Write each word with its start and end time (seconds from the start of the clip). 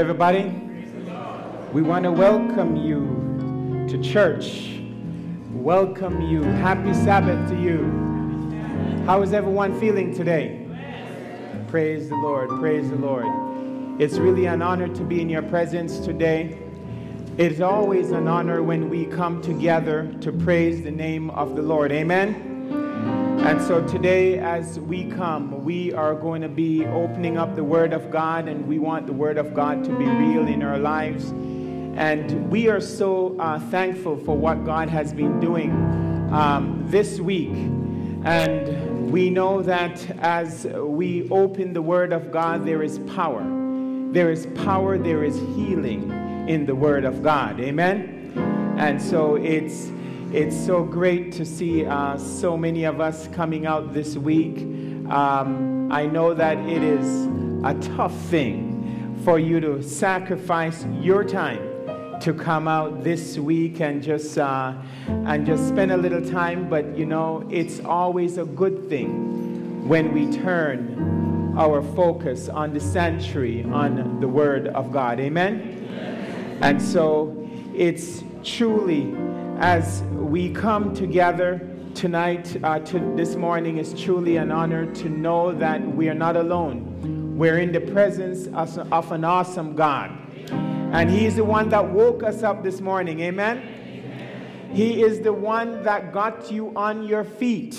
Everybody. 0.00 0.44
We 1.74 1.82
want 1.82 2.04
to 2.04 2.10
welcome 2.10 2.74
you 2.74 3.86
to 3.86 4.02
church. 4.02 4.80
Welcome 5.52 6.22
you. 6.22 6.42
Happy 6.42 6.94
Sabbath 6.94 7.50
to 7.50 7.60
you. 7.60 7.84
How 9.04 9.20
is 9.20 9.34
everyone 9.34 9.78
feeling 9.78 10.14
today? 10.14 10.66
Praise 11.68 12.08
the 12.08 12.16
Lord. 12.16 12.48
Praise 12.48 12.88
the 12.88 12.96
Lord. 12.96 13.26
It's 14.00 14.16
really 14.16 14.46
an 14.46 14.62
honor 14.62 14.88
to 14.88 15.02
be 15.04 15.20
in 15.20 15.28
your 15.28 15.42
presence 15.42 15.98
today. 15.98 16.58
It's 17.36 17.60
always 17.60 18.10
an 18.10 18.26
honor 18.26 18.62
when 18.62 18.88
we 18.88 19.04
come 19.04 19.42
together 19.42 20.10
to 20.22 20.32
praise 20.32 20.82
the 20.82 20.90
name 20.90 21.28
of 21.28 21.56
the 21.56 21.62
Lord. 21.62 21.92
Amen. 21.92 22.49
And 23.50 23.60
so 23.60 23.84
today, 23.84 24.38
as 24.38 24.78
we 24.78 25.10
come, 25.10 25.64
we 25.64 25.92
are 25.92 26.14
going 26.14 26.40
to 26.40 26.48
be 26.48 26.86
opening 26.86 27.36
up 27.36 27.56
the 27.56 27.64
Word 27.64 27.92
of 27.92 28.08
God, 28.08 28.46
and 28.46 28.64
we 28.68 28.78
want 28.78 29.08
the 29.08 29.12
Word 29.12 29.38
of 29.38 29.54
God 29.54 29.82
to 29.82 29.90
be 29.90 30.04
real 30.04 30.46
in 30.46 30.62
our 30.62 30.78
lives. 30.78 31.30
And 31.30 32.48
we 32.48 32.68
are 32.68 32.80
so 32.80 33.36
uh, 33.40 33.58
thankful 33.58 34.18
for 34.18 34.36
what 34.36 34.64
God 34.64 34.88
has 34.88 35.12
been 35.12 35.40
doing 35.40 35.72
um, 36.32 36.84
this 36.86 37.18
week. 37.18 37.50
And 38.24 39.10
we 39.10 39.30
know 39.30 39.62
that 39.62 40.08
as 40.20 40.66
we 40.66 41.28
open 41.30 41.72
the 41.72 41.82
Word 41.82 42.12
of 42.12 42.30
God, 42.30 42.64
there 42.64 42.84
is 42.84 43.00
power. 43.00 43.42
There 44.12 44.30
is 44.30 44.46
power, 44.64 44.96
there 44.96 45.24
is 45.24 45.34
healing 45.56 46.08
in 46.48 46.66
the 46.66 46.76
Word 46.76 47.04
of 47.04 47.20
God. 47.20 47.58
Amen? 47.58 48.32
And 48.78 49.02
so 49.02 49.34
it's 49.34 49.90
it's 50.32 50.56
so 50.56 50.84
great 50.84 51.32
to 51.32 51.44
see 51.44 51.84
uh, 51.84 52.16
so 52.16 52.56
many 52.56 52.84
of 52.84 53.00
us 53.00 53.26
coming 53.28 53.66
out 53.66 53.92
this 53.92 54.16
week. 54.16 54.58
Um, 55.10 55.90
I 55.90 56.06
know 56.06 56.34
that 56.34 56.56
it 56.68 56.84
is 56.84 57.26
a 57.64 57.74
tough 57.96 58.16
thing 58.26 59.20
for 59.24 59.40
you 59.40 59.58
to 59.58 59.82
sacrifice 59.82 60.84
your 61.00 61.24
time 61.24 62.20
to 62.20 62.32
come 62.32 62.68
out 62.68 63.02
this 63.02 63.38
week 63.38 63.80
and 63.80 64.00
just 64.00 64.38
uh, 64.38 64.74
and 65.08 65.44
just 65.44 65.66
spend 65.66 65.90
a 65.90 65.96
little 65.96 66.24
time. 66.24 66.68
But 66.70 66.96
you 66.96 67.06
know, 67.06 67.44
it's 67.50 67.80
always 67.80 68.38
a 68.38 68.44
good 68.44 68.88
thing 68.88 69.88
when 69.88 70.12
we 70.12 70.30
turn 70.30 71.56
our 71.58 71.82
focus 71.82 72.48
on 72.48 72.72
the 72.72 72.78
sanctuary, 72.78 73.64
on 73.64 74.20
the 74.20 74.28
Word 74.28 74.68
of 74.68 74.92
God. 74.92 75.18
Amen. 75.18 76.58
And 76.62 76.80
so, 76.80 77.36
it's 77.74 78.22
truly 78.44 79.12
as 79.60 80.02
we 80.12 80.50
come 80.50 80.94
together 80.94 81.60
tonight, 81.94 82.56
uh, 82.64 82.78
to 82.78 82.98
this 83.14 83.36
morning, 83.36 83.76
is 83.76 83.92
truly 83.92 84.38
an 84.38 84.50
honor 84.50 84.90
to 84.94 85.10
know 85.10 85.52
that 85.52 85.86
we 85.94 86.08
are 86.08 86.14
not 86.14 86.34
alone. 86.34 87.36
We're 87.36 87.58
in 87.58 87.70
the 87.70 87.80
presence 87.80 88.46
of, 88.54 88.90
of 88.90 89.12
an 89.12 89.22
awesome 89.22 89.74
God. 89.76 90.16
And 90.50 91.10
He 91.10 91.26
is 91.26 91.36
the 91.36 91.44
one 91.44 91.68
that 91.68 91.90
woke 91.90 92.22
us 92.22 92.42
up 92.42 92.62
this 92.62 92.80
morning. 92.80 93.20
Amen? 93.20 93.58
Amen? 93.58 94.70
He 94.72 95.02
is 95.02 95.20
the 95.20 95.32
one 95.32 95.82
that 95.82 96.10
got 96.10 96.50
you 96.50 96.72
on 96.74 97.06
your 97.06 97.24
feet. 97.24 97.78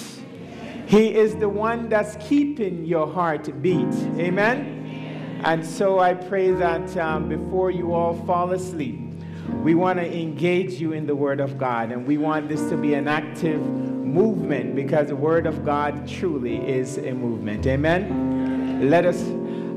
He 0.86 1.16
is 1.16 1.36
the 1.36 1.50
one 1.50 1.90
that's 1.90 2.16
keeping 2.20 2.86
your 2.86 3.12
heart 3.12 3.60
beat. 3.64 3.94
Amen? 4.20 5.42
And 5.44 5.66
so 5.66 5.98
I 5.98 6.14
pray 6.14 6.52
that 6.52 6.96
um, 6.98 7.28
before 7.28 7.72
you 7.72 7.94
all 7.94 8.14
fall 8.28 8.52
asleep, 8.52 9.01
we 9.50 9.76
want 9.76 10.00
to 10.00 10.20
engage 10.20 10.74
you 10.74 10.94
in 10.94 11.06
the 11.06 11.16
Word 11.16 11.40
of 11.40 11.58
God, 11.58 11.92
and 11.92 12.06
we 12.06 12.18
want 12.18 12.50
this 12.50 12.62
to 12.70 12.78
be 12.78 12.94
an 12.94 13.08
active 13.08 13.62
movement 13.62 14.76
because 14.76 15.08
the 15.08 15.16
Word 15.16 15.46
of 15.46 15.66
God 15.66 16.08
truly 16.08 16.58
is 16.68 16.98
a 16.98 17.14
movement. 17.14 17.66
Amen? 17.68 18.90
Let 18.90 19.06
us 19.06 19.22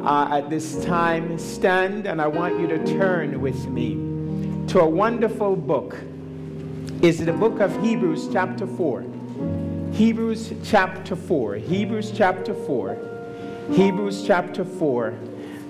uh, 0.05 0.39
at 0.39 0.51
this 0.51 0.85
time 0.85 1.39
stand, 1.39 2.07
and 2.07 2.21
I 2.21 2.27
want 2.27 2.61
you 2.61 2.67
to 2.67 2.85
turn 2.85 3.41
with 3.41 3.69
me 3.69 3.95
to 4.69 4.81
a 4.81 4.89
wonderful 4.89 5.57
book. 5.57 5.97
It's 7.03 7.19
the 7.19 7.33
book 7.33 7.61
of 7.61 7.83
Hebrews, 7.83 8.29
chapter 8.33 8.67
4. 8.67 9.05
Hebrews 9.93 10.53
chapter 10.65 11.15
4. 11.15 11.55
Hebrews 11.57 12.13
chapter 12.13 12.55
4. 12.55 13.69
Hebrews 13.71 14.27
chapter 14.27 14.65
4. 14.65 15.15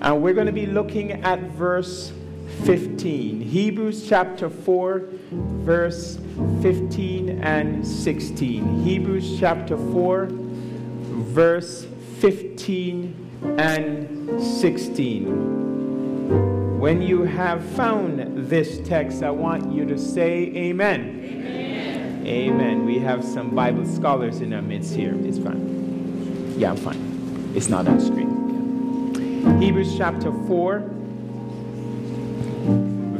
And 0.01 0.21
we're 0.21 0.33
going 0.33 0.47
to 0.47 0.53
be 0.53 0.65
looking 0.65 1.11
at 1.23 1.39
verse 1.51 2.11
15. 2.63 3.41
Hebrews 3.41 4.07
chapter 4.07 4.49
4, 4.49 5.03
verse 5.31 6.19
15 6.61 7.43
and 7.43 7.85
16. 7.85 8.83
Hebrews 8.83 9.37
chapter 9.39 9.77
4, 9.77 10.27
verse 10.29 11.85
15 12.19 13.55
and 13.57 14.41
16. 14.41 16.79
When 16.79 17.01
you 17.01 17.23
have 17.23 17.65
found 17.71 18.49
this 18.49 18.79
text, 18.87 19.23
I 19.23 19.31
want 19.31 19.71
you 19.71 19.85
to 19.85 19.97
say 19.97 20.51
amen. 20.55 21.21
Amen. 21.23 22.27
Amen. 22.27 22.85
We 22.85 22.99
have 22.99 23.23
some 23.23 23.55
Bible 23.55 23.85
scholars 23.85 24.41
in 24.41 24.53
our 24.53 24.61
midst 24.61 24.95
here. 24.95 25.15
It's 25.23 25.37
fine. 25.37 26.53
Yeah, 26.57 26.71
I'm 26.71 26.77
fine. 26.77 27.51
It's 27.55 27.69
not 27.69 27.87
on 27.87 27.99
screen. 27.99 29.61
Hebrews 29.61 29.95
chapter 29.97 30.31
4 30.47 30.79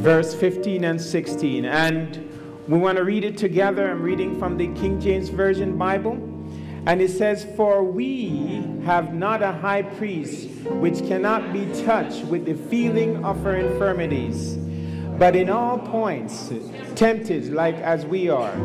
verse 0.05 0.35
15 0.35 0.83
and 0.83 1.01
16. 1.01 1.65
And 1.65 2.29
we 2.67 2.77
want 2.77 2.95
to 2.99 3.03
read 3.03 3.23
it 3.23 3.39
together. 3.39 3.89
I'm 3.89 4.03
reading 4.03 4.37
from 4.37 4.55
the 4.55 4.67
King 4.79 5.01
James 5.01 5.29
Version 5.29 5.79
Bible. 5.79 6.13
And 6.85 7.01
it 7.01 7.09
says, 7.09 7.47
For 7.55 7.83
we 7.83 8.63
have 8.85 9.15
not 9.15 9.41
a 9.41 9.51
high 9.51 9.81
priest 9.81 10.47
which 10.73 10.99
cannot 10.99 11.51
be 11.51 11.65
touched 11.83 12.23
with 12.25 12.45
the 12.45 12.53
feeling 12.53 13.25
of 13.25 13.43
our 13.47 13.55
infirmities, 13.55 14.57
but 15.17 15.35
in 15.35 15.49
all 15.49 15.79
points 15.79 16.53
tempted 16.93 17.51
like 17.51 17.77
as 17.77 18.05
we 18.05 18.29
are, 18.29 18.55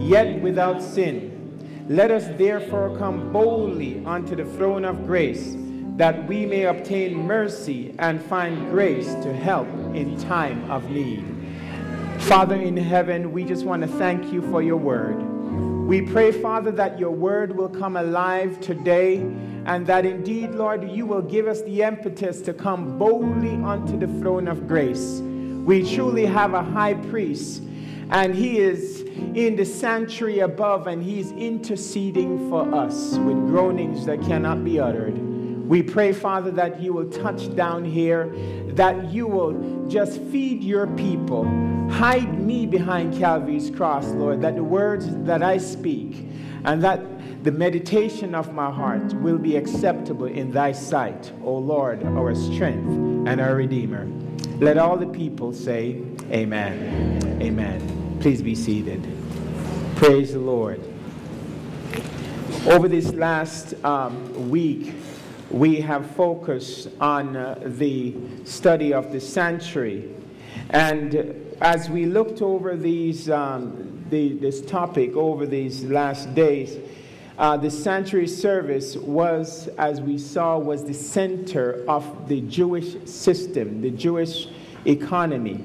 yet 0.00 0.40
without 0.40 0.80
sin. 0.80 1.84
Let 1.90 2.10
us 2.10 2.24
therefore 2.38 2.96
come 2.96 3.34
boldly 3.34 4.02
unto 4.06 4.34
the 4.34 4.46
throne 4.46 4.86
of 4.86 5.06
grace 5.06 5.56
that 5.96 6.28
we 6.28 6.46
may 6.46 6.64
obtain 6.64 7.16
mercy 7.16 7.94
and 7.98 8.22
find 8.22 8.70
grace 8.70 9.14
to 9.14 9.32
help 9.32 9.68
in 9.94 10.18
time 10.18 10.70
of 10.70 10.90
need. 10.90 11.24
Father 12.20 12.56
in 12.56 12.76
heaven, 12.76 13.32
we 13.32 13.44
just 13.44 13.64
want 13.64 13.82
to 13.82 13.88
thank 13.88 14.32
you 14.32 14.42
for 14.50 14.62
your 14.62 14.76
word. 14.76 15.16
We 15.86 16.02
pray, 16.02 16.32
Father, 16.32 16.70
that 16.72 16.98
your 16.98 17.12
word 17.12 17.56
will 17.56 17.68
come 17.68 17.96
alive 17.96 18.60
today 18.60 19.18
and 19.66 19.86
that 19.86 20.04
indeed, 20.04 20.50
Lord, 20.50 20.88
you 20.90 21.06
will 21.06 21.22
give 21.22 21.46
us 21.46 21.62
the 21.62 21.82
impetus 21.82 22.40
to 22.42 22.52
come 22.52 22.98
boldly 22.98 23.54
unto 23.64 23.98
the 23.98 24.06
throne 24.20 24.48
of 24.48 24.68
grace. 24.68 25.20
We 25.64 25.94
truly 25.94 26.26
have 26.26 26.54
a 26.54 26.62
high 26.62 26.94
priest, 26.94 27.62
and 28.10 28.34
he 28.34 28.58
is 28.58 29.02
in 29.02 29.56
the 29.56 29.64
sanctuary 29.64 30.40
above, 30.40 30.86
and 30.86 31.02
he's 31.02 31.32
interceding 31.32 32.48
for 32.48 32.72
us 32.72 33.16
with 33.18 33.36
groanings 33.48 34.06
that 34.06 34.22
cannot 34.22 34.64
be 34.64 34.78
uttered. 34.78 35.25
We 35.66 35.82
pray, 35.82 36.12
Father, 36.12 36.52
that 36.52 36.80
you 36.80 36.92
will 36.92 37.10
touch 37.10 37.54
down 37.56 37.84
here, 37.84 38.32
that 38.68 39.10
you 39.10 39.26
will 39.26 39.88
just 39.88 40.20
feed 40.22 40.62
your 40.62 40.86
people. 40.86 41.44
Hide 41.90 42.40
me 42.40 42.66
behind 42.66 43.18
Calvary's 43.18 43.70
cross, 43.70 44.06
Lord, 44.06 44.40
that 44.42 44.54
the 44.54 44.62
words 44.62 45.08
that 45.24 45.42
I 45.42 45.58
speak 45.58 46.28
and 46.64 46.82
that 46.84 47.00
the 47.42 47.50
meditation 47.50 48.34
of 48.34 48.52
my 48.52 48.70
heart 48.70 49.12
will 49.14 49.38
be 49.38 49.56
acceptable 49.56 50.26
in 50.26 50.52
thy 50.52 50.70
sight, 50.70 51.32
O 51.42 51.56
Lord, 51.56 52.04
our 52.04 52.34
strength 52.34 52.88
and 53.28 53.40
our 53.40 53.56
Redeemer. 53.56 54.06
Let 54.58 54.78
all 54.78 54.96
the 54.96 55.06
people 55.06 55.52
say, 55.52 56.00
Amen. 56.30 57.40
Amen. 57.42 58.18
Please 58.20 58.40
be 58.40 58.54
seated. 58.54 59.06
Praise 59.96 60.32
the 60.32 60.38
Lord. 60.38 60.80
Over 62.66 62.88
this 62.88 63.12
last 63.12 63.74
um, 63.84 64.50
week, 64.50 64.92
we 65.50 65.80
have 65.80 66.10
focused 66.12 66.88
on 67.00 67.36
uh, 67.36 67.58
the 67.64 68.14
study 68.44 68.92
of 68.92 69.12
the 69.12 69.20
sanctuary. 69.20 70.12
And 70.70 71.14
as 71.60 71.88
we 71.88 72.06
looked 72.06 72.42
over 72.42 72.76
these, 72.76 73.30
um, 73.30 74.04
the, 74.10 74.34
this 74.34 74.60
topic 74.60 75.14
over 75.14 75.46
these 75.46 75.84
last 75.84 76.34
days, 76.34 76.76
uh, 77.38 77.56
the 77.56 77.70
sanctuary 77.70 78.26
service 78.26 78.96
was, 78.96 79.68
as 79.78 80.00
we 80.00 80.18
saw, 80.18 80.58
was 80.58 80.84
the 80.84 80.94
center 80.94 81.84
of 81.86 82.28
the 82.28 82.40
Jewish 82.42 83.08
system, 83.08 83.82
the 83.82 83.90
Jewish 83.90 84.48
economy, 84.86 85.62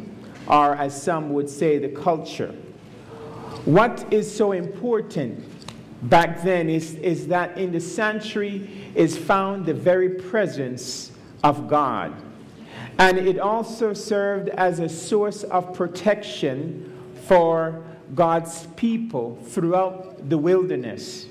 or 0.47 0.75
as 0.75 1.01
some 1.01 1.31
would 1.33 1.49
say, 1.49 1.77
the 1.77 1.89
culture. 1.89 2.53
What 3.65 4.11
is 4.11 4.33
so 4.33 4.51
important 4.51 5.60
back 6.03 6.41
then 6.43 6.69
is, 6.69 6.95
is 6.95 7.27
that 7.27 7.57
in 7.57 7.71
the 7.71 7.79
sanctuary 7.79 8.91
is 8.95 9.17
found 9.17 9.65
the 9.65 9.73
very 9.73 10.09
presence 10.09 11.11
of 11.43 11.67
God. 11.67 12.13
And 12.97 13.17
it 13.17 13.39
also 13.39 13.93
served 13.93 14.49
as 14.49 14.79
a 14.79 14.89
source 14.89 15.43
of 15.43 15.73
protection 15.73 16.95
for 17.25 17.83
God's 18.13 18.67
people 18.75 19.37
throughout 19.47 20.29
the 20.29 20.37
wilderness. 20.37 21.27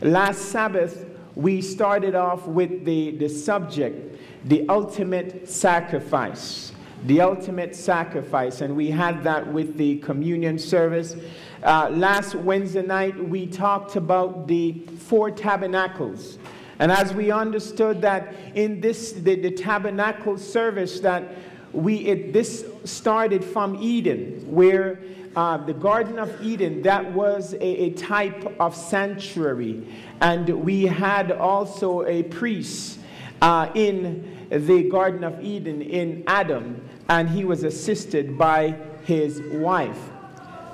Last 0.00 0.46
Sabbath, 0.46 1.06
we 1.34 1.60
started 1.60 2.14
off 2.14 2.46
with 2.46 2.84
the, 2.84 3.16
the 3.16 3.28
subject, 3.28 4.18
the 4.44 4.68
ultimate 4.68 5.48
sacrifice. 5.48 6.72
The 7.04 7.20
ultimate 7.20 7.74
sacrifice. 7.74 8.60
And 8.60 8.76
we 8.76 8.90
had 8.90 9.24
that 9.24 9.50
with 9.50 9.76
the 9.76 9.98
communion 9.98 10.58
service. 10.58 11.16
Uh, 11.62 11.90
last 11.90 12.34
Wednesday 12.34 12.80
night, 12.80 13.14
we 13.22 13.46
talked 13.46 13.96
about 13.96 14.48
the 14.48 14.72
four 14.96 15.30
tabernacles. 15.30 16.38
And 16.78 16.90
as 16.90 17.12
we 17.12 17.30
understood 17.30 18.00
that 18.00 18.34
in 18.54 18.80
this, 18.80 19.12
the, 19.12 19.34
the 19.34 19.50
tabernacle 19.50 20.38
service, 20.38 21.00
that 21.00 21.36
we, 21.72 21.96
it, 22.06 22.32
this 22.32 22.64
started 22.84 23.44
from 23.44 23.76
Eden, 23.76 24.42
where 24.50 25.00
uh, 25.36 25.58
the 25.58 25.74
Garden 25.74 26.18
of 26.18 26.42
Eden, 26.42 26.80
that 26.82 27.12
was 27.12 27.52
a, 27.52 27.62
a, 27.62 27.90
type 27.90 28.56
of 28.58 28.74
sanctuary. 28.74 29.86
And 30.22 30.48
we 30.48 30.84
had 30.86 31.30
also 31.30 32.06
a 32.06 32.22
priest 32.22 32.98
uh, 33.42 33.70
in 33.74 34.48
the 34.50 34.88
Garden 34.88 35.24
of 35.24 35.44
Eden 35.44 35.82
in 35.82 36.24
Adam, 36.26 36.82
and 37.10 37.28
he 37.28 37.44
was 37.44 37.64
assisted 37.64 38.38
by 38.38 38.76
his 39.04 39.42
wife. 39.52 40.09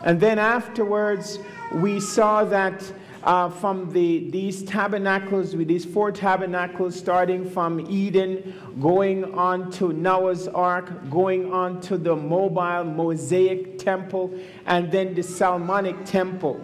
And 0.06 0.20
then 0.20 0.38
afterwards, 0.38 1.40
we 1.74 1.98
saw 1.98 2.44
that 2.44 2.92
uh, 3.24 3.50
from 3.50 3.92
the, 3.92 4.30
these 4.30 4.62
tabernacles, 4.62 5.56
with 5.56 5.66
these 5.66 5.84
four 5.84 6.12
tabernacles, 6.12 6.96
starting 6.96 7.50
from 7.50 7.80
Eden, 7.90 8.54
going 8.80 9.24
on 9.34 9.68
to 9.72 9.92
Noah's 9.92 10.46
Ark, 10.46 11.10
going 11.10 11.52
on 11.52 11.80
to 11.80 11.98
the 11.98 12.14
mobile 12.14 12.84
Mosaic 12.84 13.80
temple, 13.80 14.32
and 14.66 14.92
then 14.92 15.12
the 15.12 15.24
Solomonic 15.24 16.04
temple. 16.04 16.60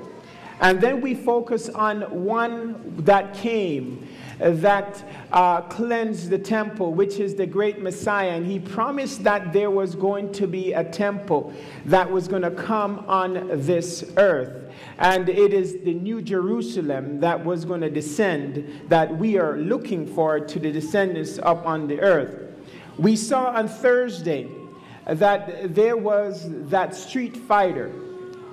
And 0.61 0.81
then 0.81 1.01
we 1.01 1.17
focus 1.17 1.69
on 1.69 2.03
one 2.25 2.95
that 2.99 3.35
came 3.35 4.07
that 4.43 5.05
uh, 5.31 5.61
cleansed 5.63 6.31
the 6.31 6.39
temple, 6.39 6.93
which 6.93 7.21
is 7.21 7.35
the 7.35 7.47
great 7.47 7.81
Messiah. 7.81 8.31
And 8.31 8.45
he 8.45 8.59
promised 8.59 9.23
that 9.25 9.53
there 9.53 9.71
was 9.71 9.95
going 9.95 10.33
to 10.33 10.47
be 10.47 10.73
a 10.73 10.85
temple 10.85 11.53
that 11.87 12.11
was 12.11 12.27
going 12.27 12.43
to 12.43 12.51
come 12.51 13.05
on 13.07 13.49
this 13.53 14.13
earth. 14.17 14.71
And 14.99 15.29
it 15.29 15.53
is 15.53 15.79
the 15.85 15.95
New 15.95 16.21
Jerusalem 16.23 17.21
that 17.21 17.45
was 17.45 17.65
going 17.65 17.83
to 17.83 17.91
descend 17.91 18.89
that 18.89 19.17
we 19.17 19.39
are 19.39 19.57
looking 19.57 20.07
for 20.07 20.41
to 20.41 20.59
the 20.59 20.73
descendants 20.73 21.39
up 21.39 21.65
on 21.65 21.87
the 21.87 22.01
earth. 22.01 22.51
We 22.99 23.17
saw 23.17 23.47
on 23.47 23.69
Thursday 23.69 24.49
that 25.07 25.75
there 25.75 25.97
was 25.97 26.47
that 26.69 26.95
street 26.95 27.37
fighter, 27.37 27.93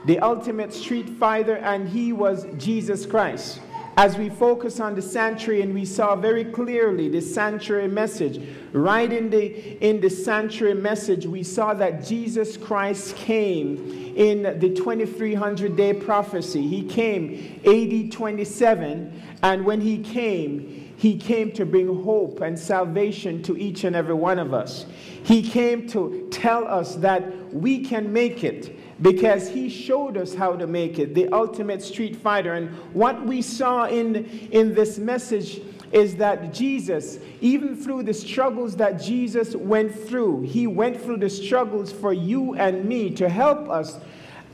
the 0.05 0.19
ultimate 0.19 0.73
street 0.73 1.09
fighter, 1.09 1.57
and 1.57 1.89
he 1.89 2.13
was 2.13 2.45
Jesus 2.57 3.05
Christ 3.05 3.61
as 3.99 4.17
we 4.17 4.29
focus 4.29 4.79
on 4.79 4.95
the 4.95 5.01
sanctuary 5.01 5.61
and 5.61 5.73
we 5.73 5.83
saw 5.83 6.15
very 6.15 6.45
clearly 6.45 7.09
the 7.09 7.19
sanctuary 7.19 7.89
message. 7.89 8.41
Right 8.71 9.11
in 9.11 9.29
the 9.29 9.77
in 9.85 9.99
the 9.99 10.09
sanctuary 10.09 10.75
message 10.75 11.25
we 11.25 11.43
saw 11.43 11.73
that 11.73 12.05
jesus 12.05 12.55
christ 12.55 13.13
came 13.17 14.13
in 14.15 14.43
the 14.59 14.69
2300 14.69 15.75
day 15.75 15.91
prophecy. 15.91 16.65
He 16.65 16.83
came 16.83 17.59
AD 17.65 18.13
27 18.13 19.21
and 19.43 19.65
when 19.65 19.81
he 19.81 19.97
came 19.97 20.93
he 20.95 21.17
came 21.17 21.51
to 21.51 21.65
bring 21.65 22.03
hope 22.03 22.39
and 22.39 22.57
salvation 22.57 23.43
to 23.43 23.57
each 23.57 23.83
and 23.83 23.97
every 23.97 24.15
one 24.15 24.39
of 24.39 24.53
us. 24.53 24.85
He 25.23 25.43
came 25.43 25.87
to 25.89 26.29
tell 26.31 26.65
us 26.65 26.95
that 26.95 27.53
we 27.53 27.83
can 27.83 28.13
make 28.13 28.45
it 28.45 28.78
because 29.01 29.47
he 29.47 29.69
showed 29.69 30.17
us 30.17 30.33
how 30.33 30.55
to 30.55 30.67
make 30.67 30.99
it, 30.99 31.15
the 31.15 31.29
ultimate 31.29 31.81
street 31.81 32.15
fighter. 32.15 32.53
And 32.53 32.69
what 32.93 33.25
we 33.25 33.41
saw 33.41 33.85
in, 33.85 34.25
in 34.51 34.73
this 34.73 34.97
message 34.97 35.61
is 35.91 36.15
that 36.17 36.53
Jesus, 36.53 37.19
even 37.41 37.75
through 37.75 38.03
the 38.03 38.13
struggles 38.13 38.75
that 38.75 39.01
Jesus 39.01 39.55
went 39.55 39.93
through, 39.93 40.41
he 40.41 40.67
went 40.67 41.01
through 41.01 41.17
the 41.17 41.29
struggles 41.29 41.91
for 41.91 42.13
you 42.13 42.55
and 42.55 42.85
me 42.85 43.09
to 43.11 43.29
help 43.29 43.69
us 43.69 43.97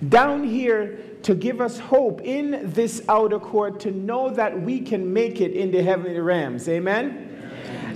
down 0.10 0.44
here 0.44 1.00
to 1.24 1.34
give 1.34 1.60
us 1.60 1.80
hope 1.80 2.22
in 2.22 2.72
this 2.72 3.02
outer 3.10 3.40
court 3.40 3.80
to 3.80 3.92
know 3.92 4.30
that 4.30 4.62
we 4.62 4.80
can 4.80 5.12
make 5.12 5.42
it 5.42 5.54
in 5.54 5.72
the 5.72 5.82
heavenly 5.82 6.20
realms. 6.20 6.70
Amen? 6.70 7.35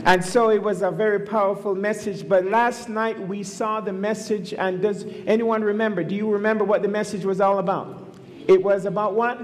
And 0.06 0.24
so 0.24 0.50
it 0.50 0.62
was 0.62 0.82
a 0.82 0.92
very 0.92 1.20
powerful 1.20 1.76
message. 1.76 2.28
But 2.28 2.46
last 2.46 2.90
night 2.90 3.20
we 3.20 3.44
saw 3.44 3.82
the 3.82 3.94
message, 3.94 4.54
and 4.54 4.82
does 4.82 5.06
anyone 5.26 5.64
remember? 5.64 6.04
Do 6.04 6.16
you 6.16 6.30
remember 6.30 6.64
what 6.64 6.82
the 6.82 6.88
message 6.88 7.26
was 7.26 7.42
all 7.42 7.60
about? 7.60 8.16
It 8.48 8.64
was 8.64 8.86
about 8.86 9.14
what? 9.14 9.40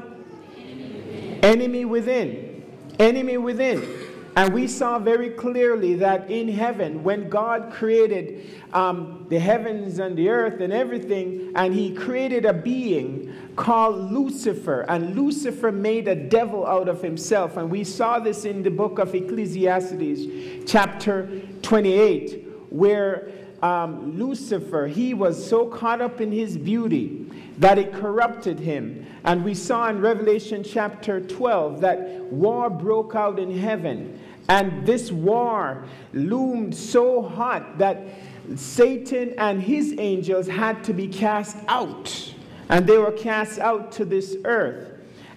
Enemy 1.44 1.86
within. 1.86 2.64
Enemy 3.00 3.38
within. 3.38 4.06
And 4.38 4.54
we 4.54 4.68
saw 4.68 5.00
very 5.00 5.30
clearly 5.30 5.96
that 5.96 6.30
in 6.30 6.50
heaven, 6.50 7.04
when 7.04 7.30
God 7.30 7.72
created 7.72 8.62
um, 8.74 9.26
the 9.30 9.40
heavens 9.40 10.00
and 10.00 10.18
the 10.18 10.28
earth 10.28 10.60
and 10.60 10.74
everything, 10.74 11.54
and 11.56 11.74
He 11.74 11.94
created 11.94 12.46
a 12.46 12.52
being 12.52 13.34
called 13.56 14.12
Lucifer, 14.12 14.82
and 14.88 15.16
Lucifer 15.16 15.72
made 15.72 16.08
a 16.08 16.16
devil 16.16 16.66
out 16.66 16.90
of 16.90 17.02
himself. 17.02 17.58
And 17.58 17.70
we 17.70 17.84
saw 17.84 18.20
this 18.20 18.46
in 18.46 18.64
the 18.64 18.72
book 18.72 19.00
of 19.00 19.16
Ecclesiastes, 19.16 20.70
chapter 20.70 21.42
28, 21.62 22.46
where 22.70 23.32
um, 23.62 24.18
Lucifer, 24.18 24.88
he 24.88 25.14
was 25.14 25.48
so 25.48 25.68
caught 25.68 26.02
up 26.02 26.22
in 26.22 26.32
his 26.32 26.58
beauty 26.58 27.26
that 27.58 27.78
it 27.78 27.94
corrupted 27.94 28.60
him. 28.60 29.06
And 29.24 29.44
we 29.44 29.54
saw 29.54 29.90
in 29.90 30.02
Revelation 30.02 30.64
chapter 30.64 31.22
12 31.22 31.82
that 31.82 32.00
war 32.26 32.70
broke 32.70 33.16
out 33.16 33.40
in 33.40 33.58
heaven. 33.58 34.20
And 34.50 34.86
this 34.86 35.12
war 35.12 35.86
loomed 36.14 36.76
so 36.76 37.24
hot 37.24 37.80
that 37.80 38.04
Satan 38.56 39.34
and 39.38 39.62
his 39.62 39.96
angels 39.98 40.48
had 40.48 40.84
to 40.84 40.94
be 40.94 41.08
cast 41.08 41.58
out. 41.68 42.35
And 42.70 42.88
they 42.88 42.98
were 42.98 43.12
cast 43.12 43.60
out 43.60 43.92
to 43.94 44.06
this 44.06 44.38
earth. 44.46 44.92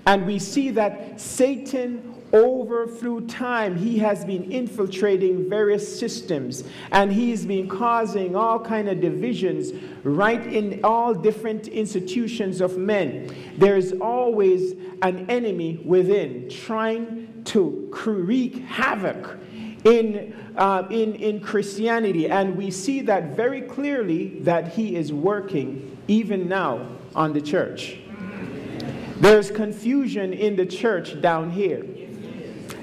And 0.07 0.27
we 0.27 0.39
see 0.39 0.71
that 0.71 1.21
Satan 1.21 2.15
over 2.33 2.87
through 2.87 3.27
time 3.27 3.75
he 3.75 3.99
has 3.99 4.23
been 4.25 4.53
infiltrating 4.53 5.49
various 5.49 5.99
systems 5.99 6.63
and 6.93 7.11
he's 7.11 7.47
been 7.47 7.67
causing 7.67 8.37
all 8.37 8.61
kind 8.61 8.87
of 8.87 9.01
divisions 9.01 9.73
right 10.05 10.47
in 10.47 10.79
all 10.85 11.15
different 11.15 11.69
institutions 11.69 12.61
of 12.61 12.77
men 12.77 13.35
there's 13.57 13.93
always 13.93 14.73
an 15.01 15.25
enemy 15.31 15.81
within 15.87 16.51
trying 16.51 17.43
to 17.45 17.91
wreak 18.05 18.59
havoc 18.65 19.39
in, 19.85 20.35
uh, 20.57 20.87
in, 20.91 21.15
in 21.15 21.41
Christianity. 21.41 22.29
And 22.29 22.57
we 22.57 22.71
see 22.71 23.01
that 23.03 23.37
very 23.37 23.63
clearly 23.63 24.41
that 24.41 24.75
he 24.75 24.97
is 24.97 25.13
working 25.13 25.97
even 26.09 26.49
now 26.49 26.98
on 27.15 27.33
the 27.33 27.41
church. 27.41 27.99
There's 29.17 29.51
confusion 29.51 30.33
in 30.33 30.55
the 30.57 30.67
church 30.67 31.21
down 31.21 31.51
here. 31.51 31.85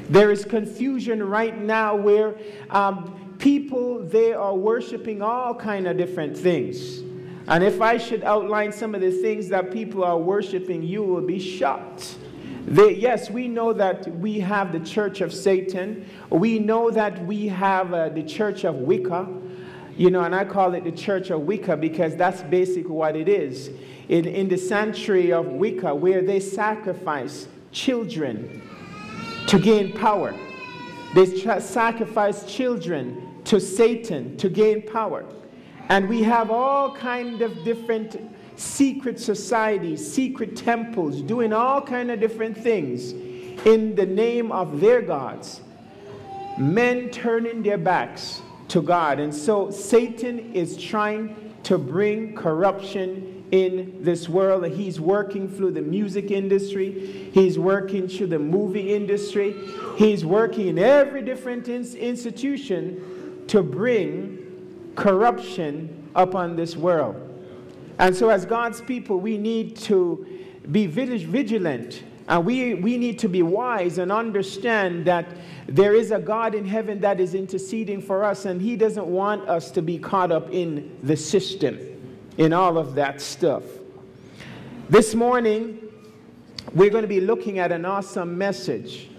There 0.09 0.31
is 0.31 0.45
confusion 0.45 1.23
right 1.23 1.57
now 1.57 1.95
where 1.95 2.35
um, 2.69 3.35
people 3.39 4.03
they 4.03 4.33
are 4.33 4.53
worshiping 4.53 5.21
all 5.21 5.55
kind 5.55 5.87
of 5.87 5.97
different 5.97 6.37
things. 6.37 6.99
And 7.47 7.63
if 7.63 7.79
I 7.79 7.97
should 7.97 8.23
outline 8.23 8.71
some 8.71 8.95
of 8.95 9.01
the 9.01 9.11
things 9.11 9.49
that 9.49 9.71
people 9.71 10.03
are 10.03 10.17
worshiping, 10.17 10.83
you 10.83 11.03
will 11.03 11.21
be 11.21 11.39
shocked. 11.39 12.17
They, 12.65 12.95
yes, 12.95 13.29
we 13.29 13.47
know 13.47 13.71
that 13.73 14.07
we 14.15 14.39
have 14.39 14.71
the 14.71 14.79
church 14.79 15.21
of 15.21 15.31
Satan. 15.31 16.09
We 16.31 16.57
know 16.57 16.89
that 16.89 17.23
we 17.25 17.47
have 17.47 17.93
uh, 17.93 18.09
the 18.09 18.23
church 18.23 18.63
of 18.63 18.75
Wicca. 18.75 19.27
You 19.97 20.09
know, 20.09 20.23
and 20.23 20.35
I 20.35 20.43
call 20.43 20.73
it 20.73 20.83
the 20.83 20.91
church 20.91 21.29
of 21.29 21.41
Wicca 21.41 21.77
because 21.77 22.15
that's 22.17 22.41
basically 22.43 22.91
what 22.91 23.15
it 23.15 23.29
is. 23.29 23.69
In, 24.09 24.25
in 24.25 24.49
the 24.49 24.57
sanctuary 24.57 25.31
of 25.31 25.47
Wicca, 25.47 25.95
where 25.95 26.21
they 26.21 26.41
sacrifice 26.41 27.47
children 27.71 28.61
to 29.47 29.57
gain 29.57 29.93
power, 29.93 30.35
they 31.13 31.39
tra- 31.39 31.61
sacrifice 31.61 32.43
children 32.43 33.41
to 33.45 33.59
Satan 33.59 34.35
to 34.37 34.49
gain 34.49 34.81
power. 34.81 35.25
And 35.87 36.09
we 36.09 36.23
have 36.23 36.51
all 36.51 36.93
kind 36.93 37.41
of 37.41 37.63
different 37.63 38.17
secret 38.57 39.19
societies, 39.19 40.13
secret 40.13 40.57
temples, 40.57 41.21
doing 41.21 41.53
all 41.53 41.81
kind 41.81 42.11
of 42.11 42.19
different 42.19 42.57
things 42.57 43.11
in 43.65 43.95
the 43.95 44.05
name 44.05 44.51
of 44.51 44.81
their 44.81 45.01
gods. 45.01 45.61
Men 46.57 47.09
turning 47.11 47.63
their 47.63 47.77
backs 47.77 48.41
to 48.69 48.81
God. 48.81 49.19
And 49.19 49.33
so 49.33 49.69
Satan 49.71 50.53
is 50.53 50.77
trying 50.77 51.53
to 51.63 51.77
bring 51.77 52.35
corruption 52.35 53.45
in 53.51 54.03
this 54.03 54.27
world. 54.27 54.65
He's 54.67 54.99
working 54.99 55.49
through 55.49 55.71
the 55.71 55.81
music 55.81 56.31
industry, 56.31 57.29
he's 57.33 57.59
working 57.59 58.07
through 58.07 58.27
the 58.27 58.39
movie 58.39 58.93
industry, 58.93 59.55
he's 59.97 60.25
working 60.25 60.67
in 60.67 60.79
every 60.79 61.21
different 61.21 61.67
institution 61.67 63.45
to 63.47 63.61
bring 63.61 64.93
corruption 64.95 66.09
upon 66.15 66.55
this 66.55 66.75
world. 66.75 67.21
And 67.99 68.15
so, 68.15 68.29
as 68.29 68.45
God's 68.45 68.81
people, 68.81 69.19
we 69.19 69.37
need 69.37 69.77
to 69.77 70.25
be 70.71 70.85
vigilant 70.87 72.03
And 72.27 72.45
we, 72.45 72.73
we 72.73 72.97
need 72.97 73.19
to 73.19 73.29
be 73.29 73.43
wise 73.43 73.99
and 73.99 74.11
understand 74.11 75.05
that 75.05 75.27
there 75.67 75.93
is 75.93 76.11
a 76.11 76.19
God 76.19 76.55
in 76.55 76.65
heaven 76.65 76.99
that 77.01 77.19
is 77.19 77.35
interceding 77.35 78.01
for 78.01 78.23
us, 78.23 78.45
and 78.45 78.61
He 78.61 78.75
doesn't 78.75 79.05
want 79.05 79.47
us 79.47 79.69
to 79.71 79.81
be 79.81 79.99
caught 79.99 80.31
up 80.31 80.51
in 80.51 80.97
the 81.03 81.15
system, 81.15 81.79
in 82.37 82.51
all 82.51 82.77
of 82.77 82.95
that 82.95 83.21
stuff. 83.21 83.63
This 84.89 85.13
morning, 85.13 85.81
we're 86.73 86.89
going 86.89 87.03
to 87.03 87.07
be 87.07 87.21
looking 87.21 87.59
at 87.59 87.71
an 87.71 87.85
awesome 87.85 88.37
message. 88.37 89.09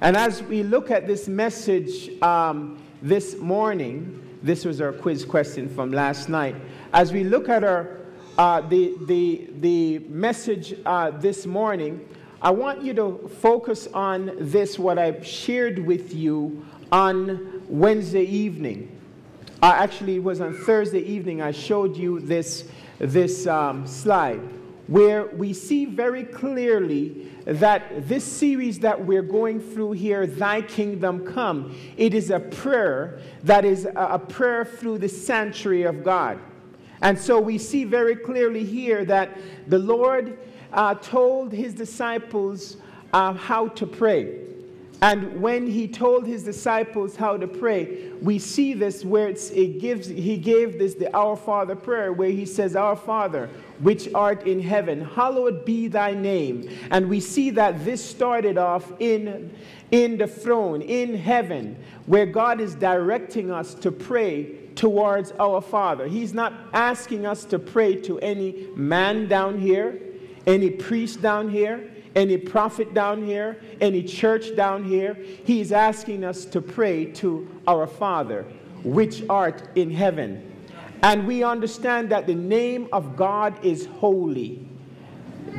And 0.00 0.16
as 0.16 0.42
we 0.42 0.62
look 0.62 0.90
at 0.90 1.06
this 1.06 1.28
message 1.28 2.20
um, 2.22 2.80
this 3.02 3.36
morning, 3.36 4.38
this 4.42 4.64
was 4.64 4.80
our 4.80 4.92
quiz 4.92 5.24
question 5.24 5.68
from 5.68 5.92
last 5.92 6.28
night. 6.28 6.56
As 6.92 7.12
we 7.12 7.24
look 7.24 7.48
at 7.48 7.64
our 7.64 7.98
uh, 8.38 8.60
the, 8.62 8.94
the, 9.02 9.50
the 9.60 9.98
message 10.08 10.74
uh, 10.86 11.10
this 11.10 11.44
morning, 11.44 12.08
I 12.42 12.50
want 12.50 12.82
you 12.82 12.92
to 12.94 13.30
focus 13.40 13.86
on 13.94 14.32
this, 14.36 14.76
what 14.76 14.98
I 14.98 15.22
shared 15.22 15.78
with 15.78 16.12
you 16.12 16.66
on 16.90 17.62
Wednesday 17.68 18.24
evening. 18.24 18.98
Uh, 19.62 19.74
actually, 19.76 20.16
it 20.16 20.24
was 20.24 20.40
on 20.40 20.52
Thursday 20.52 21.02
evening 21.02 21.40
I 21.40 21.52
showed 21.52 21.96
you 21.96 22.18
this, 22.18 22.64
this 22.98 23.46
um, 23.46 23.86
slide 23.86 24.40
where 24.88 25.26
we 25.26 25.52
see 25.52 25.84
very 25.84 26.24
clearly 26.24 27.30
that 27.44 28.08
this 28.08 28.24
series 28.24 28.80
that 28.80 29.06
we're 29.06 29.22
going 29.22 29.60
through 29.60 29.92
here, 29.92 30.26
Thy 30.26 30.62
Kingdom 30.62 31.24
Come, 31.24 31.78
it 31.96 32.12
is 32.12 32.30
a 32.30 32.40
prayer 32.40 33.20
that 33.44 33.64
is 33.64 33.86
a 33.94 34.18
prayer 34.18 34.64
through 34.64 34.98
the 34.98 35.08
sanctuary 35.08 35.84
of 35.84 36.02
God. 36.02 36.40
And 37.02 37.16
so 37.16 37.40
we 37.40 37.58
see 37.58 37.84
very 37.84 38.16
clearly 38.16 38.64
here 38.64 39.04
that 39.04 39.38
the 39.68 39.78
Lord 39.78 40.38
uh, 40.72 40.94
told 40.94 41.52
his 41.52 41.74
disciples 41.74 42.76
uh, 43.12 43.32
how 43.34 43.68
to 43.68 43.86
pray. 43.86 44.38
And 45.02 45.42
when 45.42 45.66
he 45.66 45.88
told 45.88 46.28
his 46.28 46.44
disciples 46.44 47.16
how 47.16 47.36
to 47.36 47.48
pray, 47.48 48.12
we 48.22 48.38
see 48.38 48.72
this 48.72 49.04
where 49.04 49.28
it 49.28 49.80
gives, 49.80 50.06
he 50.06 50.36
gave 50.36 50.78
this 50.78 50.94
the 50.94 51.12
Our 51.14 51.36
Father 51.36 51.74
prayer, 51.74 52.12
where 52.12 52.30
he 52.30 52.46
says, 52.46 52.76
Our 52.76 52.94
Father, 52.94 53.50
which 53.80 54.08
art 54.14 54.46
in 54.46 54.60
heaven, 54.60 55.04
hallowed 55.04 55.64
be 55.64 55.88
thy 55.88 56.14
name. 56.14 56.70
And 56.92 57.08
we 57.10 57.18
see 57.18 57.50
that 57.50 57.84
this 57.84 58.04
started 58.04 58.56
off 58.56 58.92
in, 59.00 59.52
in 59.90 60.18
the 60.18 60.28
throne, 60.28 60.82
in 60.82 61.16
heaven, 61.16 61.82
where 62.06 62.26
God 62.26 62.60
is 62.60 62.76
directing 62.76 63.50
us 63.50 63.74
to 63.74 63.90
pray 63.90 64.54
towards 64.76 65.32
our 65.32 65.60
Father. 65.60 66.06
He's 66.06 66.32
not 66.32 66.52
asking 66.72 67.26
us 67.26 67.44
to 67.46 67.58
pray 67.58 67.96
to 68.02 68.20
any 68.20 68.68
man 68.76 69.26
down 69.26 69.58
here, 69.58 70.00
any 70.46 70.70
priest 70.70 71.22
down 71.22 71.48
here, 71.48 71.90
any 72.14 72.36
prophet 72.36 72.94
down 72.94 73.24
here, 73.24 73.60
any 73.80 74.02
church 74.02 74.54
down 74.56 74.84
here. 74.84 75.16
He's 75.44 75.72
asking 75.72 76.24
us 76.24 76.44
to 76.46 76.60
pray 76.60 77.06
to 77.12 77.48
our 77.66 77.86
Father, 77.86 78.44
which 78.84 79.22
art 79.28 79.62
in 79.74 79.90
heaven. 79.90 80.48
And 81.02 81.26
we 81.26 81.42
understand 81.42 82.10
that 82.10 82.26
the 82.26 82.34
name 82.34 82.88
of 82.92 83.16
God 83.16 83.64
is 83.64 83.86
holy. 83.86 84.66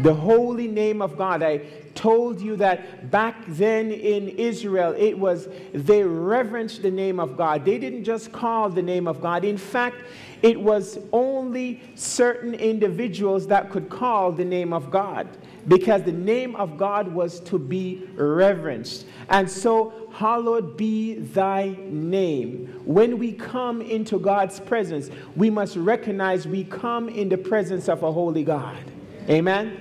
The 0.02 0.14
holy 0.14 0.68
name 0.68 1.02
of 1.02 1.18
God. 1.18 1.44
I 1.44 1.62
told 1.94 2.42
you 2.42 2.56
that 2.56 3.12
back 3.12 3.44
then 3.48 3.92
in 3.92 4.30
Israel, 4.30 4.96
it 4.98 5.18
was 5.18 5.48
they 5.74 6.04
reverenced 6.04 6.82
the 6.82 6.92
name 6.92 7.20
of 7.20 7.38
God. 7.38 7.66
They 7.66 7.78
didn't 7.78 8.04
just 8.04 8.32
call 8.32 8.70
the 8.70 8.82
name 8.82 9.08
of 9.08 9.22
God. 9.22 9.44
In 9.44 9.58
fact, 9.58 9.98
it 10.44 10.60
was 10.60 11.00
only 11.14 11.82
certain 11.96 12.54
individuals 12.54 13.48
that 13.48 13.70
could 13.70 13.90
call 13.90 14.32
the 14.34 14.44
name 14.44 14.74
of 14.74 14.92
God 14.92 15.28
because 15.70 16.04
the 16.04 16.12
name 16.12 16.54
of 16.58 16.78
God 16.78 17.08
was 17.08 17.40
to 17.42 17.58
be 17.58 18.06
reverenced. 18.16 19.06
And 19.30 19.50
so, 19.50 20.10
hallowed 20.12 20.76
be 20.76 21.16
thy 21.16 21.78
name. 21.86 22.82
When 22.84 23.18
we 23.18 23.32
come 23.32 23.82
into 23.82 24.20
God's 24.20 24.60
presence, 24.60 25.10
we 25.38 25.50
must 25.50 25.78
recognize 25.78 26.46
we 26.46 26.66
come 26.66 27.08
in 27.08 27.30
the 27.30 27.38
presence 27.38 27.88
of 27.88 28.04
a 28.04 28.12
holy 28.12 28.44
God. 28.44 28.84
Amen. 29.30 29.80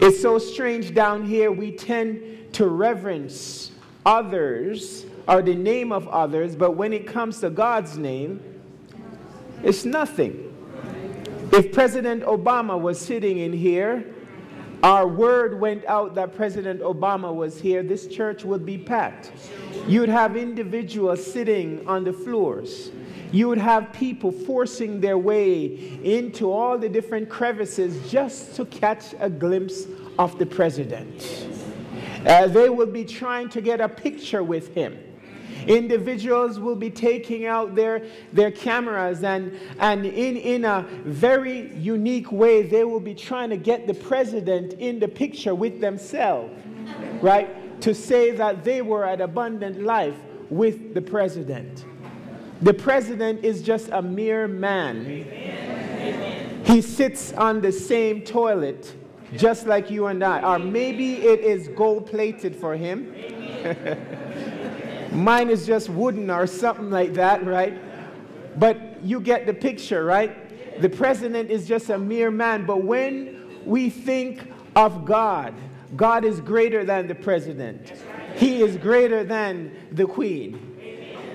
It's 0.00 0.22
so 0.22 0.38
strange 0.38 0.94
down 0.94 1.26
here, 1.26 1.50
we 1.50 1.72
tend 1.72 2.52
to 2.54 2.68
reverence 2.68 3.72
others 4.06 5.04
or 5.26 5.42
the 5.42 5.54
name 5.54 5.90
of 5.90 6.06
others, 6.08 6.54
but 6.54 6.72
when 6.72 6.92
it 6.92 7.08
comes 7.08 7.40
to 7.40 7.50
God's 7.50 7.98
name, 7.98 8.53
it's 9.64 9.84
nothing. 9.84 10.50
If 11.52 11.72
President 11.72 12.22
Obama 12.22 12.80
was 12.80 13.00
sitting 13.00 13.38
in 13.38 13.52
here, 13.52 14.14
our 14.82 15.08
word 15.08 15.58
went 15.58 15.84
out 15.86 16.14
that 16.16 16.34
President 16.34 16.80
Obama 16.80 17.34
was 17.34 17.60
here, 17.60 17.82
this 17.82 18.06
church 18.06 18.44
would 18.44 18.66
be 18.66 18.76
packed. 18.76 19.32
You'd 19.86 20.08
have 20.08 20.36
individuals 20.36 21.24
sitting 21.24 21.86
on 21.88 22.04
the 22.04 22.12
floors 22.12 22.90
you 23.34 23.48
would 23.48 23.58
have 23.58 23.92
people 23.92 24.30
forcing 24.30 25.00
their 25.00 25.18
way 25.18 25.98
into 26.04 26.52
all 26.52 26.78
the 26.78 26.88
different 26.88 27.28
crevices 27.28 28.08
just 28.08 28.54
to 28.54 28.64
catch 28.66 29.12
a 29.18 29.28
glimpse 29.28 29.86
of 30.20 30.38
the 30.38 30.46
president. 30.46 31.48
Uh, 32.24 32.46
they 32.46 32.68
would 32.68 32.92
be 32.92 33.04
trying 33.04 33.48
to 33.48 33.60
get 33.60 33.80
a 33.80 33.88
picture 33.88 34.44
with 34.44 34.72
him. 34.72 34.96
Individuals 35.66 36.58
will 36.58 36.76
be 36.76 36.90
taking 36.90 37.46
out 37.46 37.74
their, 37.74 38.02
their 38.32 38.50
cameras 38.50 39.22
and, 39.22 39.58
and 39.78 40.04
in, 40.06 40.36
in 40.36 40.64
a 40.64 40.86
very 41.04 41.74
unique 41.76 42.30
way, 42.32 42.62
they 42.62 42.84
will 42.84 43.00
be 43.00 43.14
trying 43.14 43.50
to 43.50 43.56
get 43.56 43.86
the 43.86 43.94
president 43.94 44.74
in 44.74 44.98
the 44.98 45.08
picture 45.08 45.54
with 45.54 45.80
themselves, 45.80 46.52
right? 47.20 47.80
To 47.82 47.94
say 47.94 48.30
that 48.32 48.64
they 48.64 48.82
were 48.82 49.04
at 49.04 49.20
abundant 49.20 49.82
life 49.82 50.16
with 50.50 50.94
the 50.94 51.02
president. 51.02 51.84
The 52.62 52.74
president 52.74 53.44
is 53.44 53.62
just 53.62 53.88
a 53.90 54.00
mere 54.00 54.48
man. 54.48 55.04
He 56.64 56.80
sits 56.80 57.32
on 57.32 57.60
the 57.60 57.72
same 57.72 58.22
toilet 58.22 58.94
just 59.36 59.66
like 59.66 59.90
you 59.90 60.06
and 60.06 60.22
I. 60.22 60.40
Or 60.42 60.58
maybe 60.58 61.16
it 61.16 61.40
is 61.40 61.68
gold 61.68 62.06
plated 62.06 62.54
for 62.54 62.76
him. 62.76 63.14
Mine 65.14 65.48
is 65.48 65.66
just 65.66 65.88
wooden 65.88 66.30
or 66.30 66.46
something 66.46 66.90
like 66.90 67.14
that, 67.14 67.46
right? 67.46 67.78
But 68.58 69.02
you 69.02 69.20
get 69.20 69.46
the 69.46 69.54
picture, 69.54 70.04
right? 70.04 70.80
The 70.80 70.88
president 70.88 71.50
is 71.50 71.66
just 71.68 71.90
a 71.90 71.98
mere 71.98 72.30
man. 72.30 72.66
But 72.66 72.82
when 72.82 73.62
we 73.64 73.90
think 73.90 74.50
of 74.74 75.04
God, 75.04 75.54
God 75.96 76.24
is 76.24 76.40
greater 76.40 76.84
than 76.84 77.06
the 77.06 77.14
president, 77.14 77.92
He 78.36 78.62
is 78.62 78.76
greater 78.76 79.22
than 79.24 79.72
the 79.92 80.06
queen. 80.06 80.70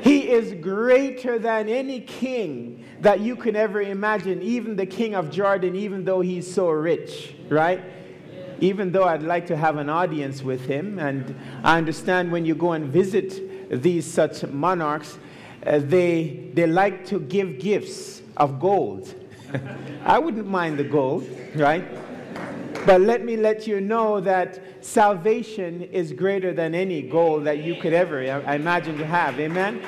He 0.01 0.29
is 0.29 0.53
greater 0.53 1.39
than 1.39 1.67
any 1.67 1.99
king 1.99 2.85
that 3.01 3.19
you 3.19 3.35
can 3.35 3.55
ever 3.55 3.81
imagine, 3.81 4.41
even 4.41 4.75
the 4.75 4.85
king 4.85 5.13
of 5.13 5.29
Jordan, 5.29 5.75
even 5.75 6.05
though 6.05 6.21
he's 6.21 6.51
so 6.51 6.69
rich, 6.69 7.35
right? 7.49 7.81
Even 8.61 8.91
though 8.91 9.03
I'd 9.03 9.23
like 9.23 9.47
to 9.47 9.57
have 9.57 9.77
an 9.77 9.89
audience 9.89 10.41
with 10.41 10.65
him, 10.65 10.99
and 10.99 11.35
I 11.63 11.77
understand 11.77 12.31
when 12.31 12.45
you 12.45 12.55
go 12.55 12.73
and 12.73 12.85
visit 12.85 13.48
these 13.69 14.05
such 14.05 14.43
monarchs, 14.47 15.17
uh, 15.65 15.79
they, 15.79 16.51
they 16.53 16.67
like 16.67 17.05
to 17.05 17.19
give 17.19 17.60
gifts 17.60 18.21
of 18.38 18.60
gold. 18.60 19.13
I 20.05 20.19
wouldn't 20.19 20.47
mind 20.47 20.77
the 20.77 20.84
gold, 20.84 21.27
right? 21.55 21.86
But 22.86 23.01
let 23.01 23.25
me 23.25 23.36
let 23.36 23.67
you 23.67 23.82
know 23.82 24.19
that 24.21 24.84
salvation 24.84 25.82
is 25.84 26.13
greater 26.13 26.53
than 26.53 26.73
any 26.73 27.01
goal 27.01 27.41
that 27.41 27.60
you 27.60 27.75
could 27.75 27.93
ever 27.93 28.21
imagine 28.23 28.97
to 28.97 29.05
have. 29.05 29.39
Amen? 29.39 29.82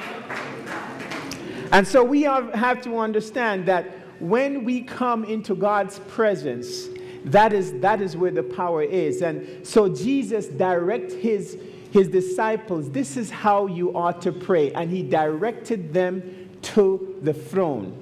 And 1.71 1.87
so 1.87 2.03
we 2.03 2.23
have 2.23 2.81
to 2.81 2.99
understand 2.99 3.65
that 3.67 3.89
when 4.19 4.65
we 4.65 4.81
come 4.81 5.23
into 5.23 5.55
God's 5.55 5.99
presence, 5.99 6.87
that 7.25 7.53
is, 7.53 7.73
that 7.79 8.01
is 8.01 8.17
where 8.17 8.31
the 8.31 8.43
power 8.43 8.83
is. 8.83 9.21
And 9.21 9.65
so 9.65 9.87
Jesus 9.87 10.47
directs 10.47 11.13
his, 11.13 11.57
his 11.91 12.07
disciples, 12.07 12.89
this 12.89 13.17
is 13.17 13.29
how 13.29 13.67
you 13.67 13.95
ought 13.95 14.21
to 14.21 14.31
pray. 14.31 14.71
And 14.73 14.89
he 14.89 15.03
directed 15.03 15.93
them 15.93 16.49
to 16.61 17.19
the 17.21 17.33
throne. 17.33 17.97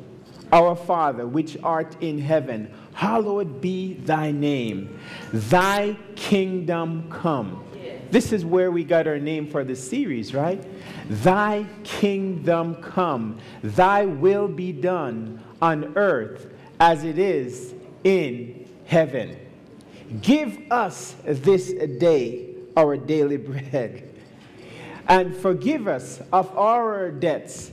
Our 0.52 0.76
Father, 0.76 1.28
which 1.28 1.58
art 1.64 1.96
in 2.02 2.20
heaven, 2.20 2.72
hallowed 2.94 3.62
be 3.62 3.96
thy 3.96 4.32
name. 4.32 5.00
Thy 5.34 5.98
kingdom 6.16 7.10
come. 7.12 7.64
This 8.12 8.34
is 8.34 8.44
where 8.44 8.72
we 8.72 8.84
got 8.84 9.08
our 9.08 9.20
name 9.20 9.48
for 9.48 9.64
the 9.64 9.76
series, 9.76 10.34
right? 10.34 10.64
Thy 11.10 11.66
kingdom 11.84 12.76
come. 12.82 13.40
Thy 13.64 14.06
will 14.06 14.48
be 14.48 14.72
done 14.72 15.44
on 15.62 15.96
earth 15.96 16.52
as 16.80 17.04
it 17.04 17.20
is 17.20 17.74
in 18.04 18.68
heaven. 18.86 19.38
Give 20.22 20.60
us 20.72 21.16
this 21.24 21.72
day 22.00 22.49
our 22.80 22.98
daily 22.98 23.38
bread. 23.38 24.10
And 25.08 25.36
forgive 25.36 25.88
us 25.88 26.22
of 26.32 26.56
our 26.58 27.12
debts 27.12 27.72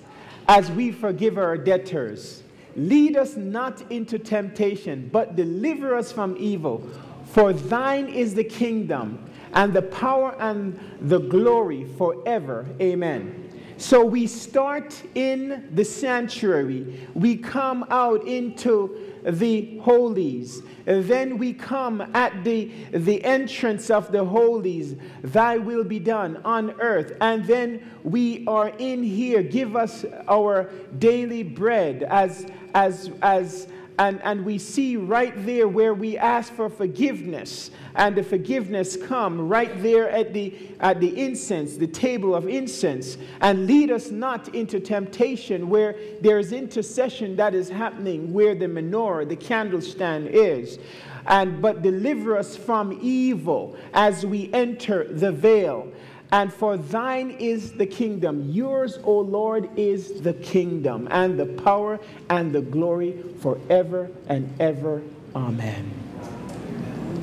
as 0.48 0.70
we 0.70 0.90
forgive 0.90 1.38
our 1.38 1.58
debtors 1.58 2.42
Lead 2.76 3.16
us 3.16 3.36
not 3.36 3.90
into 3.90 4.18
temptation, 4.18 5.08
but 5.10 5.34
deliver 5.34 5.94
us 5.94 6.12
from 6.12 6.36
evil. 6.38 6.86
For 7.24 7.54
thine 7.54 8.06
is 8.08 8.34
the 8.34 8.44
kingdom 8.44 9.18
and 9.54 9.72
the 9.72 9.80
power 9.80 10.36
and 10.38 10.78
the 11.00 11.18
glory 11.18 11.86
forever. 11.96 12.66
Amen. 12.80 13.45
So 13.78 14.04
we 14.04 14.26
start 14.26 15.02
in 15.14 15.68
the 15.74 15.84
sanctuary, 15.84 17.06
we 17.14 17.36
come 17.36 17.84
out 17.90 18.26
into 18.26 18.98
the 19.22 19.78
holies. 19.78 20.62
Then 20.84 21.36
we 21.36 21.52
come 21.52 22.00
at 22.14 22.44
the, 22.44 22.70
the 22.92 23.22
entrance 23.24 23.90
of 23.90 24.12
the 24.12 24.24
holies, 24.24 24.94
thy 25.22 25.58
will 25.58 25.84
be 25.84 25.98
done 25.98 26.40
on 26.44 26.80
earth. 26.80 27.16
And 27.20 27.44
then 27.44 27.84
we 28.02 28.46
are 28.46 28.68
in 28.78 29.02
here, 29.02 29.42
give 29.42 29.76
us 29.76 30.04
our 30.28 30.70
daily 30.98 31.42
bread 31.42 32.04
as, 32.04 32.46
as, 32.74 33.10
as, 33.20 33.66
and, 33.98 34.20
and 34.22 34.44
we 34.44 34.58
see 34.58 34.96
right 34.96 35.32
there 35.46 35.68
where 35.68 35.94
we 35.94 36.18
ask 36.18 36.52
for 36.52 36.68
forgiveness 36.68 37.70
and 37.94 38.14
the 38.14 38.22
forgiveness 38.22 38.96
come 38.96 39.48
right 39.48 39.82
there 39.82 40.10
at 40.10 40.34
the, 40.34 40.54
at 40.80 41.00
the 41.00 41.18
incense, 41.18 41.76
the 41.76 41.86
table 41.86 42.34
of 42.34 42.46
incense, 42.46 43.16
and 43.40 43.66
lead 43.66 43.90
us 43.90 44.10
not 44.10 44.54
into 44.54 44.78
temptation 44.80 45.70
where 45.70 45.96
there 46.20 46.38
is 46.38 46.52
intercession 46.52 47.36
that 47.36 47.54
is 47.54 47.70
happening, 47.70 48.32
where 48.32 48.54
the 48.54 48.66
menorah, 48.66 49.26
the 49.26 49.36
candlestand 49.36 50.28
is. 50.30 50.78
And 51.26 51.60
but 51.60 51.82
deliver 51.82 52.36
us 52.36 52.56
from 52.56 52.98
evil 53.02 53.76
as 53.94 54.24
we 54.24 54.52
enter 54.52 55.04
the 55.04 55.32
veil. 55.32 55.90
And 56.32 56.52
for 56.52 56.76
thine 56.76 57.30
is 57.30 57.72
the 57.72 57.86
kingdom. 57.86 58.50
Yours, 58.50 58.98
O 59.04 59.18
Lord, 59.20 59.70
is 59.78 60.20
the 60.22 60.34
kingdom 60.34 61.06
and 61.10 61.38
the 61.38 61.46
power 61.46 62.00
and 62.30 62.52
the 62.52 62.62
glory 62.62 63.22
forever 63.40 64.10
and 64.28 64.52
ever. 64.60 65.02
Amen. 65.34 65.92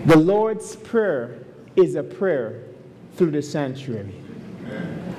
The 0.06 0.18
Lord's 0.18 0.76
Prayer 0.78 1.40
is 1.76 1.96
a 1.96 2.04
prayer 2.04 2.64
through 3.16 3.32
the 3.32 3.42
sanctuary. 3.42 4.16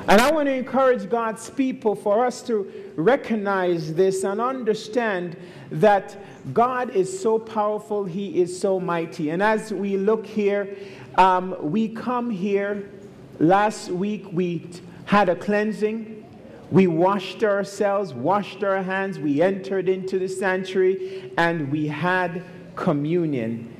And 0.06 0.20
I 0.20 0.30
want 0.30 0.46
to 0.46 0.52
encourage 0.52 1.08
God's 1.08 1.48
people 1.48 1.94
for 1.94 2.26
us 2.26 2.42
to 2.42 2.70
recognize 2.96 3.94
this 3.94 4.22
and 4.24 4.40
understand 4.40 5.36
that 5.70 6.16
God 6.52 6.90
is 6.90 7.18
so 7.20 7.38
powerful, 7.38 8.04
He 8.04 8.40
is 8.40 8.58
so 8.58 8.78
mighty. 8.78 9.30
And 9.30 9.42
as 9.42 9.72
we 9.72 9.96
look 9.96 10.26
here, 10.26 10.76
um, 11.16 11.56
we 11.60 11.88
come 11.88 12.30
here. 12.30 12.90
Last 13.38 13.90
week 13.90 14.26
we 14.32 14.68
had 15.06 15.28
a 15.28 15.36
cleansing. 15.36 16.24
We 16.70 16.86
washed 16.86 17.44
ourselves, 17.44 18.14
washed 18.14 18.64
our 18.64 18.82
hands, 18.82 19.18
we 19.18 19.42
entered 19.42 19.88
into 19.88 20.18
the 20.18 20.28
sanctuary, 20.28 21.32
and 21.36 21.70
we 21.70 21.86
had 21.86 22.42
communion 22.74 23.74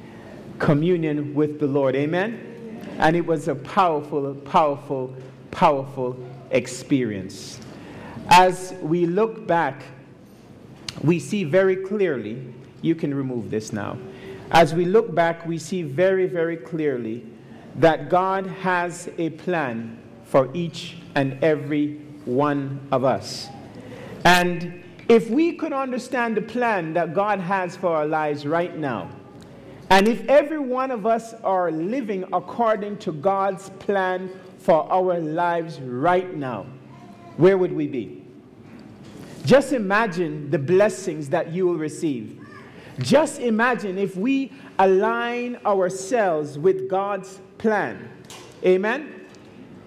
communion 0.58 1.34
with 1.34 1.58
the 1.60 1.66
Lord. 1.66 1.96
Amen? 1.96 2.80
And 2.98 3.16
it 3.16 3.26
was 3.26 3.48
a 3.48 3.54
powerful, 3.54 4.34
powerful, 4.34 5.14
powerful 5.50 6.16
experience. 6.50 7.60
As 8.28 8.74
we 8.80 9.06
look 9.06 9.46
back, 9.46 9.82
we 11.02 11.18
see 11.18 11.44
very 11.44 11.76
clearly, 11.76 12.42
you 12.82 12.94
can 12.94 13.14
remove 13.14 13.50
this 13.50 13.72
now. 13.72 13.98
As 14.50 14.74
we 14.74 14.84
look 14.84 15.14
back, 15.14 15.44
we 15.46 15.58
see 15.58 15.82
very, 15.82 16.26
very 16.26 16.56
clearly 16.56 17.26
that 17.76 18.08
God 18.08 18.46
has 18.46 19.08
a 19.18 19.30
plan 19.30 19.98
for 20.24 20.48
each 20.54 20.98
and 21.14 21.42
every 21.42 21.96
one 22.24 22.86
of 22.90 23.04
us. 23.04 23.48
And 24.24 24.82
if 25.08 25.28
we 25.28 25.52
could 25.52 25.72
understand 25.72 26.36
the 26.36 26.42
plan 26.42 26.94
that 26.94 27.14
God 27.14 27.40
has 27.40 27.76
for 27.76 27.88
our 27.88 28.06
lives 28.06 28.46
right 28.46 28.76
now, 28.76 29.10
and 29.90 30.08
if 30.08 30.26
every 30.28 30.58
one 30.58 30.90
of 30.90 31.04
us 31.04 31.34
are 31.44 31.70
living 31.70 32.24
according 32.32 32.98
to 32.98 33.12
God's 33.12 33.68
plan 33.78 34.30
for 34.58 34.90
our 34.90 35.20
lives 35.20 35.78
right 35.80 36.34
now, 36.34 36.66
where 37.36 37.58
would 37.58 37.72
we 37.72 37.86
be? 37.86 38.24
Just 39.44 39.74
imagine 39.74 40.50
the 40.50 40.58
blessings 40.58 41.28
that 41.28 41.52
you 41.52 41.66
will 41.66 41.76
receive. 41.76 42.40
Just 43.00 43.40
imagine 43.40 43.98
if 43.98 44.16
we 44.16 44.52
align 44.78 45.58
ourselves 45.66 46.58
with 46.58 46.88
God's 46.88 47.40
plan. 47.58 48.10
Amen? 48.64 49.26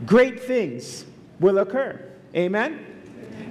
Great 0.05 0.43
things 0.43 1.05
will 1.39 1.59
occur. 1.59 2.03
Amen? 2.35 2.85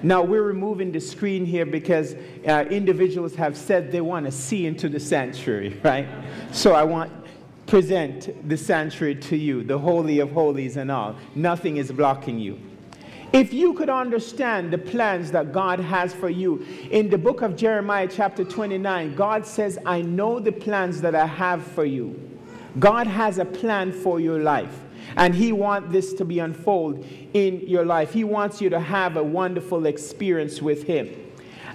Now, 0.03 0.23
we're 0.23 0.43
removing 0.43 0.93
the 0.93 1.01
screen 1.01 1.45
here 1.45 1.67
because 1.67 2.15
uh, 2.47 2.65
individuals 2.71 3.35
have 3.37 3.57
said 3.57 3.91
they 3.91 4.01
want 4.01 4.27
to 4.27 4.33
see 4.33 4.67
into 4.67 4.89
the 4.89 5.01
sanctuary, 5.01 5.81
right? 5.85 6.07
So 6.53 6.75
I 6.75 6.85
want 6.85 7.13
present 7.67 8.49
the 8.49 8.57
sanctuary 8.57 9.17
to 9.17 9.37
you, 9.37 9.65
the 9.65 9.79
holy 9.79 10.21
of 10.21 10.31
holies 10.31 10.77
and 10.77 10.91
all. 10.91 11.17
Nothing 11.35 11.79
is 11.79 11.91
blocking 11.91 12.39
you. 12.39 12.61
If 13.33 13.53
you 13.53 13.75
could 13.75 13.91
understand 13.91 14.73
the 14.73 14.79
plans 14.79 15.33
that 15.33 15.53
God 15.53 15.81
has 15.81 16.15
for 16.15 16.31
you, 16.31 16.65
in 16.91 17.11
the 17.11 17.19
book 17.19 17.43
of 17.43 17.57
Jeremiah, 17.57 18.09
chapter 18.11 18.45
29, 18.45 19.17
God 19.17 19.45
says, 19.45 19.79
I 19.85 20.01
know 20.03 20.39
the 20.39 20.53
plans 20.53 21.01
that 21.01 21.15
I 21.15 21.27
have 21.27 21.67
for 21.67 21.85
you. 21.85 22.36
God 22.79 23.07
has 23.07 23.39
a 23.39 23.45
plan 23.45 23.93
for 23.93 24.21
your 24.21 24.41
life. 24.41 24.83
And 25.17 25.35
He 25.35 25.53
wants 25.53 25.93
this 25.93 26.13
to 26.15 26.25
be 26.25 26.41
unfold 26.41 27.07
in 27.33 27.61
your 27.67 27.85
life. 27.85 28.13
He 28.13 28.25
wants 28.25 28.61
you 28.61 28.69
to 28.71 28.81
have 28.81 29.17
a 29.17 29.23
wonderful 29.23 29.87
experience 29.87 30.61
with 30.61 30.83
Him. 30.85 31.09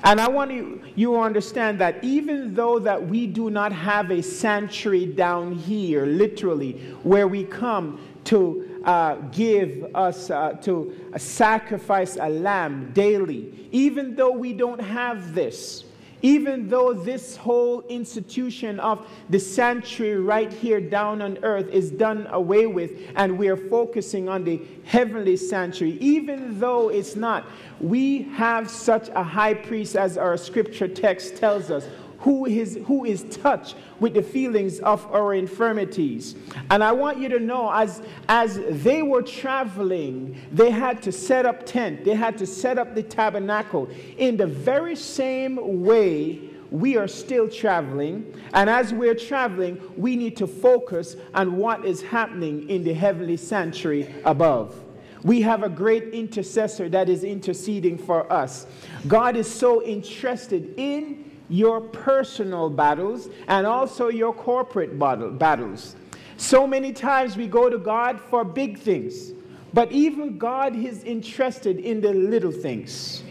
And 0.03 0.19
I 0.19 0.27
want 0.27 0.51
you, 0.51 0.81
to 0.97 1.19
understand 1.19 1.79
that 1.79 2.03
even 2.03 2.55
though 2.55 2.79
that 2.79 3.07
we 3.07 3.27
do 3.27 3.49
not 3.49 3.71
have 3.71 4.09
a 4.11 4.21
sanctuary 4.21 5.05
down 5.05 5.53
here, 5.53 6.05
literally, 6.05 6.73
where 7.03 7.27
we 7.27 7.43
come 7.43 7.99
to 8.25 8.81
uh, 8.83 9.15
give 9.31 9.95
us, 9.95 10.31
uh, 10.31 10.53
to 10.63 10.95
sacrifice 11.17 12.17
a 12.19 12.29
lamb 12.29 12.91
daily, 12.93 13.67
even 13.71 14.15
though 14.15 14.31
we 14.31 14.53
don't 14.53 14.81
have 14.81 15.35
this, 15.35 15.85
even 16.21 16.67
though 16.69 16.93
this 16.93 17.36
whole 17.36 17.81
institution 17.84 18.79
of 18.79 19.07
the 19.29 19.39
sanctuary 19.39 20.19
right 20.19 20.51
here 20.51 20.79
down 20.79 21.21
on 21.21 21.38
earth 21.43 21.67
is 21.69 21.91
done 21.91 22.27
away 22.31 22.67
with 22.67 22.91
and 23.15 23.38
we 23.38 23.47
are 23.47 23.57
focusing 23.57 24.29
on 24.29 24.43
the 24.43 24.62
heavenly 24.84 25.38
sanctuary, 25.38 25.97
even 25.99 26.60
though 26.60 26.89
it's 26.89 27.15
not, 27.15 27.45
we 27.79 28.23
have 28.23 28.69
such 28.69 29.10
a 29.10 29.23
high 29.23 29.53
priest 29.53 29.95
as 29.95 30.17
our 30.17 30.38
scripture 30.38 30.88
text 30.88 31.38
tells 31.38 31.71
us 31.71 31.88
who 32.21 32.45
is, 32.45 32.79
who 32.86 33.03
is 33.03 33.23
touched 33.23 33.75
with 33.99 34.13
the 34.13 34.21
feelings 34.21 34.79
of 34.79 35.05
our 35.12 35.34
infirmities. 35.34 36.36
And 36.69 36.84
I 36.84 36.91
want 36.91 37.17
you 37.17 37.29
to 37.29 37.39
know, 37.39 37.71
as, 37.71 38.01
as 38.29 38.60
they 38.84 39.01
were 39.01 39.23
traveling, 39.23 40.39
they 40.51 40.69
had 40.69 41.01
to 41.03 41.12
set 41.12 41.45
up 41.45 41.65
tent, 41.65 42.05
they 42.05 42.13
had 42.13 42.38
to 42.38 42.45
set 42.45 42.77
up 42.77 42.93
the 42.93 43.03
tabernacle 43.03 43.89
in 44.17 44.38
the 44.38 44.47
very 44.47 44.95
same 44.95 45.84
way 45.84 46.41
we 46.69 46.95
are 46.95 47.07
still 47.07 47.49
traveling. 47.49 48.34
And 48.53 48.69
as 48.69 48.93
we're 48.93 49.15
traveling, 49.15 49.81
we 49.97 50.15
need 50.15 50.38
to 50.38 50.47
focus 50.47 51.15
on 51.34 51.57
what 51.57 51.86
is 51.86 52.01
happening 52.01 52.69
in 52.69 52.84
the 52.84 52.93
heavenly 52.93 53.38
sanctuary 53.38 54.13
above. 54.25 54.79
We 55.23 55.41
have 55.41 55.63
a 55.63 55.69
great 55.69 56.13
intercessor 56.13 56.88
that 56.89 57.10
is 57.10 57.23
interceding 57.23 57.97
for 57.97 58.31
us. 58.31 58.67
God 59.07 59.36
is 59.36 59.51
so 59.51 59.84
interested 59.84 60.73
in 60.77 61.30
your 61.51 61.81
personal 61.81 62.69
battles 62.69 63.27
and 63.49 63.67
also 63.67 64.07
your 64.07 64.33
corporate 64.33 64.97
battles. 64.97 65.95
So 66.37 66.65
many 66.65 66.93
times 66.93 67.35
we 67.35 67.45
go 67.45 67.69
to 67.69 67.77
God 67.77 68.19
for 68.19 68.45
big 68.45 68.79
things, 68.79 69.33
but 69.73 69.91
even 69.91 70.37
God 70.37 70.75
is 70.75 71.03
interested 71.03 71.77
in 71.77 71.99
the 71.99 72.13
little 72.13 72.53
things. 72.53 73.23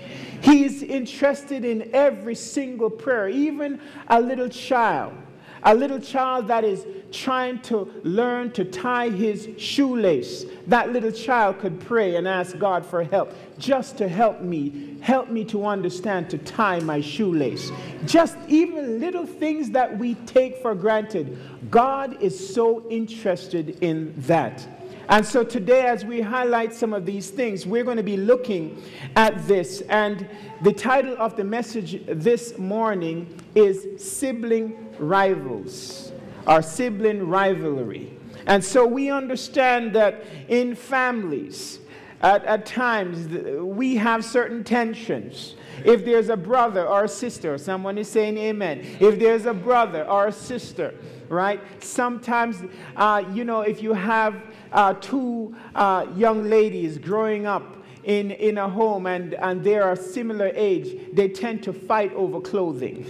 He 0.42 0.64
is 0.64 0.82
interested 0.82 1.64
in 1.64 1.90
every 1.94 2.34
single 2.34 2.90
prayer, 2.90 3.28
even 3.28 3.80
a 4.08 4.20
little 4.20 4.48
child 4.48 5.14
a 5.62 5.74
little 5.74 6.00
child 6.00 6.48
that 6.48 6.64
is 6.64 6.86
trying 7.12 7.60
to 7.62 7.90
learn 8.02 8.52
to 8.52 8.64
tie 8.64 9.08
his 9.08 9.48
shoelace, 9.58 10.44
that 10.66 10.92
little 10.92 11.10
child 11.10 11.58
could 11.58 11.80
pray 11.80 12.16
and 12.16 12.26
ask 12.26 12.58
God 12.58 12.84
for 12.84 13.02
help, 13.02 13.32
just 13.58 13.98
to 13.98 14.08
help 14.08 14.40
me, 14.40 14.96
help 15.00 15.28
me 15.28 15.44
to 15.46 15.66
understand 15.66 16.30
to 16.30 16.38
tie 16.38 16.80
my 16.80 17.00
shoelace. 17.00 17.70
Just 18.06 18.36
even 18.48 19.00
little 19.00 19.26
things 19.26 19.70
that 19.70 19.98
we 19.98 20.14
take 20.26 20.62
for 20.62 20.74
granted. 20.74 21.38
God 21.70 22.20
is 22.22 22.54
so 22.54 22.88
interested 22.88 23.78
in 23.82 24.14
that. 24.18 24.66
And 25.10 25.26
so 25.26 25.42
today, 25.42 25.88
as 25.88 26.04
we 26.04 26.20
highlight 26.20 26.72
some 26.72 26.94
of 26.94 27.04
these 27.04 27.30
things, 27.30 27.66
we're 27.66 27.82
going 27.82 27.96
to 27.96 28.02
be 28.04 28.16
looking 28.16 28.80
at 29.16 29.44
this. 29.48 29.80
And 29.88 30.24
the 30.62 30.72
title 30.72 31.16
of 31.18 31.34
the 31.34 31.42
message 31.42 32.00
this 32.06 32.56
morning 32.58 33.26
is 33.56 34.00
Sibling 34.00 34.94
Rivals, 35.00 36.09
our 36.46 36.62
sibling 36.62 37.28
rivalry. 37.28 38.16
And 38.46 38.64
so 38.64 38.86
we 38.86 39.10
understand 39.10 39.94
that 39.94 40.24
in 40.48 40.74
families, 40.74 41.80
at, 42.22 42.44
at 42.44 42.66
times 42.66 43.28
we 43.58 43.96
have 43.96 44.24
certain 44.24 44.64
tensions. 44.64 45.54
If 45.84 46.04
there's 46.04 46.28
a 46.28 46.36
brother 46.36 46.86
or 46.86 47.04
a 47.04 47.08
sister, 47.08 47.56
someone 47.58 47.96
is 47.96 48.10
saying 48.10 48.36
amen. 48.36 48.84
If 49.00 49.18
there's 49.18 49.46
a 49.46 49.54
brother 49.54 50.04
or 50.04 50.26
a 50.26 50.32
sister, 50.32 50.94
right? 51.28 51.60
Sometimes, 51.82 52.62
uh, 52.96 53.24
you 53.32 53.44
know, 53.44 53.60
if 53.62 53.82
you 53.82 53.94
have 53.94 54.42
uh, 54.72 54.94
two 54.94 55.54
uh, 55.74 56.06
young 56.16 56.44
ladies 56.44 56.98
growing 56.98 57.46
up 57.46 57.76
in, 58.04 58.30
in 58.32 58.58
a 58.58 58.68
home 58.68 59.06
and, 59.06 59.34
and 59.34 59.62
they 59.62 59.78
are 59.78 59.96
similar 59.96 60.50
age, 60.54 60.98
they 61.12 61.28
tend 61.28 61.62
to 61.62 61.72
fight 61.72 62.12
over 62.14 62.40
clothing. 62.40 63.06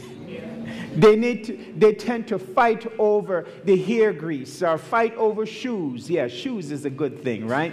They, 0.94 1.14
need 1.14 1.44
to, 1.44 1.58
they 1.76 1.94
tend 1.94 2.26
to 2.28 2.38
fight 2.38 2.86
over 2.98 3.46
the 3.64 3.76
hair 3.76 4.12
grease 4.12 4.62
or 4.62 4.76
fight 4.76 5.14
over 5.16 5.46
shoes. 5.46 6.10
Yeah, 6.10 6.26
shoes 6.28 6.72
is 6.72 6.84
a 6.84 6.90
good 6.90 7.22
thing, 7.22 7.46
right? 7.46 7.72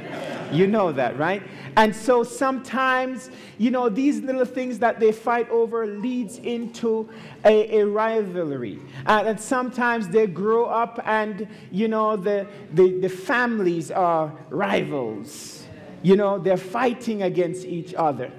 You 0.52 0.68
know 0.68 0.92
that, 0.92 1.18
right? 1.18 1.42
And 1.76 1.96
so 1.96 2.24
sometimes, 2.24 3.30
you 3.58 3.72
know, 3.72 3.90
these 3.90 4.22
little 4.22 4.46
things 4.46 4.80
that 4.80 5.00
they 5.00 5.12
fight 5.12 5.50
over 5.50 5.88
leads 5.88 6.38
into 6.38 7.10
a, 7.44 7.80
a 7.80 7.86
rivalry. 7.86 8.80
And, 9.06 9.40
sometimes 9.40 10.08
they 10.08 10.28
grow 10.28 10.66
up 10.66 11.00
and, 11.06 11.48
you 11.72 11.88
know, 11.88 12.18
the, 12.18 12.48
the, 12.74 13.00
the 13.00 13.10
families 13.10 13.92
are 13.92 14.34
rivals. 14.50 15.66
You 16.02 16.16
know, 16.16 16.40
they're 16.40 16.58
fighting 16.58 17.24
against 17.24 17.66
each 17.66 17.94
other. 17.94 18.32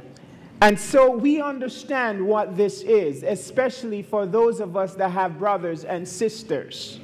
And 0.60 0.78
so 0.78 1.10
we 1.10 1.40
understand 1.40 2.26
what 2.26 2.56
this 2.56 2.82
is, 2.82 3.22
especially 3.22 4.02
for 4.02 4.26
those 4.26 4.58
of 4.58 4.76
us 4.76 4.94
that 4.94 5.10
have 5.10 5.38
brothers 5.38 5.84
and 5.84 6.06
sisters. 6.06 6.98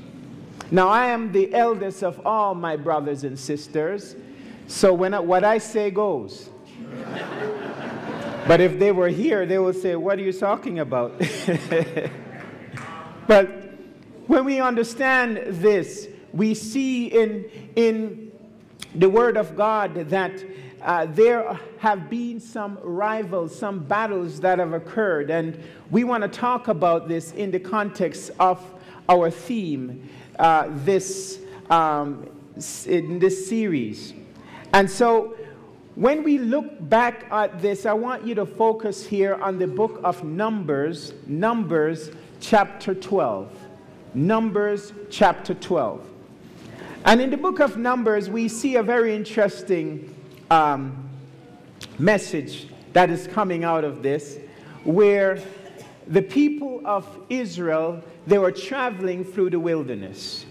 Now, 0.73 0.89
I 0.89 1.07
am 1.07 1.31
the 1.31 1.55
eldest 1.55 2.03
of 2.03 2.27
all 2.27 2.55
my 2.55 2.75
brothers 2.75 3.23
and 3.23 3.39
sisters, 3.39 4.17
so 4.67 4.93
when 4.93 5.15
I, 5.15 5.21
what 5.21 5.45
I 5.45 5.59
say 5.59 5.91
goes. 5.91 6.51
but 8.49 8.61
if 8.61 8.79
they 8.79 8.91
were 8.91 9.09
here, 9.09 9.47
they 9.47 9.59
would 9.59 9.77
say, 9.77 9.95
What 9.95 10.19
are 10.19 10.23
you 10.23 10.33
talking 10.33 10.81
about? 10.81 11.17
but 13.29 13.47
when 14.27 14.45
we 14.45 14.61
understand 14.61 15.43
this, 15.47 16.09
we 16.33 16.55
see 16.55 17.07
in, 17.07 17.45
in 17.77 18.33
the 18.95 19.09
Word 19.09 19.37
of 19.37 19.57
God 19.57 19.95
that 20.11 20.45
uh, 20.83 21.07
there 21.07 21.59
have 21.79 22.11
been 22.11 22.39
some 22.39 22.79
rivals, 22.83 23.59
some 23.59 23.81
battles 23.81 24.41
that 24.41 24.59
have 24.59 24.73
occurred, 24.73 25.31
and 25.31 25.59
we 25.91 26.05
want 26.05 26.23
to 26.23 26.29
talk 26.29 26.69
about 26.69 27.09
this 27.09 27.33
in 27.33 27.51
the 27.51 27.59
context 27.59 28.31
of 28.39 28.63
our 29.09 29.31
theme 29.31 30.09
uh, 30.39 30.69
this, 30.85 31.41
um, 31.71 32.29
in 32.87 33.19
this 33.19 33.49
series. 33.49 34.13
And 34.73 34.91
so, 34.91 35.37
when 35.95 36.25
we 36.25 36.39
look 36.39 36.67
back 36.89 37.27
at 37.31 37.63
this, 37.63 37.87
I 37.87 37.93
want 37.93 38.27
you 38.27 38.35
to 38.35 38.45
focus 38.45 39.07
here 39.07 39.37
on 39.37 39.59
the 39.59 39.67
book 39.69 40.01
of 40.03 40.25
Numbers, 40.25 41.15
Numbers 41.27 42.11
chapter 42.41 42.95
12. 42.95 43.49
Numbers 44.15 44.93
chapter 45.09 45.55
12. 45.55 46.14
And 47.05 47.21
in 47.21 47.29
the 47.31 47.37
book 47.37 47.61
of 47.61 47.77
Numbers, 47.77 48.31
we 48.31 48.49
see 48.49 48.77
a 48.77 48.83
very 48.83 49.15
interesting 49.15 50.15
um, 50.51 51.09
message 51.99 52.69
that 52.95 53.11
is 53.11 53.27
coming 53.27 53.63
out 53.63 53.85
of 53.85 54.03
this, 54.03 54.39
where 54.85 55.39
the 56.07 56.23
people 56.23 56.81
of 56.85 57.07
Israel 57.29 58.03
they 58.27 58.39
were 58.39 58.53
traveling 58.53 59.23
through 59.23 59.51
the 59.51 59.61
wilderness. 59.61 60.47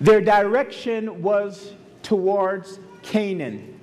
Their 0.00 0.20
direction 0.20 1.22
was 1.22 1.72
towards 2.02 2.78
Canaan. 3.02 3.80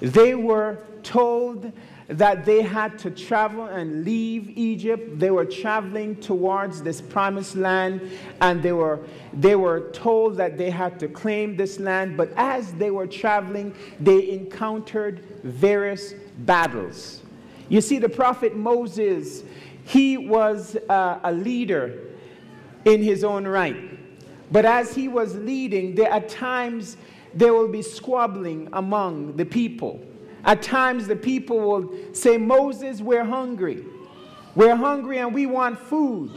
They 0.00 0.34
were 0.34 0.78
told 1.02 1.70
that 2.12 2.44
they 2.44 2.62
had 2.62 2.98
to 2.98 3.10
travel 3.10 3.66
and 3.66 4.04
leave 4.04 4.50
Egypt. 4.50 5.18
They 5.18 5.30
were 5.30 5.44
traveling 5.44 6.16
towards 6.16 6.82
this 6.82 7.00
promised 7.00 7.56
land, 7.56 8.10
and 8.40 8.62
they 8.62 8.72
were, 8.72 9.00
they 9.32 9.56
were 9.56 9.90
told 9.92 10.36
that 10.36 10.58
they 10.58 10.70
had 10.70 10.98
to 11.00 11.08
claim 11.08 11.56
this 11.56 11.80
land. 11.80 12.16
But 12.16 12.32
as 12.36 12.72
they 12.74 12.90
were 12.90 13.06
traveling, 13.06 13.74
they 13.98 14.30
encountered 14.30 15.24
various 15.42 16.14
battles. 16.40 17.22
You 17.68 17.80
see, 17.80 17.98
the 17.98 18.08
prophet 18.08 18.54
Moses, 18.56 19.44
he 19.84 20.18
was 20.18 20.76
uh, 20.88 21.20
a 21.24 21.32
leader 21.32 21.98
in 22.84 23.02
his 23.02 23.24
own 23.24 23.46
right. 23.48 23.98
But 24.50 24.66
as 24.66 24.94
he 24.94 25.08
was 25.08 25.34
leading, 25.36 25.94
there 25.94 26.10
at 26.10 26.28
times 26.28 26.98
there 27.32 27.54
will 27.54 27.68
be 27.68 27.80
squabbling 27.80 28.68
among 28.74 29.36
the 29.36 29.46
people. 29.46 30.04
At 30.44 30.62
times, 30.62 31.06
the 31.06 31.16
people 31.16 31.58
will 31.60 31.94
say, 32.12 32.36
Moses, 32.36 33.00
we're 33.00 33.24
hungry. 33.24 33.84
We're 34.54 34.76
hungry 34.76 35.18
and 35.18 35.32
we 35.32 35.46
want 35.46 35.78
food. 35.78 36.32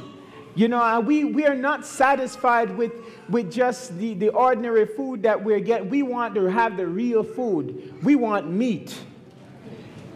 You 0.53 0.69
know, 0.69 1.01
we, 1.01 1.25
we 1.25 1.45
are 1.45 1.55
not 1.55 1.85
satisfied 1.85 2.77
with, 2.77 2.93
with 3.29 3.51
just 3.51 3.97
the, 3.97 4.13
the 4.13 4.29
ordinary 4.29 4.85
food 4.85 5.23
that 5.23 5.43
we're 5.43 5.59
getting. 5.59 5.89
We 5.89 6.01
want 6.01 6.33
to 6.35 6.45
have 6.45 6.77
the 6.77 6.87
real 6.87 7.23
food. 7.23 7.93
We 8.03 8.15
want 8.15 8.49
meat. 8.49 8.97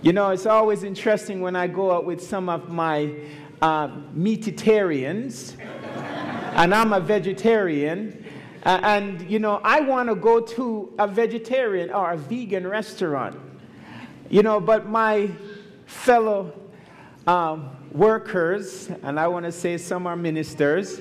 You 0.02 0.14
know, 0.14 0.30
it's 0.30 0.46
always 0.46 0.84
interesting 0.84 1.42
when 1.42 1.58
I 1.58 1.68
go 1.68 1.92
out 1.92 2.06
with 2.06 2.24
some 2.24 2.48
of 2.48 2.70
my 2.70 3.14
uh, 3.62 3.90
meatitarians, 4.16 5.58
and 6.54 6.74
I'm 6.74 6.94
a 6.94 7.02
vegetarian. 7.02 8.24
Uh, 8.64 8.80
and, 8.84 9.30
you 9.30 9.40
know, 9.40 9.60
I 9.64 9.82
want 9.82 10.08
to 10.08 10.16
go 10.16 10.40
to 10.40 10.94
a 11.00 11.08
vegetarian 11.08 11.92
or 11.92 12.12
a 12.12 12.18
vegan 12.18 12.66
restaurant. 12.66 13.38
You 14.30 14.44
know, 14.44 14.60
but 14.60 14.88
my 14.88 15.32
fellow 15.88 16.54
um, 17.26 17.72
workers, 17.92 18.90
and 19.02 19.20
I 19.20 19.28
want 19.28 19.46
to 19.46 19.52
say 19.52 19.78
some 19.80 20.06
are 20.06 20.16
ministers, 20.16 21.00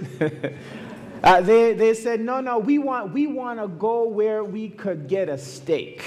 uh, 1.23 1.41
they, 1.43 1.75
they 1.75 1.93
said, 1.93 2.21
no, 2.21 2.41
no, 2.41 2.59
we 2.59 2.79
want, 2.79 3.13
we 3.13 3.27
want 3.27 3.61
to 3.61 3.69
go 3.69 4.09
where 4.09 4.45
we 4.45 4.71
could 4.71 5.09
get 5.09 5.29
a 5.29 5.37
steak. 5.37 6.03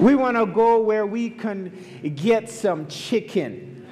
We 0.00 0.14
want 0.14 0.36
to 0.36 0.46
go 0.46 0.80
where 0.80 1.04
we 1.04 1.30
can 1.30 1.72
get 2.14 2.48
some 2.48 2.86
chicken. 2.86 3.84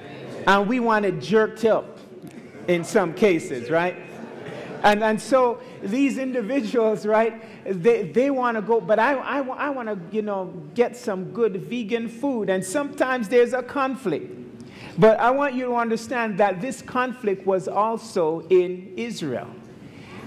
And 0.47 0.69
we 0.69 0.79
want 0.79 1.03
it 1.03 1.19
jerked 1.19 1.65
up 1.65 1.99
in 2.69 2.85
some 2.85 3.13
cases, 3.13 3.69
right? 3.69 3.97
And, 4.83 5.03
and 5.03 5.21
so 5.21 5.59
these 5.81 6.17
individuals, 6.17 7.05
right, 7.05 7.41
they, 7.65 8.03
they 8.03 8.29
want 8.29 8.55
to 8.55 8.61
go, 8.61 8.81
but 8.81 8.99
I, 8.99 9.15
I, 9.15 9.39
I 9.39 9.69
want 9.69 9.87
to, 9.89 10.15
you 10.15 10.21
know, 10.21 10.53
get 10.73 10.95
some 10.95 11.31
good 11.31 11.63
vegan 11.63 12.07
food. 12.09 12.49
And 12.49 12.63
sometimes 12.63 13.27
there's 13.27 13.53
a 13.53 13.63
conflict. 13.63 14.33
But 14.97 15.19
I 15.19 15.29
want 15.31 15.53
you 15.53 15.65
to 15.65 15.75
understand 15.75 16.37
that 16.39 16.59
this 16.59 16.81
conflict 16.81 17.45
was 17.45 17.67
also 17.67 18.41
in 18.49 18.93
Israel. 18.97 19.49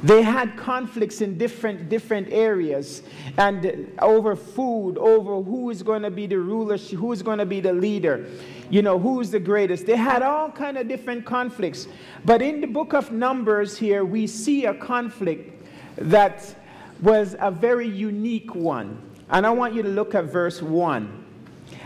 They 0.02 0.22
had 0.22 0.56
conflicts 0.56 1.20
in 1.20 1.36
different, 1.36 1.90
different 1.90 2.32
areas 2.32 3.02
and 3.36 3.92
over 3.98 4.34
food, 4.34 4.96
over 4.96 5.42
who 5.42 5.68
is 5.68 5.82
going 5.82 6.02
to 6.02 6.10
be 6.10 6.26
the 6.26 6.38
ruler, 6.38 6.78
who 6.78 7.12
is 7.12 7.22
going 7.22 7.38
to 7.38 7.46
be 7.46 7.60
the 7.60 7.72
leader, 7.72 8.26
you 8.70 8.80
know, 8.80 8.98
who's 8.98 9.30
the 9.30 9.40
greatest. 9.40 9.84
They 9.84 9.96
had 9.96 10.22
all 10.22 10.50
kind 10.50 10.78
of 10.78 10.88
different 10.88 11.26
conflicts. 11.26 11.86
But 12.24 12.40
in 12.40 12.62
the 12.62 12.66
book 12.66 12.94
of 12.94 13.12
Numbers 13.12 13.76
here, 13.76 14.04
we 14.04 14.26
see 14.26 14.64
a 14.64 14.74
conflict 14.74 15.62
that 15.96 16.54
was 17.02 17.36
a 17.38 17.50
very 17.50 17.88
unique 17.88 18.54
one. 18.54 19.02
And 19.28 19.46
I 19.46 19.50
want 19.50 19.74
you 19.74 19.82
to 19.82 19.88
look 19.88 20.14
at 20.14 20.24
verse 20.24 20.62
1. 20.62 21.24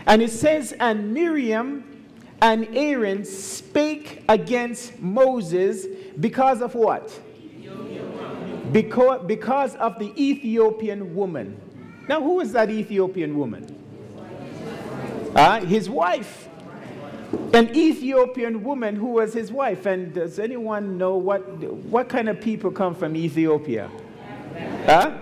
And 0.07 0.21
it 0.21 0.31
says, 0.31 0.73
And 0.79 1.13
Miriam 1.13 2.05
and 2.41 2.67
Aaron 2.75 3.25
spake 3.25 4.23
against 4.29 4.99
Moses 4.99 5.85
because 6.19 6.61
of 6.61 6.75
what? 6.75 7.19
Because, 8.75 9.25
because 9.25 9.73
of 9.77 9.99
the 9.99 10.11
Ethiopian 10.21 11.15
woman. 11.15 11.57
Now, 12.09 12.21
who 12.21 12.41
is 12.41 12.51
that 12.51 12.69
Ethiopian 12.69 13.37
woman? 13.37 13.63
Uh, 15.33 15.61
his 15.61 15.89
wife. 15.89 16.49
An 17.53 17.73
Ethiopian 17.73 18.65
woman 18.65 18.97
who 18.97 19.11
was 19.11 19.33
his 19.33 19.49
wife. 19.49 19.85
And 19.85 20.13
does 20.13 20.39
anyone 20.39 20.97
know 20.97 21.15
what, 21.15 21.39
what 21.85 22.09
kind 22.09 22.27
of 22.27 22.41
people 22.41 22.69
come 22.69 22.93
from 22.93 23.15
Ethiopia? 23.15 23.89
Huh? 24.85 25.19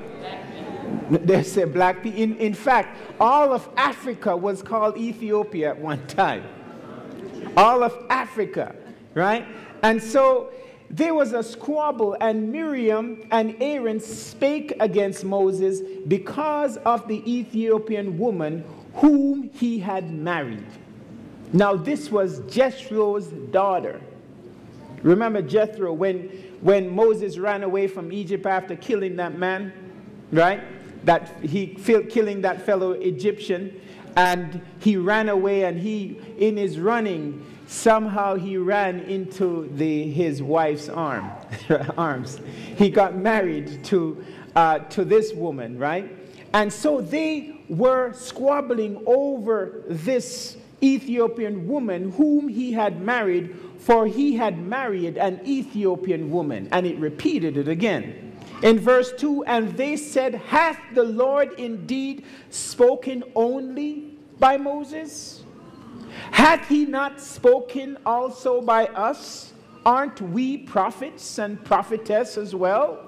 They 1.11 1.43
say 1.43 1.65
black 1.65 2.01
people. 2.01 2.19
In, 2.19 2.35
in 2.37 2.55
fact, 2.55 2.97
all 3.19 3.53
of 3.53 3.69
Africa 3.77 4.35
was 4.35 4.63
called 4.63 4.97
Ethiopia 4.97 5.69
at 5.69 5.77
one 5.77 6.07
time. 6.07 6.43
All 7.55 7.83
of 7.83 7.95
Africa, 8.09 8.73
right? 9.13 9.45
And 9.83 10.01
so 10.01 10.49
there 10.95 11.15
was 11.15 11.33
a 11.33 11.41
squabble, 11.41 12.15
and 12.21 12.51
Miriam 12.51 13.23
and 13.31 13.55
Aaron 13.59 13.99
spake 13.99 14.75
against 14.79 15.25
Moses 15.25 15.81
because 16.07 16.77
of 16.77 17.07
the 17.07 17.23
Ethiopian 17.31 18.15
woman 18.19 18.63
whom 18.93 19.49
he 19.53 19.79
had 19.79 20.13
married. 20.13 20.67
Now, 21.51 21.75
this 21.75 22.11
was 22.11 22.41
Jethro's 22.41 23.27
daughter. 23.27 24.01
Remember 25.01 25.41
Jethro 25.41 25.91
when, 25.93 26.29
when 26.61 26.93
Moses 26.93 27.39
ran 27.39 27.63
away 27.63 27.87
from 27.87 28.11
Egypt 28.11 28.45
after 28.45 28.75
killing 28.75 29.15
that 29.15 29.35
man, 29.35 29.73
right? 30.31 30.61
That 31.05 31.33
he 31.41 31.67
killing 31.67 32.41
that 32.41 32.61
fellow 32.61 32.91
Egyptian. 32.91 33.81
and 34.15 34.61
he 34.79 34.95
ran 34.95 35.27
away, 35.29 35.63
and 35.63 35.79
he, 35.79 36.19
in 36.37 36.55
his 36.55 36.77
running, 36.77 37.43
somehow 37.67 38.35
he 38.35 38.57
ran 38.57 38.99
into 39.01 39.69
the, 39.75 40.09
his 40.11 40.41
wife's 40.41 40.89
arm, 40.89 41.29
arms. 41.97 42.39
He 42.77 42.89
got 42.89 43.15
married 43.15 43.83
to, 43.85 44.23
uh, 44.55 44.79
to 44.79 45.05
this 45.05 45.33
woman, 45.33 45.77
right? 45.77 46.15
And 46.53 46.71
so 46.71 47.01
they 47.01 47.61
were 47.69 48.13
squabbling 48.13 49.01
over 49.05 49.83
this 49.87 50.57
Ethiopian 50.83 51.67
woman 51.67 52.11
whom 52.11 52.47
he 52.47 52.71
had 52.73 53.01
married, 53.01 53.55
for 53.79 54.05
he 54.05 54.35
had 54.35 54.59
married 54.59 55.17
an 55.17 55.39
Ethiopian 55.45 56.29
woman. 56.29 56.67
And 56.71 56.85
it 56.85 56.97
repeated 56.97 57.57
it 57.57 57.67
again. 57.67 58.33
In 58.61 58.79
verse 58.79 59.11
2, 59.17 59.45
and 59.45 59.75
they 59.75 59.97
said, 59.97 60.35
Hath 60.35 60.79
the 60.93 61.03
Lord 61.03 61.53
indeed 61.59 62.23
spoken 62.49 63.23
only 63.35 64.17
by 64.39 64.57
Moses? 64.57 65.42
Hath 66.31 66.67
he 66.67 66.85
not 66.85 67.19
spoken 67.19 67.97
also 68.05 68.61
by 68.61 68.85
us? 68.87 69.53
Aren't 69.85 70.21
we 70.21 70.57
prophets 70.57 71.39
and 71.39 71.63
prophetess 71.63 72.37
as 72.37 72.55
well? 72.55 72.99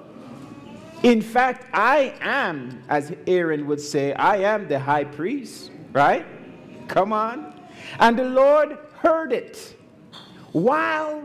In 1.02 1.22
fact, 1.22 1.66
I 1.72 2.14
am, 2.20 2.82
as 2.88 3.14
Aaron 3.26 3.66
would 3.66 3.80
say, 3.80 4.12
I 4.14 4.36
am 4.38 4.68
the 4.68 4.78
high 4.78 5.04
priest, 5.04 5.70
right? 5.92 6.26
Come 6.88 7.12
on. 7.12 7.54
And 7.98 8.18
the 8.18 8.24
Lord 8.24 8.78
heard 8.98 9.32
it 9.32 9.76
while 10.52 11.22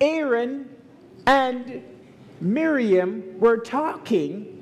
Aaron 0.00 0.68
and 1.26 1.82
Miriam 2.40 3.38
were 3.38 3.58
talking 3.58 4.59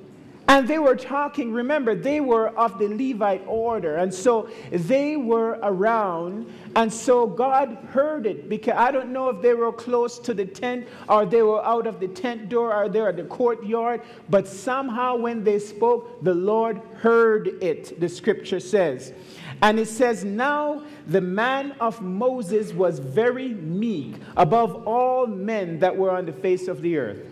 and 0.49 0.67
they 0.67 0.79
were 0.79 0.97
talking, 0.97 1.53
remember, 1.53 1.95
they 1.95 2.23
were 2.23 2.49
of 2.59 2.79
the 2.79 2.89
Levite 2.89 3.47
order. 3.47 3.97
And 3.97 4.13
so 4.13 4.49
they 4.73 5.15
were 5.15 5.59
around. 5.63 6.51
And 6.75 6.91
so 6.91 7.27
God 7.27 7.77
heard 7.91 8.25
it 8.25 8.49
because 8.49 8.73
I 8.75 8.91
don't 8.91 9.13
know 9.13 9.29
if 9.29 9.43
they 9.43 9.53
were 9.53 9.73
close 9.73 10.19
to 10.21 10.33
the 10.33 10.47
tent 10.47 10.89
or 11.07 11.27
they 11.27 11.43
were 11.43 11.63
out 11.63 11.87
of 11.87 12.01
the 12.01 12.09
tent 12.09 12.49
door 12.49 12.75
or 12.75 12.89
they 12.89 13.01
were 13.03 13.11
at 13.11 13.19
the 13.19 13.25
courtyard. 13.25 14.01
But 14.31 14.49
somehow 14.49 15.17
when 15.17 15.45
they 15.45 15.59
spoke, 15.59 16.25
the 16.25 16.35
Lord 16.35 16.81
heard 16.95 17.63
it, 17.63 18.01
the 18.01 18.09
scripture 18.09 18.61
says. 18.61 19.13
And 19.61 19.79
it 19.79 19.89
says, 19.89 20.25
Now 20.25 20.83
the 21.07 21.21
man 21.21 21.73
of 21.73 22.01
Moses 22.01 22.73
was 22.73 23.01
very 23.01 23.51
meek 23.51 24.15
above 24.35 24.87
all 24.87 25.27
men 25.27 25.79
that 25.81 25.95
were 25.95 26.11
on 26.11 26.25
the 26.25 26.33
face 26.33 26.69
of 26.69 26.81
the 26.81 26.97
earth. 26.97 27.28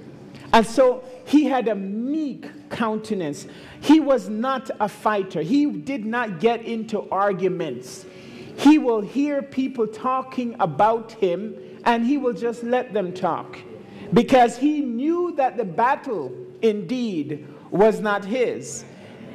And 0.57 0.67
so 0.67 1.05
he 1.27 1.45
had 1.45 1.69
a 1.69 1.75
meek 1.75 2.71
countenance. 2.71 3.47
He 3.83 4.01
was 4.01 4.31
not 4.31 4.71
a 4.81 4.89
fighter. 4.89 5.43
He 5.43 5.67
did 5.67 6.07
not 6.07 6.41
get 6.41 6.65
into 6.65 7.07
arguments. 7.11 8.07
He 8.57 8.79
will 8.79 9.03
hear 9.03 9.43
people 9.43 9.87
talking 9.87 10.57
about 10.59 11.13
him 11.13 11.55
and 11.85 12.07
he 12.07 12.17
will 12.17 12.33
just 12.33 12.63
let 12.63 12.95
them 12.95 13.13
talk 13.13 13.59
because 14.15 14.57
he 14.57 14.81
knew 14.81 15.35
that 15.37 15.59
the 15.59 15.65
battle 15.67 16.33
indeed 16.63 17.47
was 17.71 18.01
not 18.01 18.25
his. 18.25 18.87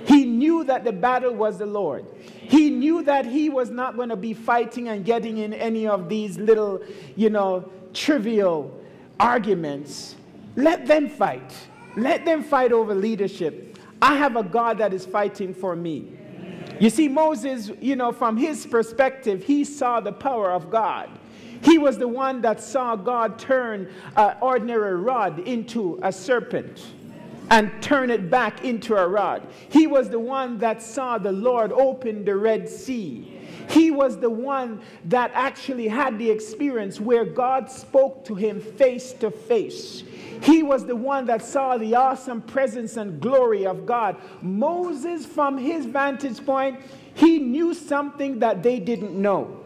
He 0.06 0.26
knew 0.26 0.64
that 0.64 0.84
the 0.84 0.92
battle 0.92 1.36
was 1.36 1.60
the 1.60 1.68
Lord. 1.68 2.04
He 2.26 2.72
knew 2.72 3.04
that 3.04 3.28
he 3.28 3.48
was 3.48 3.70
not 3.70 3.96
going 3.96 4.10
to 4.10 4.16
be 4.16 4.34
fighting 4.34 4.88
and 4.88 5.06
getting 5.06 5.38
in 5.38 5.54
any 5.54 5.86
of 5.86 6.10
these 6.10 6.40
little, 6.40 6.82
you 7.16 7.30
know, 7.30 7.70
trivial 7.94 8.76
arguments. 9.20 10.16
Let 10.56 10.88
them 10.88 11.10
fight. 11.10 11.54
Let 11.96 12.26
them 12.26 12.44
fight 12.44 12.72
over 12.72 12.94
leadership. 12.94 13.78
I 14.02 14.16
have 14.16 14.36
a 14.36 14.44
God 14.44 14.78
that 14.80 14.94
is 14.94 15.06
fighting 15.06 15.54
for 15.54 15.76
me. 15.76 16.18
You 16.80 16.90
see, 16.90 17.08
Moses, 17.08 17.72
you 17.80 17.96
know, 17.96 18.12
from 18.12 18.38
his 18.38 18.66
perspective, 18.66 19.44
he 19.44 19.64
saw 19.64 20.00
the 20.00 20.12
power 20.12 20.52
of 20.52 20.72
God. 20.72 21.10
He 21.64 21.78
was 21.78 21.98
the 21.98 22.08
one 22.08 22.42
that 22.42 22.60
saw 22.60 22.96
God 22.96 23.38
turn 23.38 23.88
an 24.16 24.36
ordinary 24.42 24.96
rod 24.96 25.40
into 25.40 26.00
a 26.02 26.12
serpent 26.12 26.84
and 27.52 27.70
turn 27.84 28.10
it 28.10 28.32
back 28.32 28.64
into 28.64 28.96
a 28.96 29.08
rod. 29.08 29.48
He 29.70 29.86
was 29.86 30.10
the 30.10 30.20
one 30.20 30.58
that 30.60 30.82
saw 30.82 31.18
the 31.18 31.32
Lord 31.32 31.72
open 31.72 32.26
the 32.26 32.36
Red 32.36 32.68
Sea. 32.68 33.40
He 33.70 33.92
was 33.92 34.18
the 34.18 34.30
one 34.30 34.82
that 35.06 35.32
actually 35.34 35.88
had 35.88 36.18
the 36.18 36.30
experience 36.30 37.00
where 37.00 37.26
God 37.26 37.70
spoke 37.70 38.26
to 38.26 38.36
him 38.36 38.60
face 38.60 39.14
to 39.14 39.30
face. 39.30 40.04
He 40.42 40.64
was 40.64 40.86
the 40.86 40.96
one 40.96 41.26
that 41.28 41.44
saw 41.44 41.78
the 41.78 41.96
awesome 41.96 42.42
presence 42.42 42.98
and 42.98 43.22
glory 43.22 43.66
of 43.66 43.86
God. 43.86 44.18
Moses, 44.42 45.26
from 45.26 45.58
his 45.58 45.86
vantage 45.86 46.44
point, 46.46 46.80
he 47.14 47.40
knew 47.40 47.74
something 47.74 48.40
that 48.40 48.64
they 48.64 48.80
didn't 48.80 49.14
know. 49.14 49.60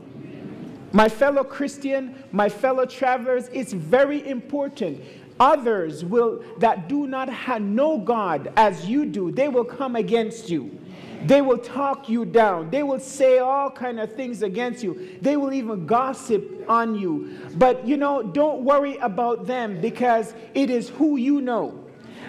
My 0.92 1.10
fellow 1.10 1.44
Christian, 1.44 2.24
my 2.32 2.50
fellow 2.50 2.86
travelers, 2.86 3.50
it's 3.54 3.74
very 3.74 4.28
important. 4.28 5.02
Others 5.40 6.06
will 6.06 6.44
that 6.60 6.88
do 6.88 7.08
not 7.08 7.30
know 7.62 7.98
God 7.98 8.52
as 8.56 8.86
you 8.86 9.06
do, 9.06 9.32
they 9.32 9.48
will 9.48 9.66
come 9.66 9.96
against 9.96 10.50
you. 10.50 10.80
They 11.26 11.42
will 11.42 11.58
talk 11.58 12.08
you 12.08 12.26
down. 12.26 12.70
They 12.70 12.84
will 12.84 13.00
say 13.00 13.40
all 13.40 13.70
kind 13.72 14.00
of 14.00 14.16
things 14.16 14.44
against 14.44 14.84
you. 14.84 15.18
They 15.22 15.38
will 15.38 15.54
even 15.54 15.86
gossip 15.86 16.66
on 16.70 16.96
you. 16.96 17.40
But 17.56 17.88
you 17.88 17.98
know, 17.98 18.22
don't 18.22 18.64
worry 18.64 18.98
about 18.98 19.48
them 19.48 19.82
because 19.82 20.34
it 20.54 20.70
is 20.70 20.90
who 20.90 21.18
you 21.18 21.42
know. 21.42 21.84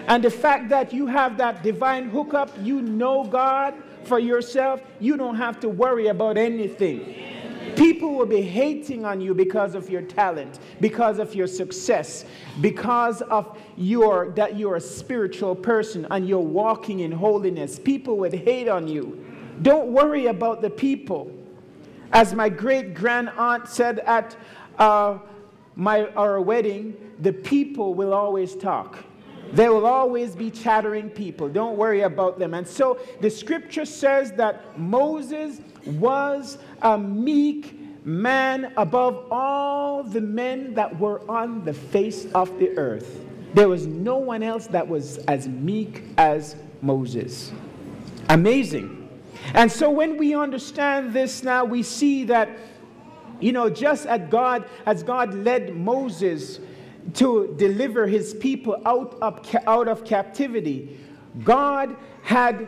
And 0.07 0.23
the 0.23 0.31
fact 0.31 0.69
that 0.69 0.93
you 0.93 1.05
have 1.07 1.37
that 1.37 1.63
divine 1.63 2.09
hookup, 2.09 2.49
you 2.61 2.81
know 2.81 3.25
God 3.25 3.73
for 4.05 4.19
yourself, 4.19 4.81
you 4.99 5.17
don't 5.17 5.35
have 5.35 5.59
to 5.59 5.69
worry 5.69 6.07
about 6.07 6.37
anything. 6.37 7.36
People 7.77 8.15
will 8.15 8.25
be 8.25 8.41
hating 8.41 9.05
on 9.05 9.21
you 9.21 9.35
because 9.35 9.75
of 9.75 9.87
your 9.87 10.01
talent, 10.01 10.57
because 10.81 11.19
of 11.19 11.35
your 11.35 11.45
success, 11.45 12.25
because 12.59 13.21
of 13.21 13.55
your 13.77 14.31
that 14.31 14.57
you're 14.57 14.77
a 14.77 14.81
spiritual 14.81 15.53
person 15.53 16.07
and 16.09 16.27
you're 16.27 16.39
walking 16.39 17.01
in 17.01 17.11
holiness. 17.11 17.77
People 17.77 18.17
would 18.17 18.33
hate 18.33 18.67
on 18.67 18.87
you. 18.87 19.23
Don't 19.61 19.89
worry 19.89 20.25
about 20.25 20.63
the 20.63 20.71
people. 20.71 21.31
As 22.13 22.33
my 22.33 22.49
great 22.49 22.95
grand 22.95 23.29
aunt 23.37 23.67
said 23.67 23.99
at 23.99 24.35
uh, 24.79 25.19
my, 25.75 26.07
our 26.13 26.41
wedding, 26.41 26.97
the 27.19 27.31
people 27.31 27.93
will 27.93 28.13
always 28.13 28.55
talk. 28.55 28.97
There 29.51 29.71
will 29.71 29.85
always 29.85 30.35
be 30.35 30.49
chattering 30.49 31.11
people. 31.11 31.47
Don't 31.47 31.77
worry 31.77 32.01
about 32.01 32.39
them. 32.39 32.55
And 32.55 32.67
so 32.67 32.99
the 33.21 33.29
scripture 33.29 33.85
says 33.85 34.31
that 34.33 34.79
Moses 34.79 35.61
was 35.87 36.57
a 36.81 36.97
meek 36.97 38.05
man 38.05 38.71
above 38.77 39.25
all 39.31 40.03
the 40.03 40.21
men 40.21 40.73
that 40.75 40.97
were 40.99 41.29
on 41.29 41.63
the 41.65 41.73
face 41.73 42.25
of 42.33 42.57
the 42.59 42.77
earth. 42.77 43.25
There 43.53 43.69
was 43.69 43.87
no 43.87 44.17
one 44.17 44.43
else 44.43 44.67
that 44.67 44.87
was 44.87 45.17
as 45.19 45.47
meek 45.47 46.03
as 46.17 46.55
Moses. 46.81 47.51
Amazing. 48.29 49.09
And 49.53 49.71
so 49.71 49.89
when 49.89 50.17
we 50.17 50.35
understand 50.35 51.13
this 51.13 51.43
now, 51.43 51.65
we 51.65 51.83
see 51.83 52.23
that, 52.25 52.49
you 53.39 53.51
know, 53.51 53.69
just 53.69 54.05
as 54.05 54.29
God, 54.29 54.65
as 54.85 55.03
God 55.03 55.33
led 55.33 55.75
Moses 55.75 56.59
to 57.15 57.55
deliver 57.57 58.07
his 58.07 58.33
people 58.33 58.81
out 58.85 59.17
of, 59.21 59.55
out 59.65 59.87
of 59.87 60.03
captivity, 60.03 60.97
God 61.43 61.95
had, 62.21 62.67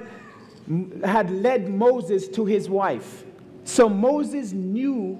had 1.03 1.31
led 1.31 1.69
Moses 1.69 2.27
to 2.29 2.45
his 2.45 2.69
wife. 2.69 3.23
So 3.63 3.89
Moses 3.89 4.51
knew 4.51 5.17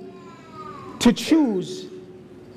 to 0.99 1.13
choose 1.13 1.87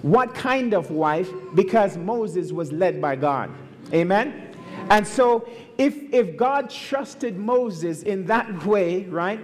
what 0.02 0.34
kind 0.34 0.74
of 0.74 0.90
wife 0.90 1.30
because 1.54 1.96
Moses 1.96 2.52
was 2.52 2.72
led 2.72 3.00
by 3.00 3.16
God. 3.16 3.50
Amen? 3.92 4.54
And 4.90 5.06
so 5.06 5.48
if, 5.78 5.96
if 6.12 6.36
God 6.36 6.68
trusted 6.68 7.38
Moses 7.38 8.02
in 8.02 8.26
that 8.26 8.66
way, 8.66 9.04
right, 9.04 9.40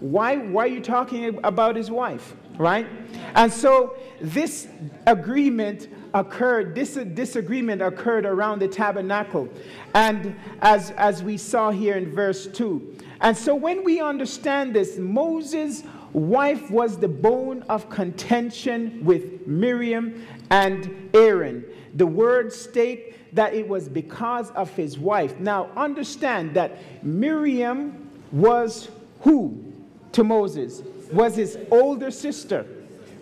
why, 0.00 0.36
why 0.36 0.64
are 0.64 0.68
you 0.68 0.80
talking 0.80 1.38
about 1.44 1.76
his 1.76 1.90
wife, 1.90 2.34
right? 2.58 2.86
And 3.34 3.52
so 3.52 3.96
this 4.20 4.66
agreement 5.06 5.88
occurred, 6.14 6.74
disagreement 6.74 7.82
occurred 7.82 8.26
around 8.26 8.58
the 8.58 8.68
tabernacle. 8.68 9.48
And 9.94 10.36
as, 10.60 10.90
as 10.92 11.22
we 11.22 11.36
saw 11.36 11.70
here 11.70 11.96
in 11.96 12.12
verse 12.12 12.46
2, 12.46 12.98
and 13.20 13.36
so 13.36 13.54
when 13.54 13.84
we 13.84 14.00
understand 14.00 14.74
this, 14.74 14.98
Moses' 14.98 15.84
wife 16.12 16.70
was 16.70 16.98
the 16.98 17.08
bone 17.08 17.62
of 17.68 17.88
contention 17.88 19.04
with 19.04 19.46
Miriam 19.46 20.26
and 20.50 21.10
Aaron. 21.14 21.64
The 21.94 22.06
words 22.06 22.56
state 22.56 23.34
that 23.34 23.54
it 23.54 23.66
was 23.66 23.88
because 23.88 24.50
of 24.50 24.70
his 24.70 24.98
wife. 24.98 25.38
Now 25.38 25.70
understand 25.76 26.54
that 26.54 27.04
Miriam 27.04 28.10
was 28.30 28.88
who 29.20 29.72
to 30.12 30.24
Moses? 30.24 30.82
Was 31.12 31.36
his 31.36 31.58
older 31.70 32.10
sister. 32.10 32.66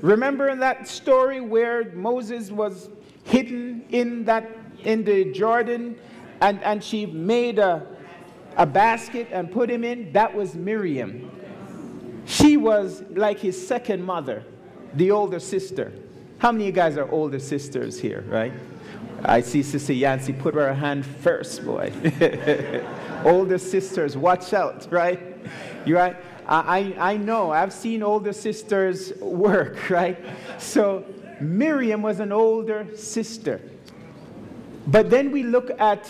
Remember 0.03 0.49
in 0.49 0.59
that 0.61 0.89
story 0.89 1.41
where 1.41 1.93
Moses 1.93 2.51
was 2.51 2.89
hidden 3.25 3.85
in 3.91 4.25
that 4.25 4.51
in 4.85 5.05
the 5.05 5.31
Jordan 5.33 5.97
and, 6.41 6.63
and 6.63 6.83
she 6.83 7.05
made 7.05 7.59
a 7.59 7.87
a 8.57 8.67
basket 8.67 9.29
and 9.31 9.51
put 9.51 9.71
him 9.71 9.85
in, 9.85 10.13
that 10.13 10.35
was 10.35 10.55
Miriam. 10.55 11.31
She 12.27 12.57
was 12.57 13.03
like 13.11 13.39
his 13.39 13.67
second 13.67 14.05
mother, 14.05 14.45
the 14.95 15.11
older 15.11 15.41
sister. 15.41 15.93
How 16.39 16.53
many 16.53 16.65
of 16.65 16.67
you 16.69 16.73
guys 16.73 16.97
are 16.97 17.11
older 17.11 17.39
sisters 17.39 17.99
here, 17.99 18.25
right? 18.29 18.53
I 19.23 19.43
see 19.43 19.63
Sister 19.63 19.93
Yancy 19.93 20.33
put 20.33 20.55
her 20.55 20.73
hand 20.73 21.05
first, 21.05 21.65
boy. 21.65 21.93
older 23.25 23.59
sisters, 23.59 24.17
watch 24.17 24.55
out, 24.55 24.91
right? 24.91 25.21
You 25.85 25.97
right? 25.97 26.17
I, 26.47 26.95
I 26.99 27.17
know, 27.17 27.51
I've 27.51 27.73
seen 27.73 28.03
older 28.03 28.33
sisters 28.33 29.13
work, 29.21 29.91
right? 29.91 30.19
So 30.59 31.05
Miriam 31.41 32.03
was 32.03 32.21
an 32.21 32.33
older 32.33 32.89
sister. 32.97 33.61
But 34.87 35.11
then 35.11 35.31
we 35.31 35.43
look 35.43 35.71
at 35.79 36.09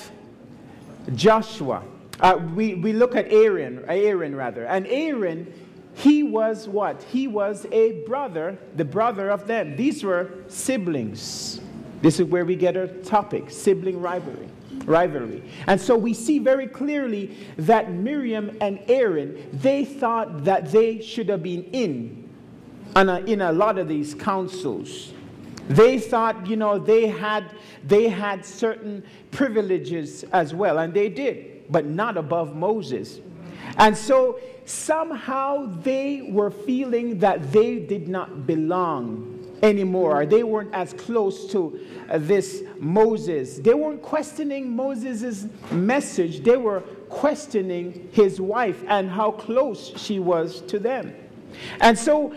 Joshua. 1.14 1.83
Uh, 2.20 2.41
we, 2.55 2.74
we 2.74 2.93
look 2.93 3.16
at 3.16 3.33
Aaron, 3.33 3.85
Aaron 3.89 4.35
rather. 4.35 4.66
And 4.66 4.87
Aaron, 4.87 5.53
he 5.95 6.22
was 6.22 6.68
what? 6.68 7.03
He 7.05 7.26
was 7.26 7.66
a 7.72 8.03
brother, 8.03 8.59
the 8.76 8.85
brother 8.85 9.31
of 9.31 9.47
them. 9.47 9.76
These 9.76 10.05
were 10.05 10.31
siblings. 10.49 11.61
This 12.03 12.20
is 12.20 12.26
where 12.26 12.45
we 12.45 12.57
get 12.57 12.76
our 12.76 12.87
topic 12.87 13.51
sibling 13.51 14.01
rivalry 14.01 14.49
rivalry. 14.85 15.43
And 15.66 15.81
so 15.81 15.97
we 15.97 16.14
see 16.14 16.39
very 16.39 16.66
clearly 16.66 17.37
that 17.57 17.93
Miriam 17.93 18.57
and 18.61 18.81
Aaron, 18.89 19.49
they 19.53 19.85
thought 19.85 20.45
that 20.45 20.71
they 20.71 21.01
should 21.01 21.29
have 21.29 21.43
been 21.43 21.64
in, 21.64 22.29
a, 22.97 23.18
in 23.21 23.41
a 23.41 23.53
lot 23.53 23.79
of 23.79 23.89
these 23.89 24.14
councils. 24.14 25.12
They 25.68 25.99
thought, 25.99 26.47
you 26.47 26.57
know, 26.57 26.79
they 26.79 27.07
had, 27.07 27.45
they 27.87 28.09
had 28.09 28.45
certain 28.45 29.05
privileges 29.31 30.25
as 30.33 30.53
well, 30.53 30.79
and 30.79 30.93
they 30.93 31.09
did, 31.09 31.71
but 31.71 31.87
not 31.87 32.16
above 32.16 32.57
Moses. 32.57 33.21
And 33.77 33.97
so 33.97 34.41
somehow 34.64 35.66
they 35.83 36.29
were 36.31 36.51
feeling 36.51 37.18
that 37.21 37.53
they 37.53 37.79
did 37.79 38.09
not 38.09 38.47
belong 38.47 39.39
anymore. 39.63 40.27
They 40.27 40.43
weren't 40.43 40.75
as 40.75 40.93
close 40.93 41.47
to 41.53 41.81
uh, 42.09 42.19
this 42.19 42.63
Moses. 42.79 43.59
They 43.59 43.75
weren't 43.75 44.03
questioning 44.03 44.75
Moses' 44.75 45.47
message, 45.71 46.43
they 46.43 46.57
were 46.57 46.81
questioning 47.09 48.09
his 48.13 48.41
wife 48.41 48.85
and 48.89 49.11
how 49.11 49.33
close 49.33 49.93
she 50.01 50.19
was 50.19 50.61
to 50.63 50.79
them. 50.79 51.15
And 51.81 51.99
so, 51.99 52.35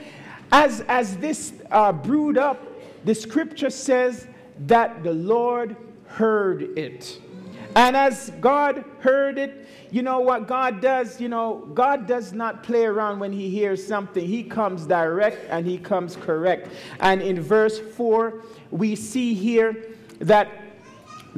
as, 0.52 0.82
as 0.82 1.18
this 1.18 1.54
uh, 1.72 1.92
brewed 1.92 2.38
up, 2.38 2.62
the 3.06 3.14
scripture 3.14 3.70
says 3.70 4.28
that 4.68 5.04
the 5.04 5.14
Lord 5.14 5.76
heard 6.06 6.78
it. 6.78 7.20
And 7.76 7.96
as 7.98 8.32
God 8.40 8.86
heard 9.00 9.38
it, 9.38 9.63
you 9.94 10.02
know 10.02 10.22
what 10.22 10.48
God 10.48 10.82
does? 10.82 11.22
You 11.22 11.30
know, 11.30 11.70
God 11.76 12.08
does 12.08 12.34
not 12.34 12.64
play 12.64 12.84
around 12.84 13.20
when 13.20 13.32
He 13.32 13.52
hears 13.52 13.86
something. 13.86 14.26
He 14.26 14.42
comes 14.42 14.88
direct 14.88 15.46
and 15.52 15.68
He 15.68 15.78
comes 15.78 16.16
correct. 16.16 16.70
And 17.00 17.22
in 17.22 17.40
verse 17.40 17.78
4, 17.78 18.42
we 18.72 18.96
see 18.96 19.36
here 19.36 19.86
that 20.18 20.50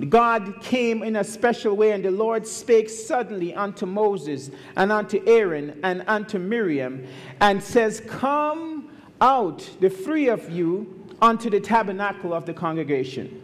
God 0.07 0.61
came 0.61 1.03
in 1.03 1.17
a 1.17 1.23
special 1.25 1.75
way, 1.75 1.91
and 1.91 2.05
the 2.05 2.11
Lord 2.11 2.47
spake 2.47 2.89
suddenly 2.89 3.53
unto 3.53 3.85
Moses 3.85 4.51
and 4.77 4.89
unto 4.89 5.21
Aaron 5.27 5.77
and 5.83 6.05
unto 6.07 6.39
Miriam, 6.39 7.05
and 7.41 7.61
says, 7.61 8.01
Come 8.07 8.89
out, 9.19 9.69
the 9.81 9.89
three 9.89 10.29
of 10.29 10.49
you, 10.49 11.05
unto 11.21 11.49
the 11.49 11.59
tabernacle 11.59 12.33
of 12.33 12.45
the 12.45 12.53
congregation. 12.53 13.41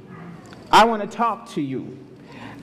I 0.71 0.85
want 0.85 1.01
to 1.01 1.17
talk 1.17 1.49
to 1.49 1.61
you. 1.61 1.97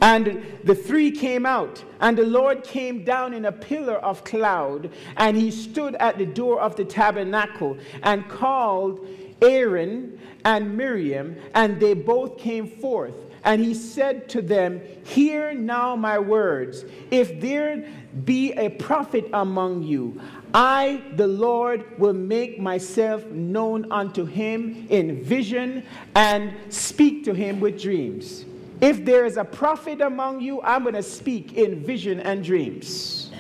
And 0.01 0.46
the 0.64 0.74
three 0.74 1.11
came 1.11 1.44
out, 1.44 1.82
and 2.01 2.16
the 2.16 2.26
Lord 2.26 2.62
came 2.62 3.05
down 3.05 3.34
in 3.34 3.46
a 3.46 3.53
pillar 3.53 3.96
of 3.96 4.24
cloud, 4.24 4.90
and 5.16 5.36
he 5.36 5.51
stood 5.51 5.94
at 5.96 6.18
the 6.18 6.26
door 6.26 6.61
of 6.61 6.76
the 6.76 6.84
tabernacle 6.84 7.76
and 8.03 8.28
called 8.28 9.07
Aaron 9.42 10.18
and 10.44 10.76
Miriam, 10.76 11.36
and 11.55 11.80
they 11.80 11.94
both 11.94 12.38
came 12.38 12.66
forth. 12.66 13.14
And 13.44 13.64
he 13.64 13.72
said 13.72 14.28
to 14.30 14.42
them, 14.42 14.80
Hear 15.05 15.55
now 15.55 15.96
my 15.96 16.18
words. 16.18 16.84
If 17.11 17.40
there 17.40 17.86
be 18.24 18.53
a 18.53 18.68
prophet 18.68 19.28
among 19.32 19.84
you, 19.84 20.20
I, 20.53 21.03
the 21.16 21.26
Lord, 21.26 21.99
will 21.99 22.14
make 22.14 22.61
myself 22.61 23.24
known 23.26 23.90
unto 23.92 24.24
him 24.24 24.86
in 24.90 25.22
vision 25.22 25.84
and 26.14 26.53
speak 26.68 27.24
to 27.24 27.34
him 27.34 27.61
with 27.61 27.80
dreams. 27.80 28.44
If 28.81 29.05
there 29.05 29.24
is 29.24 29.37
a 29.37 29.45
prophet 29.45 30.01
among 30.01 30.41
you, 30.41 30.62
I'm 30.62 30.83
going 30.83 30.95
to 30.95 31.03
speak 31.03 31.55
in 31.55 31.85
vision 31.85 32.20
and 32.20 32.45
dreams. 32.45 33.31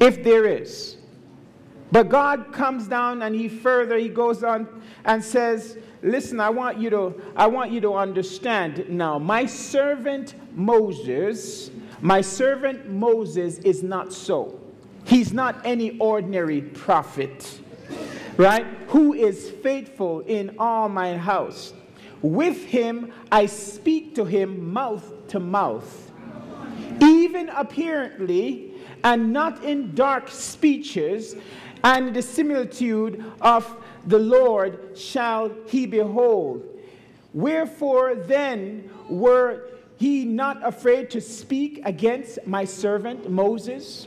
If 0.00 0.24
there 0.24 0.46
is. 0.46 0.96
But 1.92 2.08
God 2.08 2.52
comes 2.52 2.88
down 2.88 3.22
and 3.22 3.34
he 3.34 3.48
further, 3.48 3.96
he 3.96 4.08
goes 4.08 4.42
on 4.42 4.66
and 5.04 5.22
says, 5.22 5.78
Listen, 6.02 6.38
I 6.38 6.50
want 6.50 6.78
you 6.78 6.90
to, 6.90 7.14
I 7.34 7.46
want 7.46 7.70
you 7.70 7.80
to 7.80 7.94
understand 7.94 8.84
now. 8.90 9.18
My 9.18 9.46
servant 9.46 10.34
Moses, 10.54 11.70
my 12.02 12.20
servant 12.20 12.90
Moses 12.90 13.58
is 13.58 13.82
not 13.82 14.12
so. 14.12 14.60
He's 15.06 15.32
not 15.32 15.64
any 15.64 15.98
ordinary 15.98 16.60
prophet, 16.60 17.60
right? 18.36 18.66
Who 18.88 19.14
is 19.14 19.50
faithful 19.50 20.20
in 20.20 20.56
all 20.58 20.90
my 20.90 21.16
house. 21.16 21.72
With 22.24 22.64
him 22.64 23.12
I 23.30 23.44
speak 23.44 24.14
to 24.14 24.24
him 24.24 24.72
mouth 24.72 25.12
to 25.28 25.38
mouth, 25.38 26.10
even 27.02 27.50
apparently, 27.50 28.72
and 29.04 29.30
not 29.30 29.62
in 29.62 29.94
dark 29.94 30.30
speeches, 30.30 31.36
and 31.84 32.14
the 32.14 32.22
similitude 32.22 33.22
of 33.42 33.76
the 34.06 34.18
Lord 34.18 34.96
shall 34.96 35.50
he 35.66 35.84
behold. 35.84 36.64
Wherefore 37.34 38.14
then 38.14 38.88
were 39.10 39.66
he 39.98 40.24
not 40.24 40.66
afraid 40.66 41.10
to 41.10 41.20
speak 41.20 41.82
against 41.84 42.46
my 42.46 42.64
servant 42.64 43.30
Moses? 43.30 44.06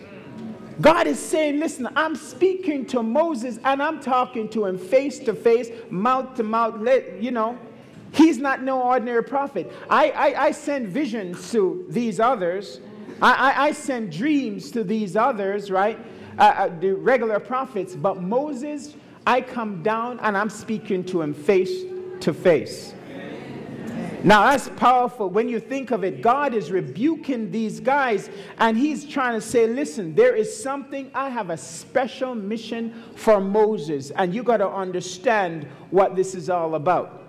God 0.82 1.06
is 1.06 1.20
saying, 1.20 1.60
listen, 1.60 1.88
I'm 1.96 2.16
speaking 2.16 2.88
to 2.88 3.04
Moses 3.04 3.60
and 3.64 3.80
I'm 3.80 4.00
talking 4.00 4.50
to 4.50 4.66
him 4.66 4.80
face 4.80 5.20
to 5.20 5.36
face, 5.36 5.70
mouth 5.92 6.36
to 6.38 6.44
mouth, 6.44 6.80
let 6.80 7.22
you 7.22 7.30
know. 7.30 7.60
He's 8.18 8.40
not 8.40 8.64
no 8.64 8.82
ordinary 8.82 9.24
prophet. 9.24 9.72
I, 9.92 10.10
I, 10.10 10.46
I 10.46 10.52
send 10.52 10.88
visions 10.88 11.52
to 11.52 11.86
these 11.88 12.20
others. 12.20 12.80
I, 13.22 13.34
I, 13.34 13.64
I 13.66 13.72
send 13.74 14.12
dreams 14.12 14.72
to 14.72 14.84
these 14.84 15.16
others, 15.16 15.70
right? 15.70 16.00
Uh, 16.40 16.42
uh, 16.42 16.80
the 16.80 16.94
regular 16.94 17.40
prophets. 17.40 17.96
But 17.96 18.24
Moses, 18.24 18.96
I 19.28 19.42
come 19.42 19.84
down 19.84 20.20
and 20.22 20.36
I'm 20.36 20.50
speaking 20.50 21.04
to 21.06 21.22
him 21.22 21.32
face 21.32 21.84
to 22.22 22.34
face. 22.34 22.96
Now 24.24 24.50
that's 24.50 24.68
powerful 24.70 25.30
when 25.30 25.48
you 25.48 25.60
think 25.60 25.92
of 25.92 26.04
it. 26.04 26.24
God 26.24 26.56
is 26.56 26.72
rebuking 26.72 27.52
these 27.52 27.80
guys 27.80 28.32
and 28.58 28.76
he's 28.76 29.06
trying 29.06 29.36
to 29.36 29.42
say, 29.42 29.68
listen, 29.68 30.16
there 30.16 30.36
is 30.36 30.62
something, 30.64 31.12
I 31.14 31.30
have 31.30 31.52
a 31.52 31.58
special 31.58 32.34
mission 32.34 33.04
for 33.16 33.40
Moses, 33.40 34.10
and 34.10 34.34
you 34.34 34.42
got 34.42 34.58
to 34.58 34.68
understand 34.68 35.68
what 35.92 36.16
this 36.16 36.34
is 36.34 36.50
all 36.50 36.74
about. 36.74 37.27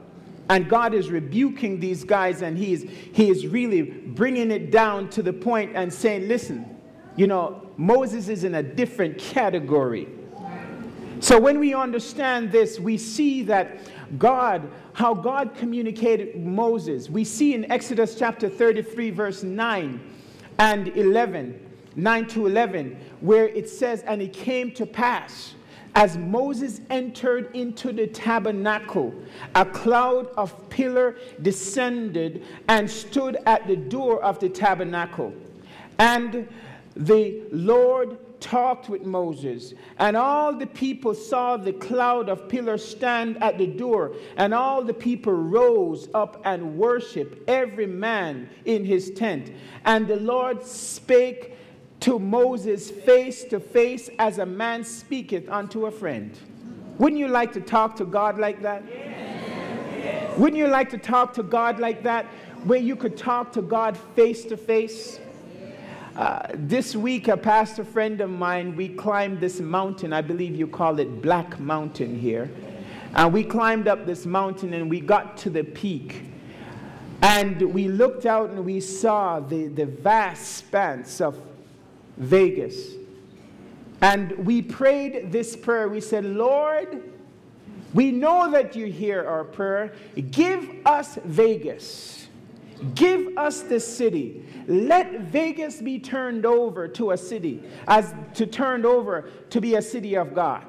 And 0.50 0.68
God 0.68 0.94
is 0.94 1.10
rebuking 1.10 1.78
these 1.78 2.04
guys, 2.04 2.42
and 2.42 2.56
he 2.56 2.72
is, 2.72 2.86
he 3.12 3.28
is 3.28 3.46
really 3.46 3.82
bringing 3.82 4.50
it 4.50 4.70
down 4.70 5.10
to 5.10 5.22
the 5.22 5.32
point 5.32 5.72
and 5.74 5.92
saying, 5.92 6.26
listen, 6.26 6.76
you 7.16 7.26
know, 7.26 7.68
Moses 7.76 8.28
is 8.28 8.44
in 8.44 8.54
a 8.54 8.62
different 8.62 9.18
category. 9.18 10.08
So 11.20 11.38
when 11.38 11.58
we 11.58 11.74
understand 11.74 12.52
this, 12.52 12.78
we 12.78 12.96
see 12.96 13.42
that 13.42 13.78
God, 14.18 14.70
how 14.92 15.14
God 15.14 15.54
communicated 15.54 16.36
Moses. 16.42 17.10
We 17.10 17.24
see 17.24 17.54
in 17.54 17.70
Exodus 17.70 18.14
chapter 18.14 18.48
33, 18.48 19.10
verse 19.10 19.42
9 19.42 20.00
and 20.58 20.88
11, 20.88 21.60
9 21.96 22.26
to 22.28 22.46
11, 22.46 22.96
where 23.20 23.48
it 23.48 23.68
says, 23.68 24.02
And 24.02 24.22
it 24.22 24.32
came 24.32 24.72
to 24.72 24.86
pass 24.86 25.54
as 25.94 26.16
Moses 26.16 26.80
entered 26.90 27.54
into 27.54 27.92
the 27.92 28.06
tabernacle, 28.06 29.14
a 29.54 29.64
cloud 29.64 30.28
of 30.36 30.68
pillar 30.68 31.16
descended 31.42 32.44
and 32.68 32.90
stood 32.90 33.38
at 33.46 33.66
the 33.66 33.76
door 33.76 34.22
of 34.22 34.38
the 34.38 34.48
tabernacle. 34.48 35.32
And 35.98 36.48
the 36.94 37.42
Lord 37.50 38.18
talked 38.40 38.88
with 38.88 39.04
Moses, 39.04 39.74
and 39.98 40.16
all 40.16 40.54
the 40.54 40.66
people 40.66 41.14
saw 41.14 41.56
the 41.56 41.72
cloud 41.72 42.28
of 42.28 42.48
pillar 42.48 42.78
stand 42.78 43.42
at 43.42 43.58
the 43.58 43.66
door, 43.66 44.14
and 44.36 44.54
all 44.54 44.82
the 44.82 44.94
people 44.94 45.32
rose 45.32 46.08
up 46.14 46.40
and 46.44 46.78
worshiped, 46.78 47.48
every 47.48 47.86
man 47.86 48.48
in 48.64 48.84
his 48.84 49.10
tent. 49.10 49.50
And 49.84 50.06
the 50.06 50.20
Lord 50.20 50.64
spake 50.64 51.57
to 52.00 52.18
Moses 52.18 52.90
face 52.90 53.44
to 53.44 53.58
face 53.58 54.08
as 54.18 54.38
a 54.38 54.46
man 54.46 54.84
speaketh 54.84 55.48
unto 55.48 55.86
a 55.86 55.90
friend. 55.90 56.38
Wouldn't 56.98 57.18
you 57.18 57.28
like 57.28 57.52
to 57.52 57.60
talk 57.60 57.96
to 57.96 58.04
God 58.04 58.38
like 58.38 58.62
that? 58.62 58.82
Yes. 58.88 60.38
Wouldn't 60.38 60.58
you 60.58 60.68
like 60.68 60.90
to 60.90 60.98
talk 60.98 61.34
to 61.34 61.42
God 61.42 61.80
like 61.80 62.02
that, 62.04 62.26
where 62.64 62.78
you 62.78 62.94
could 62.94 63.16
talk 63.16 63.52
to 63.52 63.62
God 63.62 63.96
face 64.14 64.44
to 64.44 64.56
face? 64.56 65.18
Uh, 66.16 66.46
this 66.54 66.96
week, 66.96 67.28
a 67.28 67.36
pastor 67.36 67.84
friend 67.84 68.20
of 68.20 68.30
mine, 68.30 68.74
we 68.74 68.88
climbed 68.88 69.40
this 69.40 69.60
mountain. 69.60 70.12
I 70.12 70.20
believe 70.20 70.56
you 70.56 70.66
call 70.66 70.98
it 70.98 71.22
Black 71.22 71.58
Mountain 71.60 72.18
here. 72.18 72.50
And 73.14 73.32
we 73.32 73.44
climbed 73.44 73.88
up 73.88 74.06
this 74.06 74.26
mountain 74.26 74.74
and 74.74 74.90
we 74.90 75.00
got 75.00 75.36
to 75.38 75.50
the 75.50 75.62
peak. 75.62 76.22
And 77.22 77.60
we 77.72 77.88
looked 77.88 78.26
out 78.26 78.50
and 78.50 78.64
we 78.64 78.80
saw 78.80 79.40
the, 79.40 79.68
the 79.68 79.86
vast 79.86 80.62
expanse 80.62 81.20
of 81.20 81.40
Vegas. 82.18 82.94
And 84.00 84.46
we 84.46 84.62
prayed 84.62 85.32
this 85.32 85.56
prayer. 85.56 85.88
We 85.88 86.00
said, 86.00 86.24
Lord, 86.24 87.02
we 87.94 88.12
know 88.12 88.50
that 88.50 88.76
you 88.76 88.86
hear 88.86 89.26
our 89.26 89.44
prayer. 89.44 89.92
Give 90.30 90.86
us 90.86 91.18
Vegas. 91.24 92.28
Give 92.94 93.36
us 93.36 93.62
the 93.62 93.80
city. 93.80 94.44
Let 94.68 95.20
Vegas 95.22 95.80
be 95.80 95.98
turned 95.98 96.46
over 96.46 96.86
to 96.88 97.12
a 97.12 97.16
city, 97.16 97.64
as 97.88 98.14
to 98.34 98.46
turned 98.46 98.86
over 98.86 99.30
to 99.50 99.60
be 99.60 99.74
a 99.74 99.82
city 99.82 100.16
of 100.16 100.34
God. 100.34 100.64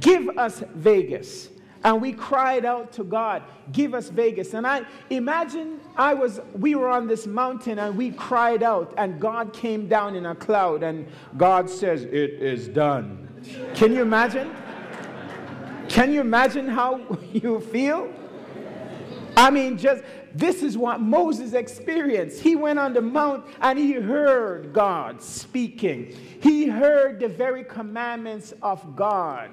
Give 0.00 0.36
us 0.36 0.62
Vegas. 0.74 1.48
And 1.82 2.02
we 2.02 2.12
cried 2.12 2.64
out 2.64 2.92
to 2.92 3.04
God, 3.04 3.42
give 3.72 3.94
us 3.94 4.10
Vegas. 4.10 4.52
And 4.52 4.66
I 4.66 4.82
imagine 5.08 5.80
I 5.96 6.12
was 6.14 6.40
we 6.54 6.74
were 6.74 6.88
on 6.88 7.06
this 7.06 7.26
mountain 7.26 7.78
and 7.78 7.96
we 7.96 8.10
cried 8.10 8.62
out 8.62 8.92
and 8.98 9.18
God 9.18 9.52
came 9.52 9.88
down 9.88 10.14
in 10.14 10.26
a 10.26 10.34
cloud 10.34 10.82
and 10.82 11.06
God 11.36 11.70
says, 11.70 12.04
"It 12.04 12.34
is 12.42 12.68
done." 12.68 13.28
Can 13.74 13.94
you 13.94 14.02
imagine? 14.02 14.54
Can 15.88 16.12
you 16.12 16.20
imagine 16.20 16.68
how 16.68 17.00
you 17.32 17.60
feel? 17.60 18.12
I 19.36 19.50
mean, 19.50 19.78
just 19.78 20.02
this 20.34 20.62
is 20.62 20.76
what 20.76 21.00
Moses 21.00 21.54
experienced. 21.54 22.40
He 22.40 22.56
went 22.56 22.78
on 22.78 22.92
the 22.92 23.00
mount 23.00 23.46
and 23.60 23.78
he 23.78 23.92
heard 23.92 24.72
God 24.72 25.22
speaking. 25.22 26.14
He 26.40 26.68
heard 26.68 27.20
the 27.20 27.28
very 27.28 27.64
commandments 27.64 28.52
of 28.62 28.94
God. 28.94 29.50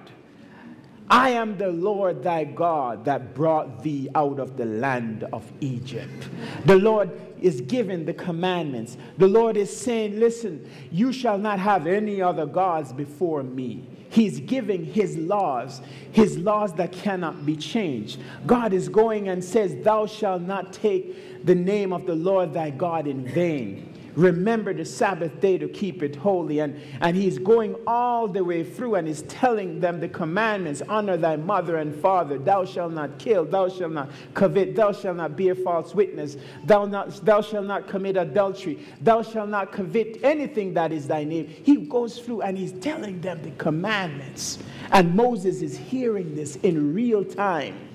I 1.10 1.30
am 1.30 1.58
the 1.58 1.70
Lord 1.70 2.22
thy 2.22 2.44
God 2.44 3.06
that 3.06 3.34
brought 3.34 3.82
thee 3.82 4.10
out 4.14 4.40
of 4.40 4.58
the 4.58 4.66
land 4.66 5.24
of 5.32 5.50
Egypt. 5.62 6.30
The 6.66 6.76
Lord 6.76 7.12
is 7.42 7.62
giving 7.62 8.06
the 8.06 8.14
commandments. 8.14 8.98
The 9.18 9.28
Lord 9.28 9.56
is 9.56 9.76
saying, 9.76 10.20
Listen, 10.20 10.70
you 10.92 11.14
shall 11.14 11.38
not 11.38 11.60
have 11.60 11.88
any 11.88 12.22
other 12.22 12.46
gods 12.46 12.92
before 12.92 13.44
me. 13.44 13.88
He's 14.10 14.40
giving 14.40 14.86
his 14.86 15.18
laws, 15.18 15.82
his 16.12 16.38
laws 16.38 16.74
that 16.74 16.92
cannot 16.92 17.46
be 17.46 17.56
changed. 17.56 18.20
God 18.46 18.74
is 18.74 18.90
going 18.90 19.30
and 19.30 19.44
says, 19.44 19.76
Thou 19.84 20.08
shalt 20.08 20.42
not 20.42 20.74
take 20.74 21.46
the 21.46 21.56
name 21.56 21.94
of 21.94 22.06
the 22.06 22.16
Lord 22.16 22.54
thy 22.54 22.70
God 22.70 23.08
in 23.08 23.26
vain 23.26 23.97
remember 24.18 24.74
the 24.74 24.84
Sabbath 24.84 25.40
day 25.40 25.60
to 25.60 25.70
keep 25.70 26.02
it 26.02 26.16
holy. 26.16 26.60
And, 26.60 26.82
and 27.02 27.16
he's 27.16 27.38
going 27.38 27.76
all 27.86 28.28
the 28.28 28.44
way 28.44 28.64
through 28.64 28.96
and 28.96 29.08
he's 29.08 29.22
telling 29.24 29.80
them 29.80 30.00
the 30.00 30.10
commandments 30.10 30.82
honor 30.90 31.18
thy 31.18 31.36
mother 31.36 31.78
and 31.78 31.96
father, 31.96 32.38
thou 32.40 32.66
shalt 32.66 32.94
not 32.94 33.20
kill, 33.20 33.46
thou 33.46 33.70
shalt 33.70 33.92
not 33.92 34.10
covet, 34.34 34.76
thou 34.76 34.92
shalt 34.92 35.18
not 35.18 35.38
bear 35.38 35.54
false 35.56 35.94
witness, 35.94 36.36
thou, 36.66 36.86
not, 36.86 37.24
thou 37.24 37.42
shalt 37.42 37.66
not 37.66 37.88
commit 37.88 38.18
adultery, 38.18 38.86
thou 39.02 39.22
shalt 39.22 39.50
not 39.50 39.72
covet 39.72 40.18
anything 40.24 40.74
that 40.74 40.92
is 40.92 41.08
thy 41.08 41.24
name. 41.24 41.48
He 41.48 41.78
goes 41.78 42.20
through 42.20 42.42
and 42.42 42.58
he's 42.58 42.74
telling 42.74 43.22
them 43.22 43.42
the 43.44 43.52
commandments. 43.52 44.58
And 44.92 45.16
Moses 45.16 45.62
is 45.62 45.78
hearing 45.78 46.34
this 46.34 46.56
in 46.58 46.94
real 46.94 47.24
time. 47.24 47.87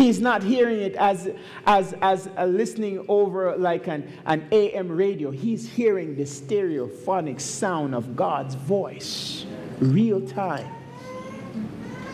He's 0.00 0.18
not 0.18 0.42
hearing 0.42 0.80
it 0.80 0.94
as, 0.94 1.28
as, 1.66 1.92
as 2.00 2.30
uh, 2.38 2.46
listening 2.46 3.04
over 3.06 3.54
like 3.58 3.86
an, 3.86 4.10
an 4.24 4.48
AM 4.50 4.90
radio. 4.90 5.30
He's 5.30 5.68
hearing 5.68 6.16
the 6.16 6.22
stereophonic 6.22 7.38
sound 7.38 7.94
of 7.94 8.16
God's 8.16 8.54
voice, 8.54 9.44
real 9.78 10.26
time. 10.26 10.66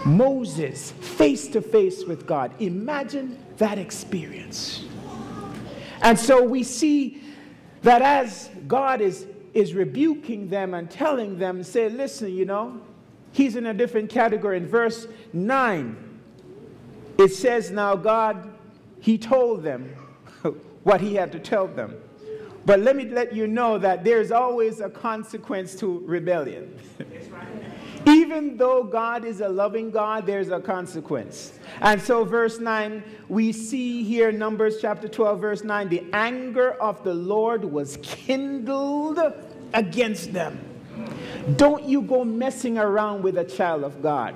Moses, 0.05 0.91
face 0.91 1.47
to 1.47 1.63
face 1.63 2.05
with 2.05 2.27
God. 2.27 2.61
Imagine 2.61 3.39
that 3.59 3.79
experience. 3.79 4.85
And 6.03 6.19
so 6.19 6.43
we 6.43 6.65
see 6.65 7.23
that 7.83 8.03
as 8.03 8.51
God 8.67 9.01
is, 9.01 9.29
is 9.55 9.75
rebuking 9.75 10.49
them 10.49 10.75
and 10.75 10.91
telling 10.91 11.39
them, 11.39 11.63
say, 11.63 11.89
listen, 11.89 12.35
you 12.35 12.47
know, 12.47 12.81
he's 13.31 13.55
in 13.55 13.67
a 13.67 13.75
different 13.75 14.11
category. 14.11 14.57
In 14.57 14.67
verse 14.67 15.07
9, 15.33 16.06
it 17.19 17.29
says 17.29 17.71
now 17.71 17.97
God, 17.97 18.53
He 19.01 19.19
told 19.19 19.63
them 19.63 19.95
what 20.83 21.01
He 21.01 21.15
had 21.15 21.33
to 21.33 21.39
tell 21.39 21.67
them. 21.67 21.97
But 22.67 22.81
let 22.81 22.97
me 22.97 23.05
let 23.09 23.33
you 23.33 23.47
know 23.47 23.79
that 23.79 24.03
there's 24.03 24.33
always 24.33 24.81
a 24.81 24.91
consequence 24.91 25.77
to 25.77 26.01
rebellion. 26.01 26.77
Even 28.07 28.57
though 28.57 28.83
God 28.83 29.25
is 29.25 29.41
a 29.41 29.49
loving 29.49 29.91
God, 29.91 30.27
there's 30.27 30.51
a 30.51 30.61
consequence. 30.61 31.59
And 31.81 32.01
so, 32.01 32.25
verse 32.25 32.59
9, 32.59 33.03
we 33.29 33.53
see 33.53 34.03
here, 34.03 34.31
Numbers 34.33 34.81
chapter 34.81 35.09
12, 35.09 35.41
verse 35.41 35.65
9, 35.65 35.89
the 35.89 36.05
anger 36.13 36.73
of 36.73 37.03
the 37.05 37.15
Lord 37.15 37.65
was 37.65 37.99
kindled 38.03 39.21
against 39.73 40.33
them. 40.33 40.59
Don't 41.57 41.85
you 41.85 42.03
go 42.03 42.25
messing 42.25 42.79
around 42.79 43.23
with 43.23 43.39
a 43.39 43.45
child 43.45 43.85
of 43.85 44.03
God. 44.03 44.35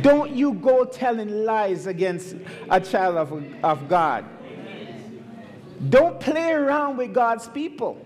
Don't 0.00 0.30
you 0.32 0.54
go 0.54 0.84
telling 0.84 1.44
lies 1.44 1.86
against 1.86 2.36
a 2.70 2.80
child 2.80 3.16
of, 3.16 3.64
of 3.64 3.88
God. 3.88 4.24
Don't 5.90 6.20
play 6.20 6.52
around 6.52 6.96
with 6.96 7.12
God's 7.12 7.48
people. 7.48 8.00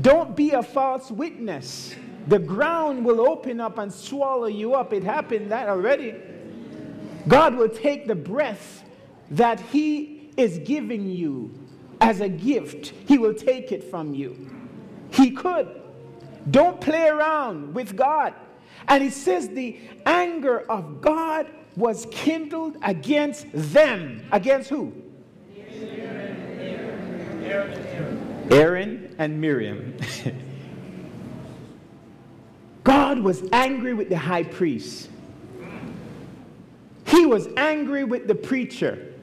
Don't 0.00 0.34
be 0.34 0.50
a 0.50 0.62
false 0.62 1.10
witness. 1.10 1.94
The 2.26 2.38
ground 2.38 3.04
will 3.04 3.20
open 3.20 3.60
up 3.60 3.78
and 3.78 3.92
swallow 3.92 4.46
you 4.46 4.74
up. 4.74 4.92
It 4.92 5.04
happened 5.04 5.50
that 5.52 5.68
already. 5.68 6.14
God 7.28 7.54
will 7.54 7.68
take 7.68 8.06
the 8.06 8.14
breath 8.14 8.84
that 9.30 9.60
He 9.60 10.30
is 10.36 10.58
giving 10.58 11.08
you 11.08 11.52
as 12.00 12.20
a 12.20 12.28
gift, 12.28 12.92
He 13.06 13.16
will 13.16 13.34
take 13.34 13.70
it 13.70 13.84
from 13.84 14.14
you. 14.14 14.50
He 15.10 15.30
could. 15.30 15.68
Don't 16.50 16.80
play 16.80 17.08
around 17.08 17.74
with 17.74 17.96
God. 17.96 18.34
And 18.88 19.02
it 19.04 19.12
says 19.12 19.48
the 19.48 19.78
anger 20.06 20.60
of 20.70 21.00
God 21.00 21.46
was 21.76 22.06
kindled 22.10 22.76
against 22.82 23.46
them. 23.52 24.22
Against 24.32 24.70
who? 24.70 24.92
Aaron 28.50 29.14
and 29.18 29.40
Miriam. 29.40 29.96
God 32.84 33.20
was 33.20 33.42
angry 33.52 33.94
with 33.94 34.08
the 34.08 34.18
high 34.18 34.42
priest. 34.42 35.08
He 37.06 37.26
was 37.26 37.48
angry 37.56 38.04
with 38.04 38.26
the 38.26 38.34
preacher. 38.34 39.14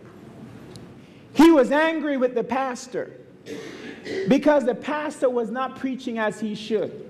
He 1.33 1.51
was 1.51 1.71
angry 1.71 2.17
with 2.17 2.35
the 2.35 2.43
pastor 2.43 3.19
because 4.27 4.65
the 4.65 4.75
pastor 4.75 5.29
was 5.29 5.49
not 5.49 5.75
preaching 5.75 6.19
as 6.19 6.39
he 6.39 6.55
should. 6.55 7.08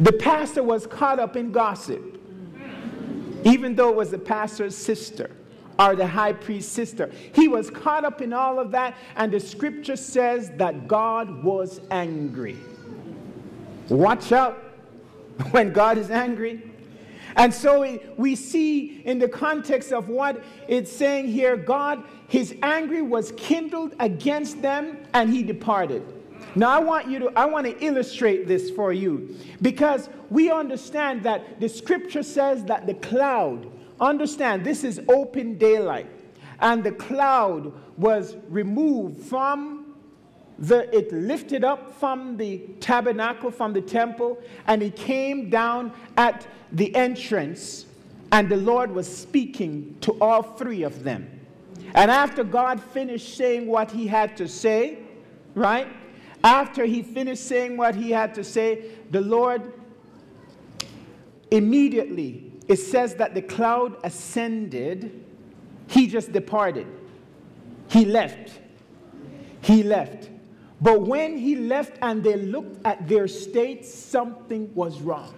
The 0.00 0.12
pastor 0.12 0.62
was 0.62 0.86
caught 0.86 1.18
up 1.18 1.36
in 1.36 1.52
gossip, 1.52 2.18
even 3.44 3.74
though 3.74 3.90
it 3.90 3.96
was 3.96 4.10
the 4.10 4.18
pastor's 4.18 4.74
sister 4.74 5.30
or 5.78 5.94
the 5.94 6.06
high 6.06 6.32
priest's 6.32 6.72
sister. 6.72 7.10
He 7.34 7.48
was 7.48 7.70
caught 7.70 8.04
up 8.04 8.22
in 8.22 8.32
all 8.32 8.58
of 8.58 8.70
that, 8.70 8.96
and 9.16 9.30
the 9.30 9.40
scripture 9.40 9.96
says 9.96 10.50
that 10.56 10.88
God 10.88 11.44
was 11.44 11.80
angry. 11.90 12.56
Watch 13.90 14.32
out 14.32 14.56
when 15.50 15.72
God 15.72 15.98
is 15.98 16.10
angry. 16.10 16.62
And 17.36 17.52
so 17.52 17.98
we 18.16 18.36
see 18.36 19.02
in 19.04 19.18
the 19.18 19.28
context 19.28 19.92
of 19.92 20.08
what 20.08 20.42
it's 20.66 20.90
saying 20.90 21.28
here, 21.28 21.56
God, 21.56 22.02
his 22.28 22.54
anger 22.62 23.04
was 23.04 23.32
kindled 23.36 23.94
against 24.00 24.62
them 24.62 24.98
and 25.12 25.30
he 25.30 25.42
departed. 25.42 26.02
Now 26.54 26.70
I 26.70 26.80
want 26.80 27.08
you 27.08 27.18
to 27.20 27.32
I 27.36 27.44
want 27.46 27.66
to 27.66 27.84
illustrate 27.84 28.46
this 28.46 28.70
for 28.70 28.92
you 28.92 29.36
because 29.62 30.08
we 30.30 30.50
understand 30.50 31.22
that 31.24 31.60
the 31.60 31.68
scripture 31.68 32.22
says 32.22 32.64
that 32.64 32.86
the 32.86 32.94
cloud 32.94 33.70
understand 34.00 34.64
this 34.64 34.84
is 34.84 35.00
open 35.08 35.58
daylight 35.58 36.10
and 36.60 36.82
the 36.82 36.92
cloud 36.92 37.72
was 37.96 38.36
removed 38.48 39.22
from 39.22 39.94
the 40.58 40.94
it 40.96 41.12
lifted 41.12 41.64
up 41.64 41.94
from 41.98 42.36
the 42.36 42.58
tabernacle 42.80 43.50
from 43.50 43.72
the 43.72 43.80
temple 43.80 44.38
and 44.66 44.82
it 44.82 44.96
came 44.96 45.50
down 45.50 45.92
at 46.16 46.46
the 46.72 46.94
entrance 46.94 47.86
and 48.32 48.48
the 48.48 48.56
Lord 48.56 48.92
was 48.92 49.14
speaking 49.14 49.96
to 50.02 50.12
all 50.20 50.42
three 50.42 50.82
of 50.82 51.02
them. 51.02 51.28
And 51.94 52.10
after 52.10 52.44
God 52.44 52.80
finished 52.80 53.36
saying 53.36 53.66
what 53.66 53.90
he 53.90 54.06
had 54.06 54.36
to 54.36 54.46
say, 54.46 54.98
right? 55.54 55.88
After 56.42 56.84
he 56.84 57.02
finished 57.02 57.46
saying 57.46 57.76
what 57.76 57.94
he 57.94 58.10
had 58.10 58.34
to 58.34 58.44
say, 58.44 58.92
the 59.10 59.20
Lord 59.20 59.72
immediately, 61.50 62.52
it 62.68 62.76
says 62.76 63.14
that 63.16 63.34
the 63.34 63.42
cloud 63.42 63.96
ascended, 64.04 65.24
he 65.88 66.06
just 66.06 66.32
departed. 66.32 66.86
He 67.88 68.04
left. 68.04 68.60
He 69.62 69.82
left. 69.82 70.30
But 70.80 71.02
when 71.02 71.36
he 71.36 71.56
left 71.56 71.98
and 72.00 72.22
they 72.22 72.36
looked 72.36 72.84
at 72.86 73.06
their 73.06 73.28
state, 73.28 73.84
something 73.84 74.72
was 74.74 75.00
wrong. 75.00 75.34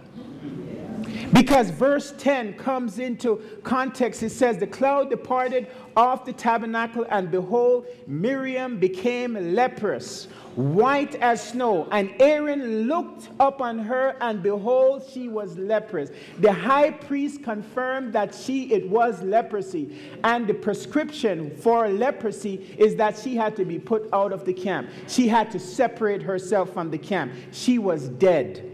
Because 1.32 1.70
verse 1.70 2.14
10 2.18 2.55
comes 2.55 2.98
into 2.98 3.42
context. 3.64 4.22
It 4.22 4.30
says, 4.30 4.59
The 4.59 4.66
cloud 4.66 5.11
departed 5.11 5.68
off 5.96 6.24
the 6.24 6.32
tabernacle, 6.32 7.07
and 7.09 7.30
behold, 7.30 7.86
Miriam 8.07 8.78
became 8.78 9.55
leprous, 9.55 10.28
white 10.57 11.14
as 11.16 11.48
snow. 11.48 11.88
And 11.90 12.12
Aaron 12.20 12.86
looked 12.88 13.28
upon 13.40 13.78
her, 13.80 14.16
and 14.20 14.42
behold, 14.42 15.05
she 15.11 15.28
was 15.28 15.57
leprous. 15.59 16.11
The 16.40 16.53
high 16.53 16.90
priest 16.90 17.42
confirmed 17.42 18.12
that 18.12 18.34
she 18.34 18.72
it 18.72 18.88
was 18.88 19.22
leprosy. 19.22 19.98
And 20.24 20.46
the 20.46 20.55
prescription 20.55 21.57
for 21.57 21.88
leprosy 21.88 22.74
is 22.78 22.96
that 22.96 23.18
she 23.18 23.36
had 23.36 23.57
to 23.57 23.64
be 23.64 23.78
put 23.78 24.09
out 24.12 24.32
of 24.32 24.44
the 24.44 24.53
camp. 24.53 24.90
She 25.09 25.28
had 25.28 25.50
to 25.53 25.59
separate 25.59 26.22
herself 26.22 26.72
from 26.72 26.90
the 26.90 26.98
camp. 26.98 27.32
She 27.53 27.78
was 27.78 28.09
dead. 28.09 28.68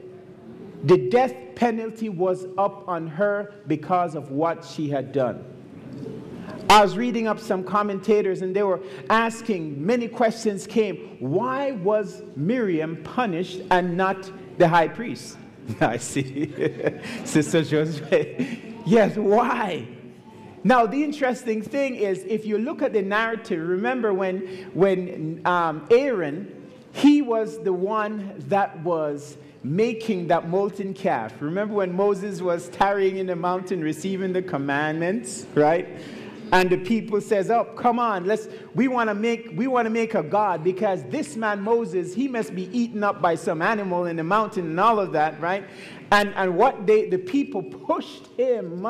The 0.85 1.09
death 1.11 1.35
penalty 1.55 2.09
was 2.09 2.47
up 2.57 2.87
on 2.87 3.09
her 3.09 3.53
because 3.67 4.15
of 4.15 4.31
what 4.31 4.65
she 4.65 4.89
had 4.89 5.13
done. 5.13 5.45
I 6.71 6.83
was 6.83 6.99
reading 6.99 7.27
up 7.27 7.41
some 7.41 7.65
commentators 7.65 8.43
and 8.43 8.55
they 8.55 8.63
were 8.63 8.81
asking, 9.09 9.85
many 9.85 10.07
questions 10.07 10.67
came. 10.67 11.17
Why 11.19 11.73
was 11.73 12.23
Miriam 12.37 13.03
punished 13.03 13.63
and 13.71 13.97
not 13.97 14.31
the 14.59 14.69
high 14.69 14.89
priest? 14.89 15.39
I 15.81 15.97
see. 15.97 16.53
Sister 17.25 17.65
Joseph. 17.65 18.13
yes, 18.87 19.17
why? 19.17 19.89
Now, 20.63 20.85
the 20.85 21.03
interesting 21.03 21.63
thing 21.63 21.95
is, 21.95 22.25
if 22.25 22.45
you 22.45 22.59
look 22.59 22.83
at 22.83 22.93
the 22.93 23.01
narrative, 23.01 23.67
remember 23.67 24.13
when, 24.13 24.41
when 24.75 25.41
um, 25.47 25.87
Aaron, 25.91 26.71
he 26.93 27.23
was 27.23 27.63
the 27.63 27.73
one 27.73 28.35
that 28.49 28.79
was 28.81 29.39
making 29.63 30.27
that 30.29 30.49
molten 30.49 30.93
calf. 30.93 31.33
Remember 31.41 31.75
when 31.75 31.95
Moses 31.95 32.43
was 32.43 32.69
tarrying 32.69 33.17
in 33.17 33.27
the 33.27 33.37
mountain 33.37 33.83
receiving 33.83 34.33
the 34.33 34.43
commandments, 34.43 35.47
right? 35.55 35.89
And 36.53 36.71
the 36.71 36.79
people 36.79 37.21
says 37.21 37.51
oh 37.51 37.65
come 37.77 37.99
on 37.99 38.25
let's 38.25 38.49
we 38.75 38.89
want 38.89 39.09
to 39.09 39.15
make 39.15 39.53
we 39.55 39.67
want 39.67 39.87
to 39.87 39.91
make 39.91 40.15
a 40.15 40.23
god 40.23 40.65
because 40.65 41.03
this 41.05 41.37
man 41.37 41.61
moses 41.61 42.15
he 42.15 42.29
must 42.29 42.55
be 42.55 42.69
eaten 42.77 43.03
up 43.05 43.21
by 43.21 43.35
some 43.35 43.61
animal 43.63 44.07
in 44.07 44.17
the 44.17 44.25
mountain 44.25 44.67
and 44.67 44.81
all 44.81 44.99
of 44.99 45.13
that 45.13 45.39
right? 45.41 45.65
And 46.11 46.33
and 46.35 46.57
what 46.57 46.87
they 46.87 47.09
the 47.09 47.19
people 47.19 47.63
pushed 47.63 48.27
him 48.37 48.87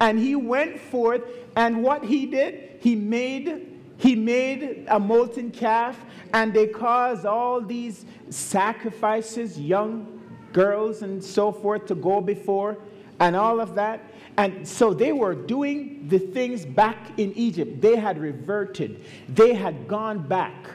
and 0.00 0.18
he 0.18 0.36
went 0.36 0.78
forth 0.78 1.22
and 1.56 1.82
what 1.82 2.04
he 2.04 2.26
did 2.26 2.78
he 2.80 2.94
made 2.94 3.66
he 3.96 4.14
made 4.14 4.86
a 4.88 4.98
molten 4.98 5.50
calf 5.50 5.98
and 6.32 6.54
they 6.54 6.66
caused 6.66 7.26
all 7.26 7.60
these 7.60 8.04
sacrifices 8.30 9.58
young 9.58 10.20
girls 10.52 11.02
and 11.02 11.22
so 11.22 11.50
forth 11.52 11.86
to 11.86 11.94
go 11.94 12.20
before 12.20 12.78
and 13.18 13.36
all 13.36 13.60
of 13.60 13.74
that 13.74 14.00
and 14.40 14.66
so 14.66 14.94
they 14.94 15.12
were 15.12 15.34
doing 15.34 16.08
the 16.08 16.18
things 16.18 16.64
back 16.64 16.96
in 17.18 17.30
Egypt. 17.34 17.82
They 17.82 17.96
had 17.96 18.16
reverted, 18.18 19.04
they 19.28 19.52
had 19.52 19.86
gone 19.86 20.26
back 20.26 20.70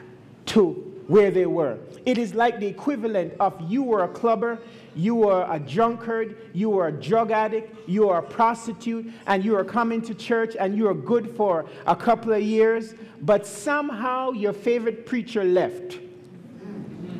to 0.54 0.70
where 1.08 1.32
they 1.32 1.46
were. 1.46 1.76
It 2.04 2.16
is 2.16 2.32
like 2.32 2.60
the 2.60 2.66
equivalent 2.68 3.34
of 3.40 3.60
you 3.68 3.82
were 3.82 4.04
a 4.04 4.08
clubber, 4.08 4.60
you 4.94 5.16
were 5.16 5.44
a 5.50 5.58
drunkard, 5.58 6.36
you 6.54 6.70
were 6.70 6.86
a 6.86 6.92
drug 6.92 7.32
addict, 7.32 7.88
you 7.88 8.06
were 8.06 8.18
a 8.18 8.22
prostitute, 8.22 9.12
and 9.26 9.44
you 9.44 9.54
were 9.54 9.64
coming 9.64 10.00
to 10.02 10.14
church 10.14 10.54
and 10.60 10.76
you 10.76 10.84
were 10.84 10.94
good 10.94 11.36
for 11.36 11.66
a 11.88 11.96
couple 11.96 12.32
of 12.32 12.42
years, 12.42 12.94
but 13.22 13.44
somehow 13.44 14.30
your 14.30 14.52
favorite 14.52 15.06
preacher 15.06 15.42
left. 15.42 15.98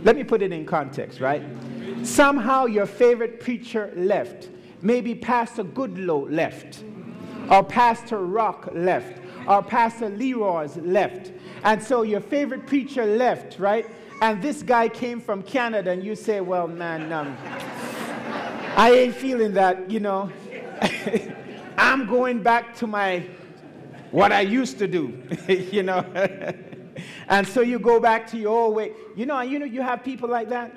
Let 0.04 0.14
me 0.14 0.22
put 0.22 0.42
it 0.42 0.52
in 0.52 0.64
context, 0.64 1.18
right? 1.18 1.42
Somehow 2.04 2.66
your 2.66 2.86
favorite 2.86 3.40
preacher 3.40 3.92
left. 3.96 4.48
Maybe 4.86 5.16
Pastor 5.16 5.64
Goodlow 5.64 6.30
left, 6.30 6.84
or 7.50 7.64
Pastor 7.64 8.24
Rock 8.24 8.68
left, 8.72 9.20
or 9.48 9.60
Pastor 9.60 10.08
Leroy's 10.08 10.76
left. 10.76 11.32
And 11.64 11.82
so 11.82 12.02
your 12.02 12.20
favorite 12.20 12.68
preacher 12.68 13.04
left, 13.04 13.58
right? 13.58 13.84
And 14.22 14.40
this 14.40 14.62
guy 14.62 14.88
came 14.88 15.20
from 15.20 15.42
Canada, 15.42 15.90
and 15.90 16.04
you 16.04 16.14
say, 16.14 16.40
Well, 16.40 16.68
man, 16.68 17.12
um, 17.12 17.36
I 18.76 18.92
ain't 18.92 19.16
feeling 19.16 19.54
that, 19.54 19.90
you 19.90 19.98
know. 19.98 20.30
I'm 21.76 22.06
going 22.06 22.44
back 22.44 22.76
to 22.76 22.86
my 22.86 23.26
what 24.12 24.30
I 24.30 24.42
used 24.42 24.78
to 24.78 24.86
do, 24.86 25.20
you 25.48 25.82
know. 25.82 25.98
and 27.28 27.44
so 27.44 27.60
you 27.60 27.80
go 27.80 27.98
back 27.98 28.28
to 28.28 28.38
your 28.38 28.56
old 28.56 28.76
way. 28.76 28.92
You 29.16 29.26
know, 29.26 29.40
you 29.40 29.58
know, 29.58 29.66
you 29.66 29.82
have 29.82 30.04
people 30.04 30.28
like 30.28 30.48
that. 30.50 30.70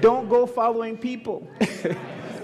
Don't 0.00 0.28
go 0.28 0.44
following 0.44 0.96
people. 0.96 1.48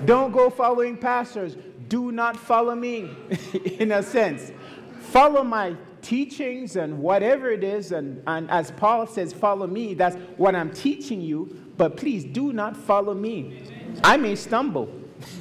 Don't 0.07 0.32
go 0.32 0.48
following 0.48 0.96
pastors. 0.96 1.57
Do 1.88 2.12
not 2.12 2.36
follow 2.36 2.74
me, 2.74 3.11
in 3.78 3.92
a 3.92 4.02
sense. 4.02 4.52
Follow 5.00 5.44
my 5.44 5.76
teachings 6.00 6.76
and 6.76 6.98
whatever 6.98 7.50
it 7.50 7.64
is. 7.64 7.92
And, 7.92 8.22
and 8.26 8.50
as 8.50 8.70
Paul 8.70 9.07
says, 9.07 9.32
follow 9.32 9.66
me. 9.66 9.94
That's 9.94 10.16
what 10.36 10.54
I'm 10.54 10.72
teaching 10.72 11.20
you. 11.20 11.64
But 11.76 11.96
please 11.96 12.24
do 12.24 12.52
not 12.52 12.76
follow 12.76 13.14
me. 13.14 13.62
I 14.04 14.16
may 14.16 14.36
stumble 14.36 14.88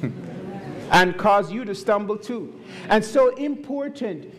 and 0.91 1.18
cause 1.18 1.51
you 1.51 1.66
to 1.66 1.76
stumble 1.76 2.18
too. 2.18 2.59
And 2.89 3.05
so 3.05 3.36
important, 3.36 4.34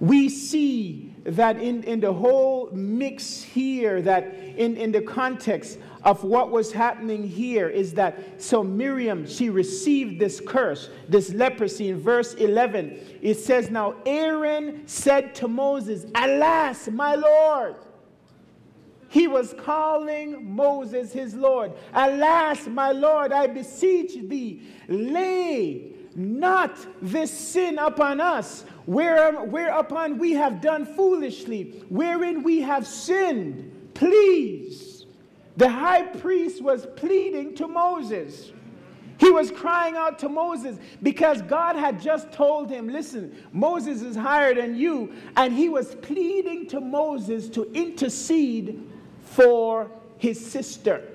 we 0.00 0.28
see 0.28 1.14
that 1.24 1.58
in, 1.58 1.82
in 1.84 2.00
the 2.00 2.12
whole 2.12 2.70
mix 2.72 3.42
here, 3.42 4.02
that 4.02 4.34
in, 4.34 4.76
in 4.76 4.92
the 4.92 5.00
context 5.00 5.78
of 6.04 6.22
what 6.22 6.50
was 6.50 6.70
happening 6.70 7.26
here 7.26 7.68
is 7.68 7.94
that 7.94 8.40
so 8.40 8.62
Miriam, 8.62 9.26
she 9.26 9.48
received 9.48 10.20
this 10.20 10.40
curse, 10.40 10.90
this 11.08 11.32
leprosy. 11.32 11.88
In 11.88 11.98
verse 11.98 12.34
11, 12.34 13.18
it 13.22 13.34
says, 13.34 13.70
Now 13.70 13.96
Aaron 14.04 14.86
said 14.86 15.34
to 15.36 15.48
Moses, 15.48 16.06
Alas, 16.14 16.88
my 16.88 17.14
Lord. 17.14 17.76
He 19.08 19.28
was 19.28 19.54
calling 19.58 20.54
Moses 20.54 21.12
his 21.12 21.34
Lord. 21.34 21.72
Alas, 21.94 22.66
my 22.66 22.90
Lord, 22.90 23.32
I 23.32 23.46
beseech 23.46 24.28
thee, 24.28 24.62
lay 24.88 25.92
not 26.16 26.76
this 27.00 27.30
sin 27.30 27.78
upon 27.78 28.20
us, 28.20 28.64
whereupon 28.86 30.18
we 30.18 30.32
have 30.32 30.60
done 30.60 30.84
foolishly, 30.84 31.82
wherein 31.88 32.42
we 32.42 32.60
have 32.60 32.86
sinned. 32.86 33.70
Please 33.94 34.93
the 35.56 35.68
high 35.68 36.02
priest 36.02 36.62
was 36.62 36.86
pleading 36.96 37.54
to 37.56 37.68
Moses. 37.68 38.52
He 39.18 39.30
was 39.30 39.50
crying 39.50 39.94
out 39.96 40.18
to 40.20 40.28
Moses 40.28 40.78
because 41.02 41.40
God 41.42 41.76
had 41.76 42.00
just 42.00 42.32
told 42.32 42.68
him, 42.68 42.88
Listen, 42.88 43.36
Moses 43.52 44.02
is 44.02 44.16
higher 44.16 44.54
than 44.54 44.74
you. 44.74 45.12
And 45.36 45.52
he 45.52 45.68
was 45.68 45.94
pleading 45.96 46.66
to 46.68 46.80
Moses 46.80 47.48
to 47.50 47.70
intercede 47.72 48.90
for 49.22 49.90
his 50.18 50.44
sister. 50.44 51.08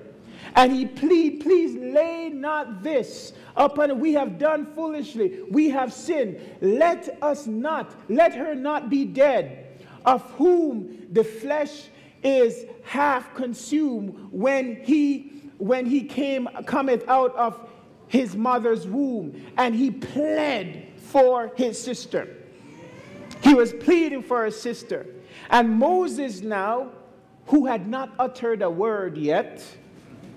And 0.56 0.72
he 0.72 0.86
plead, 0.86 1.40
Please 1.40 1.74
lay 1.74 2.30
not 2.30 2.82
this 2.82 3.34
upon 3.56 4.00
we 4.00 4.14
have 4.14 4.38
done 4.38 4.66
foolishly, 4.74 5.42
we 5.50 5.68
have 5.70 5.92
sinned. 5.92 6.40
Let 6.60 7.18
us 7.20 7.46
not, 7.46 7.94
let 8.08 8.34
her 8.34 8.54
not 8.54 8.88
be 8.88 9.04
dead, 9.04 9.66
of 10.06 10.22
whom 10.32 11.06
the 11.12 11.24
flesh 11.24 11.88
is 12.22 12.64
half 12.82 13.34
consumed 13.34 14.28
when 14.30 14.82
he 14.82 15.42
when 15.58 15.84
he 15.84 16.02
came 16.02 16.48
cometh 16.66 17.06
out 17.08 17.34
of 17.36 17.68
his 18.08 18.34
mother's 18.34 18.86
womb 18.86 19.40
and 19.56 19.74
he 19.74 19.90
pled 19.90 20.86
for 20.96 21.52
his 21.56 21.80
sister. 21.80 22.36
He 23.42 23.54
was 23.54 23.72
pleading 23.74 24.22
for 24.22 24.44
his 24.44 24.60
sister. 24.60 25.06
And 25.50 25.70
moses 25.70 26.40
now 26.40 26.90
who 27.46 27.66
had 27.66 27.88
not 27.88 28.12
uttered 28.18 28.62
a 28.62 28.70
word 28.70 29.16
yet 29.16 29.64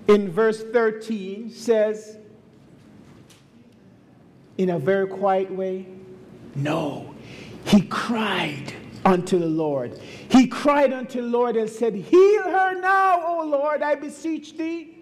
in 0.08 0.30
verse 0.30 0.62
13 0.62 1.50
says 1.50 2.18
in 4.58 4.70
a 4.70 4.78
very 4.78 5.06
quiet 5.06 5.50
way 5.50 5.86
no 6.54 7.14
he 7.64 7.80
cried 7.82 8.72
unto 9.04 9.38
the 9.38 9.46
Lord. 9.46 9.98
He 10.30 10.46
cried 10.46 10.92
unto 10.92 11.20
the 11.20 11.28
Lord 11.28 11.56
and 11.56 11.68
said, 11.68 11.94
Heal 11.94 12.42
her 12.44 12.80
now, 12.80 13.22
O 13.26 13.44
Lord, 13.46 13.82
I 13.82 13.94
beseech 13.94 14.56
thee. 14.56 14.98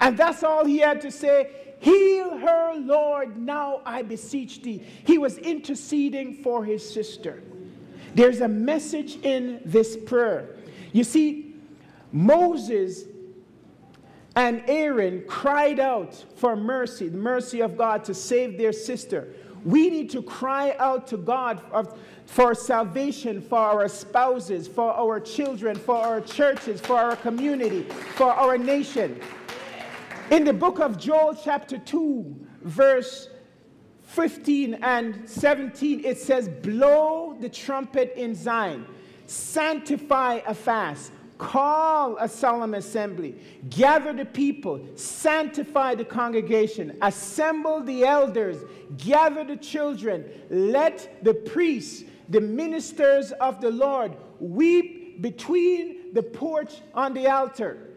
And 0.00 0.16
that's 0.16 0.42
all 0.42 0.64
he 0.64 0.78
had 0.78 1.00
to 1.02 1.10
say. 1.10 1.50
Heal 1.80 2.38
her, 2.38 2.74
Lord, 2.76 3.36
now 3.36 3.82
I 3.86 4.02
beseech 4.02 4.62
thee. 4.62 4.82
He 5.04 5.18
was 5.18 5.38
interceding 5.38 6.42
for 6.42 6.64
his 6.64 6.88
sister. 6.88 7.42
There's 8.14 8.40
a 8.40 8.48
message 8.48 9.16
in 9.22 9.60
this 9.64 9.96
prayer. 9.96 10.56
You 10.92 11.04
see, 11.04 11.54
Moses 12.10 13.04
and 14.34 14.62
Aaron 14.68 15.24
cried 15.28 15.78
out 15.78 16.24
for 16.36 16.56
mercy, 16.56 17.08
the 17.08 17.18
mercy 17.18 17.60
of 17.60 17.76
God 17.76 18.04
to 18.04 18.14
save 18.14 18.56
their 18.56 18.72
sister 18.72 19.28
We 19.64 19.90
need 19.90 20.10
to 20.10 20.22
cry 20.22 20.76
out 20.78 21.08
to 21.08 21.16
God 21.16 21.60
for 22.28 22.54
salvation 22.54 23.40
for 23.40 23.58
our 23.58 23.88
spouses, 23.88 24.68
for 24.68 24.92
our 24.92 25.18
children, 25.18 25.74
for 25.74 25.96
our 25.96 26.20
churches, 26.20 26.78
for 26.78 26.96
our 26.96 27.16
community, 27.16 27.84
for 28.16 28.30
our 28.30 28.58
nation. 28.58 29.18
In 30.30 30.44
the 30.44 30.52
book 30.52 30.78
of 30.78 30.98
Joel, 30.98 31.34
chapter 31.42 31.78
2, 31.78 32.46
verse 32.62 33.30
15 34.02 34.74
and 34.74 35.26
17, 35.26 36.04
it 36.04 36.18
says, 36.18 36.50
Blow 36.50 37.34
the 37.40 37.48
trumpet 37.48 38.12
in 38.14 38.34
Zion, 38.34 38.84
sanctify 39.26 40.40
a 40.46 40.52
fast 40.52 41.12
Call 41.38 42.16
a 42.18 42.28
solemn 42.28 42.74
assembly, 42.74 43.36
gather 43.70 44.12
the 44.12 44.24
people, 44.24 44.84
sanctify 44.96 45.94
the 45.94 46.04
congregation, 46.04 46.98
assemble 47.00 47.80
the 47.80 48.04
elders, 48.04 48.64
gather 48.96 49.44
the 49.44 49.56
children, 49.56 50.24
let 50.50 51.22
the 51.22 51.32
priests, 51.32 52.02
the 52.28 52.40
ministers 52.40 53.30
of 53.32 53.60
the 53.60 53.70
Lord, 53.70 54.16
weep 54.40 55.22
between 55.22 56.12
the 56.12 56.22
porch 56.22 56.80
on 56.92 57.14
the 57.14 57.28
altar. 57.28 57.88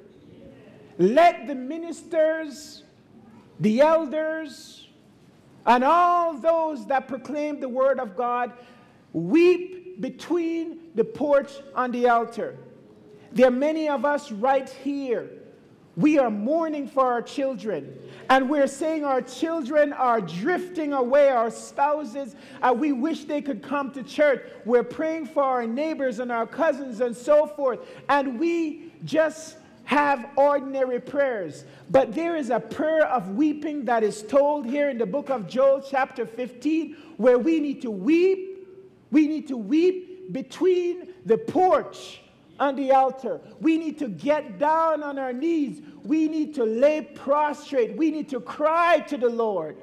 Let 1.00 1.48
the 1.48 1.56
ministers, 1.56 2.84
the 3.60 3.82
elders, 3.82 4.88
and 5.66 5.84
all 5.84 6.38
those 6.38 6.86
that 6.88 7.08
proclaim 7.08 7.60
the 7.60 7.70
word 7.70 8.00
of 8.00 8.16
God 8.16 8.54
weep 9.14 10.00
between 10.00 10.80
the 10.96 11.04
porch 11.04 11.52
on 11.76 11.92
the 11.92 12.08
altar. 12.08 12.58
There 13.34 13.48
are 13.48 13.52
many 13.52 13.88
of 13.88 14.06
us 14.06 14.32
right 14.32 14.70
here. 14.70 15.30
We 15.98 16.18
are 16.20 16.30
mourning 16.30 16.88
for 16.88 17.06
our 17.06 17.22
children. 17.22 17.98
And 18.30 18.50
we're 18.50 18.68
saying 18.68 19.04
our 19.04 19.22
children 19.22 19.92
are 19.92 20.22
drifting 20.22 20.94
away, 20.94 21.30
our 21.30 21.52
spouses, 21.52 22.36
and 22.62 22.80
we 22.80 22.94
wish 22.94 23.26
they 23.26 23.42
could 23.42 23.62
come 23.62 23.92
to 23.92 24.04
church. 24.04 24.50
We're 24.66 24.84
praying 24.84 25.28
for 25.28 25.44
our 25.44 25.68
neighbors 25.68 26.20
and 26.20 26.32
our 26.32 26.48
cousins 26.48 27.02
and 27.02 27.16
so 27.16 27.46
forth. 27.46 27.80
And 28.08 28.40
we 28.40 28.94
just 29.04 29.58
have 29.84 30.30
ordinary 30.38 31.02
prayers. 31.02 31.66
But 31.90 32.14
there 32.14 32.38
is 32.38 32.50
a 32.50 32.60
prayer 32.60 33.06
of 33.08 33.30
weeping 33.30 33.84
that 33.86 34.04
is 34.04 34.24
told 34.24 34.66
here 34.66 34.90
in 34.90 34.98
the 34.98 35.06
book 35.06 35.30
of 35.30 35.48
Joel, 35.48 35.82
chapter 35.82 36.26
15, 36.26 36.96
where 37.18 37.38
we 37.38 37.60
need 37.60 37.82
to 37.82 37.92
weep. 37.92 38.66
We 39.12 39.28
need 39.28 39.50
to 39.50 39.58
weep 39.58 40.32
between 40.32 41.10
the 41.26 41.38
porch 41.38 42.21
on 42.62 42.76
the 42.76 42.92
altar. 42.92 43.42
We 43.60 43.80
need 43.80 43.98
to 44.00 44.08
get 44.08 44.60
down 44.60 45.02
on 45.02 45.18
our 45.18 45.34
knees. 45.34 45.82
We 46.04 46.28
need 46.28 46.54
to 46.56 46.64
lay 46.64 47.02
prostrate. 47.02 47.98
We 47.98 48.12
need 48.12 48.30
to 48.30 48.40
cry 48.40 49.00
to 49.00 49.18
the 49.18 49.30
Lord. 49.30 49.76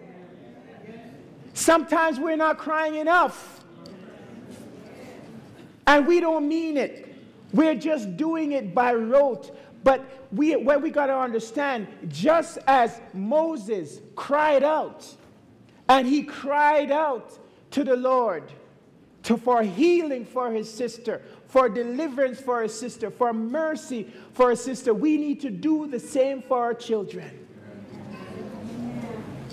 Sometimes 1.54 2.20
we're 2.20 2.36
not 2.36 2.56
crying 2.56 2.94
enough. 2.94 3.64
And 5.88 6.06
we 6.06 6.20
don't 6.20 6.46
mean 6.46 6.76
it. 6.76 7.12
We're 7.52 7.74
just 7.74 8.16
doing 8.16 8.52
it 8.52 8.72
by 8.76 8.94
rote. 8.94 9.58
But 9.82 10.04
we, 10.30 10.54
what 10.54 10.80
we 10.80 10.90
got 10.90 11.06
to 11.06 11.18
understand, 11.18 11.88
just 12.06 12.58
as 12.68 13.00
Moses 13.12 13.98
cried 14.14 14.62
out, 14.62 15.04
and 15.88 16.06
he 16.06 16.22
cried 16.22 16.92
out 16.92 17.36
to 17.72 17.82
the 17.82 17.96
Lord 17.96 18.52
to, 19.24 19.36
for 19.36 19.62
healing 19.62 20.24
for 20.24 20.52
his 20.52 20.72
sister, 20.72 21.22
for 21.48 21.68
deliverance 21.68 22.40
for 22.40 22.62
a 22.62 22.68
sister, 22.68 23.10
for 23.10 23.32
mercy 23.32 24.06
for 24.34 24.52
a 24.52 24.56
sister. 24.56 24.94
We 24.94 25.16
need 25.16 25.40
to 25.40 25.50
do 25.50 25.86
the 25.86 25.98
same 25.98 26.42
for 26.42 26.58
our 26.58 26.74
children. 26.74 27.46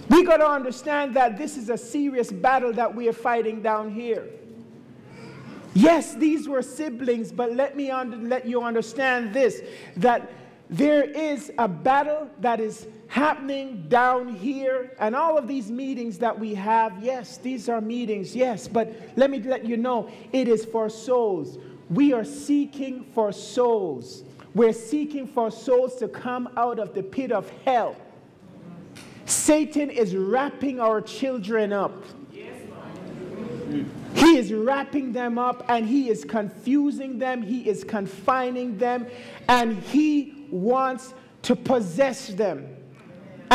We 0.10 0.24
got 0.24 0.38
to 0.38 0.48
understand 0.48 1.16
that 1.16 1.38
this 1.38 1.58
is 1.58 1.70
a 1.70 1.78
serious 1.78 2.32
battle 2.32 2.72
that 2.74 2.94
we 2.94 3.08
are 3.08 3.14
fighting 3.14 3.62
down 3.62 3.90
here. 3.90 4.28
Yes, 5.74 6.14
these 6.16 6.48
were 6.48 6.62
siblings, 6.62 7.32
but 7.32 7.54
let 7.54 7.76
me 7.76 7.90
un- 7.90 8.30
let 8.30 8.46
you 8.46 8.62
understand 8.62 9.34
this 9.34 9.62
that 9.98 10.32
there 10.70 11.04
is 11.04 11.52
a 11.58 11.68
battle 11.68 12.30
that 12.40 12.60
is 12.60 12.88
happening 13.08 13.86
down 13.88 14.30
here, 14.30 14.96
and 15.00 15.16
all 15.16 15.38
of 15.38 15.48
these 15.48 15.70
meetings 15.70 16.18
that 16.20 16.38
we 16.38 16.56
have, 16.56 17.04
yes, 17.04 17.38
these 17.38 17.70
are 17.70 17.82
meetings, 17.82 18.36
yes, 18.36 18.68
but 18.68 18.94
let 19.16 19.30
me 19.30 19.40
let 19.42 19.66
you 19.66 19.78
know 19.78 20.10
it 20.32 20.48
is 20.48 20.66
for 20.66 20.90
souls. 20.90 21.58
We 21.90 22.14
are 22.14 22.24
seeking 22.24 23.04
for 23.14 23.32
souls. 23.32 24.24
We're 24.54 24.74
seeking 24.74 25.28
for 25.28 25.52
souls 25.52 25.96
to 25.98 26.08
come 26.08 26.50
out 26.58 26.80
of 26.80 26.94
the 26.94 27.04
pit 27.04 27.32
of 27.32 27.50
hell. 27.64 27.96
Satan 29.26 29.90
is 29.90 30.16
wrapping 30.16 30.80
our 30.80 31.02
children 31.02 31.74
up. 31.74 32.04
He 34.14 34.38
is 34.38 34.54
wrapping 34.54 35.12
them 35.12 35.38
up 35.38 35.66
and 35.68 35.86
he 35.86 36.10
is 36.10 36.24
confusing 36.24 37.20
them, 37.20 37.42
he 37.42 37.68
is 37.68 37.84
confining 37.84 38.78
them, 38.78 39.08
and 39.50 39.78
he 39.84 40.48
wants 40.50 41.14
to 41.44 41.56
possess 41.56 42.30
them. 42.30 42.75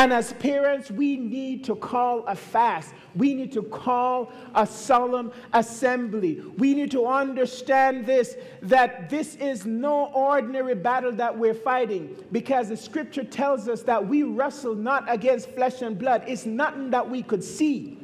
And 0.00 0.14
as 0.14 0.32
parents, 0.32 0.90
we 0.90 1.18
need 1.18 1.62
to 1.64 1.76
call 1.76 2.24
a 2.24 2.34
fast. 2.34 2.94
We 3.14 3.34
need 3.34 3.52
to 3.52 3.62
call 3.62 4.32
a 4.54 4.66
solemn 4.66 5.30
assembly. 5.52 6.40
We 6.56 6.72
need 6.72 6.90
to 6.92 7.06
understand 7.06 8.06
this 8.06 8.34
that 8.62 9.10
this 9.10 9.34
is 9.34 9.66
no 9.66 10.06
ordinary 10.14 10.74
battle 10.74 11.12
that 11.12 11.36
we're 11.36 11.52
fighting 11.52 12.16
because 12.32 12.70
the 12.70 12.78
scripture 12.78 13.24
tells 13.24 13.68
us 13.68 13.82
that 13.82 14.08
we 14.08 14.22
wrestle 14.22 14.74
not 14.74 15.04
against 15.06 15.50
flesh 15.50 15.82
and 15.82 15.98
blood. 15.98 16.24
It's 16.26 16.46
nothing 16.46 16.88
that 16.92 17.10
we 17.10 17.22
could 17.22 17.44
see. 17.44 17.98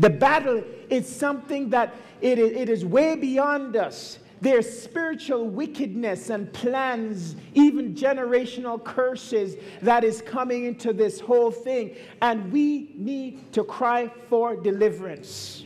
The 0.00 0.10
battle 0.10 0.62
is 0.90 1.08
something 1.08 1.70
that 1.70 1.94
it 2.20 2.38
is, 2.38 2.52
it 2.52 2.68
is 2.68 2.84
way 2.84 3.16
beyond 3.16 3.74
us. 3.74 4.18
There's 4.40 4.68
spiritual 4.82 5.46
wickedness 5.46 6.30
and 6.30 6.52
plans, 6.52 7.36
even 7.54 7.94
generational 7.94 8.82
curses 8.82 9.56
that 9.82 10.04
is 10.04 10.22
coming 10.22 10.64
into 10.64 10.92
this 10.92 11.20
whole 11.20 11.50
thing. 11.50 11.96
And 12.22 12.52
we 12.52 12.92
need 12.94 13.52
to 13.52 13.64
cry 13.64 14.10
for 14.28 14.56
deliverance. 14.56 15.65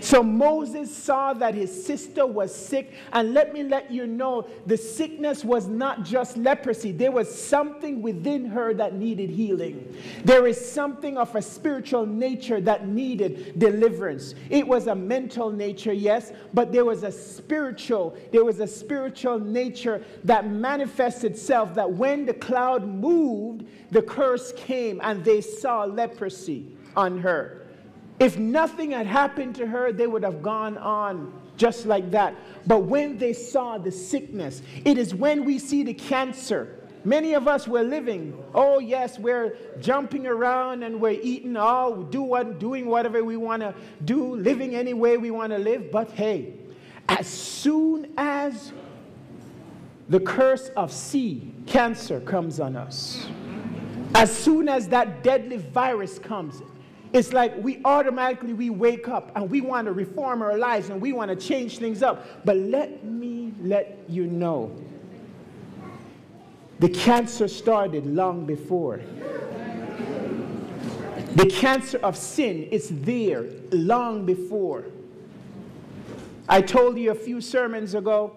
So 0.00 0.22
Moses 0.22 0.94
saw 0.94 1.34
that 1.34 1.54
his 1.54 1.84
sister 1.84 2.26
was 2.26 2.54
sick, 2.54 2.94
and 3.12 3.34
let 3.34 3.52
me 3.52 3.62
let 3.62 3.90
you 3.90 4.06
know 4.06 4.48
the 4.66 4.76
sickness 4.76 5.44
was 5.44 5.68
not 5.68 6.04
just 6.04 6.36
leprosy. 6.36 6.92
There 6.92 7.12
was 7.12 7.32
something 7.32 8.00
within 8.00 8.46
her 8.46 8.72
that 8.74 8.94
needed 8.94 9.30
healing. 9.30 9.94
There 10.24 10.46
is 10.46 10.72
something 10.72 11.18
of 11.18 11.34
a 11.36 11.42
spiritual 11.42 12.06
nature 12.06 12.60
that 12.62 12.88
needed 12.88 13.58
deliverance. 13.58 14.34
It 14.48 14.66
was 14.66 14.86
a 14.86 14.94
mental 14.94 15.50
nature, 15.50 15.92
yes, 15.92 16.32
but 16.54 16.72
there 16.72 16.84
was 16.84 17.02
a 17.02 17.12
spiritual, 17.12 18.16
there 18.32 18.44
was 18.44 18.60
a 18.60 18.66
spiritual 18.66 19.38
nature 19.38 20.02
that 20.24 20.50
manifested 20.50 21.32
itself 21.32 21.74
that 21.74 21.90
when 21.90 22.26
the 22.26 22.34
cloud 22.34 22.86
moved, 22.86 23.66
the 23.90 24.02
curse 24.02 24.52
came 24.56 25.00
and 25.02 25.24
they 25.24 25.40
saw 25.40 25.84
leprosy 25.84 26.66
on 26.96 27.18
her. 27.18 27.59
If 28.20 28.38
nothing 28.38 28.90
had 28.90 29.06
happened 29.06 29.56
to 29.56 29.66
her, 29.66 29.92
they 29.92 30.06
would 30.06 30.22
have 30.22 30.42
gone 30.42 30.76
on 30.76 31.32
just 31.56 31.86
like 31.86 32.10
that. 32.10 32.34
But 32.66 32.80
when 32.80 33.16
they 33.16 33.32
saw 33.32 33.78
the 33.78 33.90
sickness, 33.90 34.62
it 34.84 34.98
is 34.98 35.14
when 35.14 35.44
we 35.44 35.58
see 35.58 35.82
the 35.82 35.94
cancer. 35.94 36.76
Many 37.02 37.32
of 37.32 37.48
us 37.48 37.66
were 37.66 37.82
living, 37.82 38.36
oh 38.54 38.78
yes, 38.78 39.18
we're 39.18 39.56
jumping 39.80 40.26
around 40.26 40.82
and 40.82 41.00
we're 41.00 41.18
eating 41.22 41.56
all, 41.56 42.02
do 42.02 42.20
what, 42.20 42.58
doing 42.58 42.86
whatever 42.86 43.24
we 43.24 43.38
want 43.38 43.62
to 43.62 43.74
do, 44.04 44.36
living 44.36 44.74
any 44.74 44.92
way 44.92 45.16
we 45.16 45.30
want 45.30 45.52
to 45.52 45.58
live. 45.58 45.90
But 45.90 46.10
hey, 46.10 46.52
as 47.08 47.26
soon 47.26 48.12
as 48.18 48.72
the 50.10 50.20
curse 50.20 50.68
of 50.76 50.92
C, 50.92 51.54
cancer, 51.66 52.20
comes 52.20 52.60
on 52.60 52.76
us, 52.76 53.28
as 54.14 54.36
soon 54.36 54.68
as 54.68 54.88
that 54.88 55.22
deadly 55.22 55.56
virus 55.56 56.18
comes, 56.18 56.60
it's 57.12 57.32
like 57.32 57.56
we 57.58 57.80
automatically 57.84 58.52
we 58.52 58.70
wake 58.70 59.08
up 59.08 59.32
and 59.34 59.50
we 59.50 59.60
want 59.60 59.86
to 59.86 59.92
reform 59.92 60.42
our 60.42 60.56
lives 60.56 60.90
and 60.90 61.00
we 61.00 61.12
want 61.12 61.28
to 61.30 61.36
change 61.36 61.78
things 61.78 62.02
up. 62.02 62.44
But 62.44 62.56
let 62.56 63.04
me 63.04 63.52
let 63.60 63.98
you 64.08 64.26
know. 64.26 64.70
The 66.78 66.88
cancer 66.88 67.48
started 67.48 68.06
long 68.06 68.46
before. 68.46 69.00
The 71.34 71.46
cancer 71.46 71.98
of 71.98 72.16
sin 72.16 72.64
is 72.64 72.88
there 73.02 73.46
long 73.70 74.24
before. 74.24 74.86
I 76.48 76.62
told 76.62 76.98
you 76.98 77.10
a 77.10 77.14
few 77.14 77.40
sermons 77.40 77.94
ago 77.94 78.36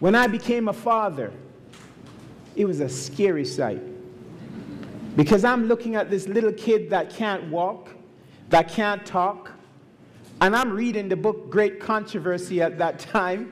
when 0.00 0.14
I 0.14 0.26
became 0.26 0.68
a 0.68 0.72
father, 0.72 1.32
it 2.54 2.64
was 2.64 2.80
a 2.80 2.88
scary 2.88 3.44
sight. 3.44 3.82
Because 5.18 5.42
I'm 5.44 5.66
looking 5.66 5.96
at 5.96 6.10
this 6.10 6.28
little 6.28 6.52
kid 6.52 6.90
that 6.90 7.10
can't 7.10 7.50
walk, 7.50 7.88
that 8.50 8.68
can't 8.68 9.04
talk, 9.04 9.50
and 10.40 10.54
I'm 10.54 10.70
reading 10.70 11.08
the 11.08 11.16
book 11.16 11.50
Great 11.50 11.80
Controversy 11.80 12.62
at 12.62 12.78
that 12.78 12.98
time, 13.16 13.50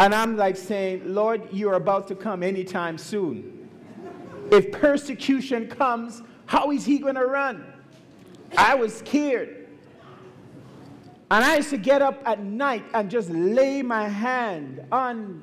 and 0.00 0.14
I'm 0.14 0.36
like 0.36 0.54
saying, 0.54 1.00
Lord, 1.06 1.48
you're 1.50 1.76
about 1.76 2.08
to 2.08 2.14
come 2.14 2.42
anytime 2.42 2.98
soon. 2.98 3.70
If 4.50 4.70
persecution 4.70 5.66
comes 5.66 6.20
How 6.44 6.70
is 6.72 6.84
he 6.84 6.98
going 6.98 7.14
to 7.14 7.24
run? 7.24 7.64
I 8.58 8.74
was 8.74 8.94
scared. 8.94 9.68
And 11.30 11.42
I 11.42 11.56
used 11.56 11.70
to 11.70 11.78
get 11.78 12.02
up 12.02 12.20
at 12.26 12.40
night 12.40 12.84
and 12.92 13.10
just 13.10 13.30
lay 13.30 13.80
my 13.80 14.08
hand 14.08 14.84
on 14.92 15.40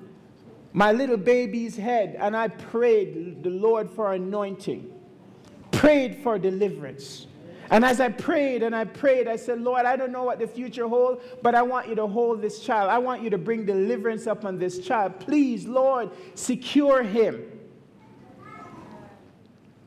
my 0.73 0.91
little 0.91 1.17
baby's 1.17 1.75
head 1.75 2.17
and 2.19 2.37
I 2.37 2.49
prayed 2.49 3.41
the 3.41 3.49
Lord 3.49 3.89
for 3.89 4.13
anointing, 4.13 4.93
prayed 5.79 6.17
for 6.17 6.37
deliverance. 6.37 7.25
And 7.69 7.85
as 7.85 8.01
I 8.01 8.09
prayed 8.09 8.63
and 8.63 8.75
I 8.75 8.83
prayed, 8.83 9.29
I 9.29 9.37
said, 9.37 9.61
Lord, 9.61 9.85
I 9.85 9.95
don't 9.95 10.11
know 10.11 10.23
what 10.23 10.37
the 10.37 10.47
future 10.47 10.89
holds, 10.89 11.23
but 11.41 11.55
I 11.55 11.61
want 11.61 11.87
you 11.87 11.95
to 11.95 12.05
hold 12.05 12.41
this 12.41 12.59
child. 12.59 12.89
I 12.89 12.97
want 12.97 13.21
you 13.21 13.29
to 13.29 13.37
bring 13.37 13.65
deliverance 13.65 14.27
upon 14.27 14.59
this 14.59 14.79
child. 14.79 15.21
Please, 15.21 15.65
Lord, 15.65 16.09
secure 16.35 17.01
him. 17.01 17.45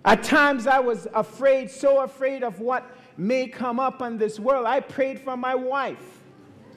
At 0.07 0.23
times 0.23 0.67
I 0.67 0.79
was 0.79 1.09
afraid, 1.13 1.71
so 1.71 2.01
afraid 2.01 2.43
of 2.43 2.59
what 2.59 2.91
may 3.19 3.47
come 3.47 3.79
up 3.79 4.01
in 4.01 4.17
this 4.17 4.41
world. 4.41 4.65
I 4.65 4.81
prayed 4.81 5.21
for 5.21 5.37
my 5.37 5.55
wife. 5.55 6.21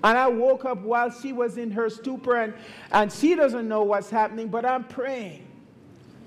And 0.03 0.17
I 0.17 0.27
woke 0.27 0.65
up 0.65 0.81
while 0.81 1.09
she 1.09 1.31
was 1.31 1.57
in 1.57 1.71
her 1.71 1.89
stupor 1.89 2.35
and, 2.35 2.53
and 2.91 3.09
she 3.09 3.33
doesn't 3.35 3.65
know 3.65 3.83
what's 3.83 4.09
happening, 4.09 4.49
but 4.49 4.65
I'm 4.65 4.83
praying. 4.83 5.44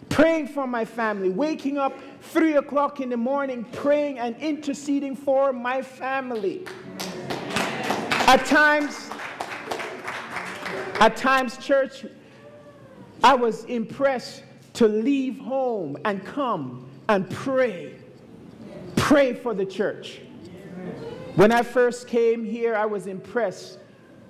Praying 0.09 0.49
for 0.49 0.67
my 0.67 0.85
family, 0.85 1.31
waking 1.31 1.79
up 1.79 1.97
three 2.21 2.57
o'clock 2.57 3.01
in 3.01 3.11
the 3.11 3.17
morning, 3.17 3.65
praying 3.73 4.19
and 4.19 4.37
interceding 4.37 5.15
for 5.15 5.53
my 5.53 5.83
family. 5.83 6.67
At 8.27 8.45
times, 8.45 9.11
at 11.01 11.17
times, 11.17 11.57
church, 11.59 12.05
I 13.23 13.35
was 13.35 13.65
impressed 13.65 14.43
to 14.75 14.89
leave 14.89 15.39
home 15.39 15.97
and 16.05 16.25
come 16.25 16.89
and 17.09 17.29
pray. 17.31 17.95
Pray 18.97 19.33
for 19.33 19.55
the 19.55 19.65
church. 19.65 20.21
When 21.37 21.53
I 21.53 21.63
first 21.63 22.09
came 22.09 22.45
here, 22.45 22.75
I 22.75 22.85
was 22.85 23.07
impressed 23.07 23.79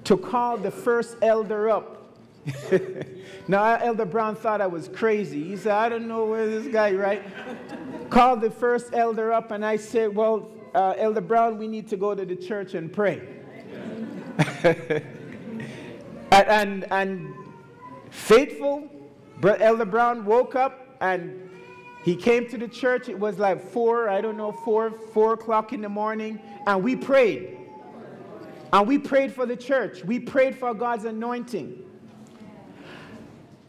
to 0.05 0.17
call 0.17 0.59
the 0.59 0.71
first 0.71 1.17
elder 1.23 1.71
up. 1.71 1.98
now, 3.49 3.77
Elder 3.77 4.05
Brown 4.05 4.37
thought 4.37 4.61
I 4.61 4.67
was 4.67 4.89
crazy. 4.89 5.45
He 5.45 5.57
said, 5.57 5.73
I 5.73 5.89
don't 5.89 6.09
know 6.09 6.25
where 6.27 6.47
this 6.47 6.67
guy, 6.73 6.93
right? 6.93 7.23
Called 8.11 8.41
the 8.41 8.51
first 8.51 8.95
elder 8.95 9.33
up, 9.33 9.51
and 9.51 9.65
I 9.65 9.77
said, 9.77 10.15
Well, 10.15 10.51
uh, 10.75 10.95
Elder 10.97 11.21
Brown, 11.21 11.59
we 11.59 11.69
need 11.69 11.89
to 11.89 11.97
go 11.97 12.15
to 12.15 12.25
the 12.25 12.37
church 12.37 12.75
and 12.75 12.93
pray. 12.93 13.23
and, 16.33 16.87
and, 16.91 17.35
faithful, 18.11 18.89
Elder 19.43 19.85
Brown 19.85 20.25
woke 20.25 20.55
up 20.55 20.97
and 21.01 21.51
he 22.03 22.17
came 22.17 22.49
to 22.49 22.59
the 22.59 22.69
church. 22.69 23.09
It 23.09 23.19
was 23.19 23.39
like 23.39 23.61
four, 23.61 24.09
I 24.09 24.21
don't 24.21 24.37
know, 24.37 24.53
four, 24.53 24.91
four 25.13 25.35
o'clock 25.35 25.73
in 25.73 25.81
the 25.81 25.89
morning, 25.89 26.41
and 26.67 26.83
we 26.83 26.97
prayed. 26.97 27.59
And 28.73 28.87
we 28.87 28.99
prayed 28.99 29.33
for 29.33 29.47
the 29.47 29.57
church. 29.57 30.05
We 30.05 30.21
prayed 30.21 30.57
for 30.57 30.75
God's 30.75 31.05
anointing. 31.05 31.85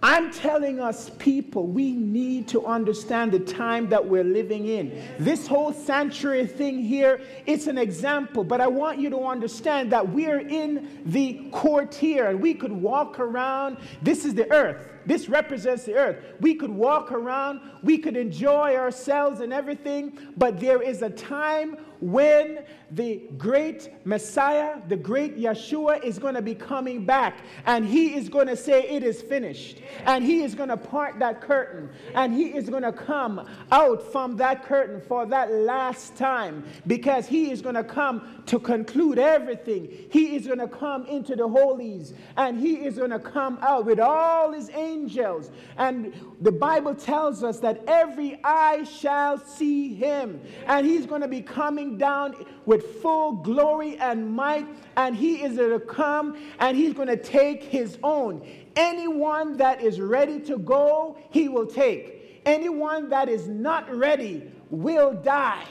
I'm 0.02 0.32
telling 0.32 0.80
us, 0.80 1.12
people, 1.20 1.68
we 1.68 1.92
need 1.92 2.48
to 2.50 2.66
understand 2.66 3.34
the 3.34 3.40
time 3.40 3.90
that 3.90 4.06
we're 4.06 4.24
living 4.24 4.68
in. 4.68 5.04
This 5.20 5.46
whole 5.46 5.74
sanctuary 5.74 6.48
thing 6.48 6.82
here, 6.82 7.20
it's 7.46 7.68
an 7.68 7.78
example, 7.78 8.46
but 8.46 8.62
I 8.62 8.68
want 8.68 9.00
you 9.00 9.10
to 9.10 9.20
understand 9.26 9.92
that 9.92 10.08
we're 10.08 10.40
in 10.40 11.02
the 11.06 11.50
court 11.52 11.94
here 11.94 12.30
and 12.30 12.40
we 12.40 12.54
could 12.54 12.72
walk 12.72 13.20
around. 13.20 13.78
This 14.02 14.24
is 14.24 14.34
the 14.34 14.50
earth. 14.54 14.88
This 15.06 15.28
represents 15.28 15.84
the 15.84 15.96
earth. 15.96 16.24
We 16.40 16.56
could 16.56 16.72
walk 16.72 17.12
around, 17.12 17.60
we 17.84 17.98
could 17.98 18.16
enjoy 18.16 18.76
ourselves 18.76 19.42
and 19.42 19.52
everything, 19.52 20.18
but 20.38 20.62
there 20.62 20.82
is 20.82 21.02
a 21.02 21.10
time 21.10 21.76
when 22.02 22.64
the 22.92 23.22
great 23.38 23.90
Messiah, 24.06 24.82
the 24.88 24.96
great 24.96 25.38
Yeshua, 25.38 26.04
is 26.04 26.18
going 26.18 26.34
to 26.34 26.42
be 26.42 26.56
coming 26.56 27.06
back 27.06 27.40
and 27.66 27.86
he 27.86 28.16
is 28.16 28.30
going 28.30 28.48
to 28.48 28.56
say, 28.56 28.84
It 28.84 29.04
is 29.04 29.22
finished. 29.22 29.80
And 30.06 30.24
he 30.24 30.44
is 30.44 30.56
going 30.56 30.70
to 30.70 30.78
part 30.78 31.20
that 31.20 31.42
curtain 31.42 31.90
and 32.16 32.34
he 32.34 32.48
is 32.48 32.70
going 32.70 32.84
to 32.84 32.92
come 32.92 33.48
out 33.72 34.12
from 34.12 34.38
that 34.38 34.64
curtain 34.64 35.02
for 35.02 35.26
that 35.28 35.52
last 35.52 36.16
time 36.16 36.64
because 36.88 37.28
he 37.28 37.52
is 37.52 37.62
going 37.62 37.76
to 37.76 37.84
come 37.84 38.44
to 38.48 38.60
conclude 38.60 39.20
everything. 39.20 39.90
He 40.12 40.36
is 40.36 40.48
going 40.48 40.60
to 40.60 40.68
come 40.68 41.06
into 41.06 41.36
the 41.36 41.48
holies 41.48 42.14
and 42.38 42.60
he 42.60 42.76
is 42.86 42.98
going 42.98 43.12
to 43.12 43.20
come 43.20 43.60
out 43.62 43.86
with 43.86 44.00
all 44.00 44.52
his 44.52 44.70
angels. 44.72 45.52
And 45.78 46.14
the 46.42 46.52
Bible 46.52 46.96
tells 46.96 47.44
us 47.44 47.60
that 47.60 47.84
every 47.88 48.40
eye 48.44 48.84
shall 48.84 49.38
see 49.38 49.94
him 49.94 50.42
and 50.66 50.86
he's 50.86 51.06
going 51.06 51.22
to 51.22 51.28
be 51.28 51.42
coming 51.42 51.89
coming 51.90 51.98
down 51.98 52.46
with 52.66 53.02
full 53.02 53.34
glory 53.34 53.98
and 53.98 54.30
might, 54.30 54.68
and 54.96 55.16
he 55.16 55.44
is 55.44 55.58
going 55.58 55.72
to 55.72 55.80
come 55.80 56.38
and 56.60 56.78
he's 56.78 56.94
going 56.94 57.08
to 57.08 57.18
take 57.18 57.64
his 57.64 57.98
own. 58.04 58.46
Anyone 58.76 59.58
that 59.58 59.82
is 59.82 60.00
ready 60.00 60.40
to 60.42 60.58
go, 60.58 61.18
he 61.32 61.50
will 61.50 61.66
take. 61.66 62.42
Anyone 62.46 63.10
that 63.10 63.30
is 63.30 63.48
not 63.48 63.94
ready 63.94 64.52
will 64.70 65.14
die. 65.14 65.66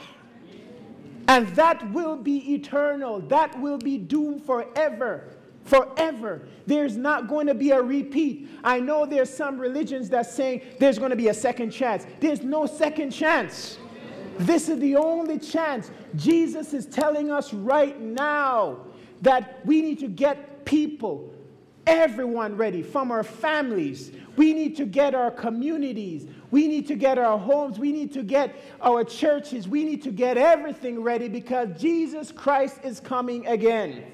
And 1.27 1.47
that 1.49 1.91
will 1.91 2.15
be 2.15 2.53
eternal. 2.53 3.21
That 3.21 3.59
will 3.59 3.77
be 3.77 3.97
doomed 3.97 4.43
forever. 4.43 5.35
Forever. 5.63 6.47
There's 6.65 6.97
not 6.97 7.27
going 7.27 7.47
to 7.47 7.53
be 7.53 7.71
a 7.71 7.81
repeat. 7.81 8.49
I 8.63 8.79
know 8.79 9.05
there's 9.05 9.29
some 9.29 9.59
religions 9.59 10.09
that 10.09 10.25
saying 10.25 10.61
there's 10.79 10.97
going 10.97 11.11
to 11.11 11.15
be 11.15 11.27
a 11.27 11.33
second 11.33 11.69
chance. 11.69 12.07
There's 12.19 12.41
no 12.41 12.65
second 12.65 13.11
chance. 13.11 13.77
This 14.39 14.69
is 14.69 14.79
the 14.79 14.95
only 14.95 15.37
chance. 15.37 15.91
Jesus 16.15 16.73
is 16.73 16.85
telling 16.85 17.29
us 17.29 17.53
right 17.53 17.99
now 17.99 18.77
that 19.21 19.59
we 19.65 19.81
need 19.81 19.99
to 19.99 20.07
get 20.07 20.63
people, 20.63 21.29
everyone 21.85 22.55
ready, 22.55 22.81
from 22.81 23.11
our 23.11 23.23
families. 23.23 24.11
We 24.37 24.53
need 24.53 24.77
to 24.77 24.85
get 24.85 25.13
our 25.13 25.29
communities. 25.29 26.25
We 26.51 26.69
need 26.69 26.87
to 26.87 26.95
get 26.95 27.17
our 27.17 27.37
homes. 27.37 27.77
We 27.77 27.91
need 27.91 28.13
to 28.13 28.23
get 28.23 28.55
our 28.81 29.03
churches. 29.03 29.67
We 29.67 29.83
need 29.83 30.01
to 30.03 30.11
get 30.11 30.37
everything 30.37 31.01
ready 31.03 31.27
because 31.27 31.77
Jesus 31.79 32.31
Christ 32.31 32.79
is 32.81 33.01
coming 33.01 33.45
again. 33.45 34.05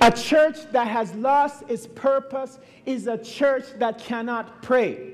A 0.00 0.10
church 0.10 0.70
that 0.72 0.88
has 0.88 1.14
lost 1.14 1.62
its 1.68 1.86
purpose 1.86 2.58
is 2.84 3.06
a 3.06 3.16
church 3.16 3.64
that 3.78 4.00
cannot 4.00 4.60
pray. 4.60 5.13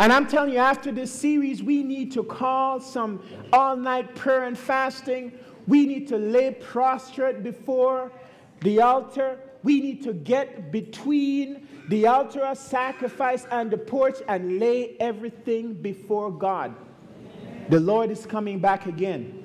And 0.00 0.14
I'm 0.14 0.26
telling 0.26 0.54
you, 0.54 0.58
after 0.58 0.90
this 0.90 1.12
series, 1.12 1.62
we 1.62 1.82
need 1.82 2.10
to 2.12 2.24
call 2.24 2.80
some 2.80 3.22
all 3.52 3.76
night 3.76 4.14
prayer 4.14 4.44
and 4.44 4.56
fasting. 4.56 5.30
We 5.68 5.84
need 5.84 6.08
to 6.08 6.16
lay 6.16 6.52
prostrate 6.52 7.42
before 7.42 8.10
the 8.62 8.80
altar. 8.80 9.38
We 9.62 9.82
need 9.82 10.02
to 10.04 10.14
get 10.14 10.72
between 10.72 11.68
the 11.90 12.06
altar 12.06 12.40
of 12.40 12.56
sacrifice 12.56 13.46
and 13.50 13.70
the 13.70 13.76
porch 13.76 14.16
and 14.26 14.58
lay 14.58 14.96
everything 15.00 15.74
before 15.74 16.30
God. 16.30 16.74
The 17.68 17.78
Lord 17.78 18.10
is 18.10 18.24
coming 18.24 18.58
back 18.58 18.86
again. 18.86 19.36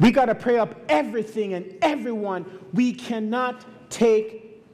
We 0.00 0.12
got 0.12 0.26
to 0.26 0.34
pray 0.34 0.58
up 0.58 0.74
everything 0.88 1.52
and 1.52 1.76
everyone. 1.82 2.46
We 2.72 2.94
cannot 2.94 3.66
take 3.90 4.64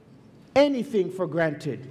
anything 0.54 1.10
for 1.10 1.26
granted. 1.26 1.90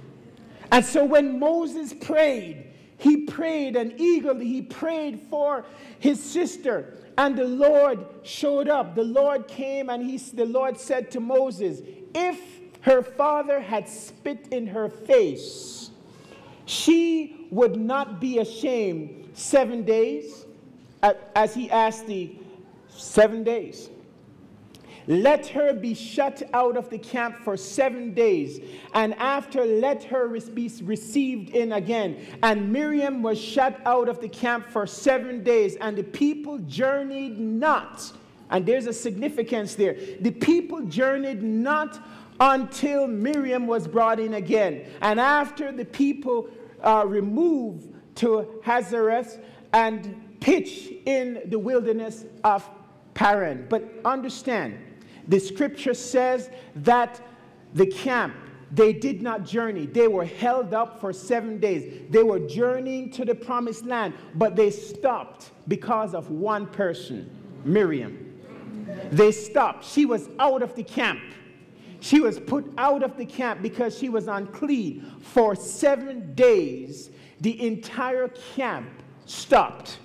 And 0.72 0.84
so 0.84 1.04
when 1.04 1.38
Moses 1.38 1.94
prayed, 1.94 2.66
he 2.98 3.26
prayed 3.26 3.76
and 3.76 3.98
eagerly 4.00 4.46
he 4.46 4.62
prayed 4.62 5.20
for 5.30 5.64
his 5.98 6.22
sister. 6.22 6.94
And 7.18 7.36
the 7.36 7.44
Lord 7.44 8.04
showed 8.22 8.68
up. 8.68 8.94
The 8.94 9.04
Lord 9.04 9.48
came 9.48 9.90
and 9.90 10.02
he, 10.02 10.18
the 10.18 10.44
Lord 10.44 10.78
said 10.78 11.10
to 11.12 11.20
Moses, 11.20 11.80
If 12.14 12.40
her 12.82 13.02
father 13.02 13.60
had 13.60 13.88
spit 13.88 14.48
in 14.50 14.66
her 14.66 14.88
face, 14.88 15.90
she 16.66 17.46
would 17.50 17.76
not 17.76 18.20
be 18.20 18.38
ashamed 18.38 19.30
seven 19.34 19.84
days, 19.84 20.44
as 21.34 21.54
he 21.54 21.70
asked 21.70 22.06
the 22.06 22.36
seven 22.88 23.44
days. 23.44 23.88
Let 25.08 25.46
her 25.48 25.72
be 25.72 25.94
shut 25.94 26.42
out 26.52 26.76
of 26.76 26.90
the 26.90 26.98
camp 26.98 27.36
for 27.44 27.56
seven 27.56 28.12
days, 28.12 28.60
and 28.92 29.14
after 29.14 29.64
let 29.64 30.02
her 30.04 30.28
be 30.28 30.70
received 30.82 31.50
in 31.50 31.72
again. 31.72 32.18
And 32.42 32.72
Miriam 32.72 33.22
was 33.22 33.40
shut 33.40 33.80
out 33.86 34.08
of 34.08 34.20
the 34.20 34.28
camp 34.28 34.68
for 34.68 34.86
seven 34.86 35.44
days, 35.44 35.76
and 35.76 35.96
the 35.96 36.02
people 36.02 36.58
journeyed 36.58 37.38
not. 37.38 38.12
And 38.50 38.66
there's 38.66 38.86
a 38.86 38.92
significance 38.92 39.74
there. 39.74 39.96
The 40.20 40.30
people 40.30 40.82
journeyed 40.82 41.42
not 41.42 42.00
until 42.38 43.06
Miriam 43.06 43.66
was 43.66 43.88
brought 43.88 44.20
in 44.20 44.34
again. 44.34 44.86
And 45.00 45.18
after 45.20 45.72
the 45.72 45.84
people 45.84 46.48
uh, 46.82 47.04
removed 47.06 47.92
to 48.16 48.60
Hazeroth 48.64 49.40
and 49.72 50.40
pitched 50.40 50.92
in 51.06 51.42
the 51.46 51.58
wilderness 51.58 52.24
of 52.44 52.68
Paran. 53.14 53.66
But 53.68 53.88
understand, 54.04 54.78
the 55.28 55.38
scripture 55.38 55.94
says 55.94 56.50
that 56.76 57.20
the 57.74 57.86
camp 57.86 58.34
they 58.72 58.92
did 58.92 59.22
not 59.22 59.44
journey. 59.44 59.86
They 59.86 60.08
were 60.08 60.24
held 60.24 60.74
up 60.74 61.00
for 61.00 61.12
seven 61.12 61.58
days. 61.58 62.02
They 62.10 62.22
were 62.22 62.40
journeying 62.40 63.10
to 63.12 63.24
the 63.24 63.34
promised 63.34 63.84
land, 63.84 64.14
but 64.34 64.56
they 64.56 64.70
stopped 64.70 65.52
because 65.68 66.14
of 66.14 66.30
one 66.30 66.66
person, 66.66 67.30
Miriam. 67.64 68.22
They 69.10 69.32
stopped. 69.32 69.84
She 69.84 70.04
was 70.04 70.28
out 70.38 70.62
of 70.62 70.74
the 70.74 70.82
camp. 70.82 71.20
She 72.00 72.20
was 72.20 72.38
put 72.38 72.70
out 72.76 73.02
of 73.02 73.16
the 73.16 73.24
camp 73.24 73.62
because 73.62 73.96
she 73.96 74.08
was 74.08 74.28
unclean. 74.28 75.12
For 75.20 75.54
seven 75.54 76.34
days, 76.34 77.10
the 77.40 77.66
entire 77.66 78.28
camp 78.54 78.88
stopped. 79.26 79.98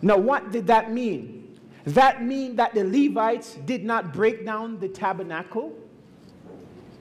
Now, 0.00 0.16
what 0.16 0.52
did 0.52 0.66
that 0.68 0.92
mean? 0.92 1.37
That 1.84 2.22
mean 2.22 2.56
that 2.56 2.74
the 2.74 2.84
Levites 2.84 3.54
did 3.66 3.84
not 3.84 4.12
break 4.12 4.44
down 4.44 4.78
the 4.78 4.88
tabernacle. 4.88 5.72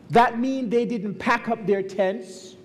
That 0.09 0.39
mean 0.39 0.69
they 0.69 0.86
didn't 0.86 1.15
pack 1.15 1.49
up 1.49 1.65
their 1.65 1.84
tents. 1.84 2.55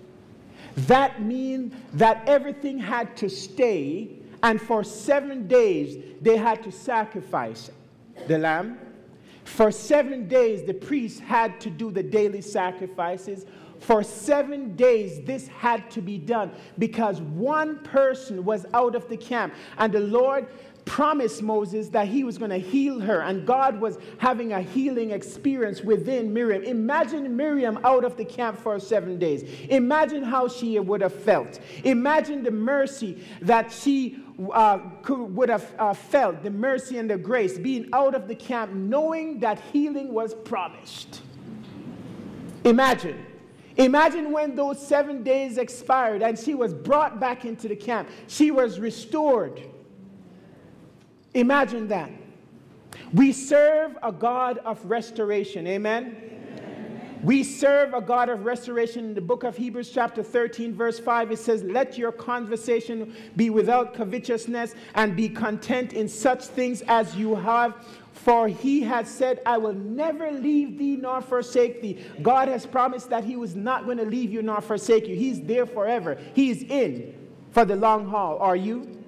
That 0.75 1.21
mean 1.21 1.75
that 1.93 2.23
everything 2.27 2.79
had 2.79 3.15
to 3.17 3.29
stay, 3.29 4.19
and 4.41 4.61
for 4.61 4.83
seven 4.83 5.47
days 5.47 5.97
they 6.21 6.37
had 6.37 6.63
to 6.63 6.71
sacrifice 6.71 7.69
the 8.27 8.37
lamb. 8.37 8.79
For 9.43 9.71
seven 9.71 10.27
days 10.27 10.63
the 10.63 10.73
priests 10.73 11.19
had 11.19 11.59
to 11.61 11.69
do 11.69 11.91
the 11.91 12.03
daily 12.03 12.41
sacrifices. 12.41 13.45
For 13.79 14.01
seven 14.01 14.77
days, 14.77 15.19
this 15.25 15.47
had 15.49 15.91
to 15.91 16.01
be 16.01 16.17
done 16.17 16.51
because 16.79 17.19
one 17.19 17.79
person 17.79 18.45
was 18.45 18.65
out 18.73 18.95
of 18.95 19.09
the 19.09 19.17
camp, 19.17 19.53
and 19.77 19.91
the 19.91 19.99
Lord 19.99 20.47
promised 20.85 21.41
Moses 21.41 21.89
that 21.89 22.07
he 22.07 22.23
was 22.23 22.37
going 22.37 22.51
to 22.51 22.57
heal 22.57 22.99
her, 22.99 23.21
and 23.21 23.45
God 23.45 23.79
was 23.79 23.97
having 24.17 24.53
a 24.53 24.61
healing 24.61 25.11
experience 25.11 25.81
within 25.81 26.33
Miriam. 26.33 26.63
Imagine 26.63 27.35
Miriam 27.35 27.79
out 27.83 28.03
of 28.03 28.17
the 28.17 28.25
camp 28.25 28.57
for 28.59 28.79
seven 28.79 29.17
days. 29.17 29.43
Imagine 29.69 30.23
how 30.23 30.47
she 30.47 30.79
would 30.79 31.01
have 31.01 31.13
felt. 31.13 31.59
Imagine 31.83 32.43
the 32.43 32.51
mercy 32.51 33.23
that 33.41 33.71
she 33.71 34.23
uh, 34.51 34.79
could, 35.01 35.35
would 35.35 35.49
have 35.49 35.73
uh, 35.79 35.93
felt, 35.93 36.43
the 36.43 36.49
mercy 36.51 36.97
and 36.97 37.09
the 37.09 37.17
grace, 37.17 37.57
being 37.57 37.89
out 37.93 38.15
of 38.15 38.27
the 38.27 38.35
camp, 38.35 38.71
knowing 38.73 39.39
that 39.39 39.59
healing 39.71 40.13
was 40.13 40.33
promised. 40.33 41.21
Imagine. 42.63 43.25
Imagine 43.77 44.31
when 44.31 44.55
those 44.55 44.85
seven 44.85 45.23
days 45.23 45.57
expired 45.57 46.21
and 46.21 46.37
she 46.37 46.53
was 46.53 46.73
brought 46.73 47.19
back 47.19 47.43
into 47.43 47.67
the 47.67 47.75
camp. 47.75 48.07
She 48.27 48.51
was 48.51 48.79
restored. 48.79 49.61
Imagine 51.33 51.87
that. 51.87 52.11
We 53.13 53.31
serve 53.31 53.97
a 54.03 54.11
God 54.11 54.59
of 54.59 54.83
restoration. 54.85 55.67
Amen? 55.67 56.15
Amen? 56.17 57.19
We 57.23 57.43
serve 57.43 57.93
a 57.93 58.01
God 58.01 58.27
of 58.29 58.43
restoration. 58.43 59.05
In 59.05 59.13
the 59.13 59.21
book 59.21 59.43
of 59.43 59.55
Hebrews, 59.55 59.91
chapter 59.91 60.21
13, 60.21 60.73
verse 60.75 60.99
5, 60.99 61.31
it 61.31 61.39
says, 61.39 61.63
Let 61.63 61.97
your 61.97 62.11
conversation 62.11 63.15
be 63.35 63.49
without 63.49 63.93
covetousness 63.93 64.75
and 64.95 65.15
be 65.15 65.29
content 65.29 65.93
in 65.93 66.09
such 66.09 66.43
things 66.43 66.83
as 66.87 67.15
you 67.15 67.35
have. 67.35 67.75
For 68.11 68.47
he 68.47 68.81
has 68.81 69.09
said, 69.09 69.41
I 69.45 69.57
will 69.57 69.73
never 69.73 70.31
leave 70.31 70.77
thee 70.77 70.97
nor 70.97 71.21
forsake 71.21 71.81
thee. 71.81 72.03
God 72.21 72.47
has 72.47 72.65
promised 72.65 73.09
that 73.09 73.23
he 73.23 73.37
was 73.37 73.55
not 73.55 73.85
going 73.85 73.97
to 73.97 74.05
leave 74.05 74.31
you 74.31 74.41
nor 74.41 74.61
forsake 74.61 75.07
you. 75.07 75.15
He's 75.15 75.41
there 75.41 75.65
forever. 75.65 76.17
He's 76.33 76.63
in 76.63 77.15
for 77.51 77.63
the 77.63 77.75
long 77.75 78.07
haul. 78.07 78.37
Are 78.39 78.55
you? 78.55 79.03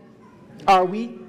Are 0.67 0.85
we? 0.85 1.24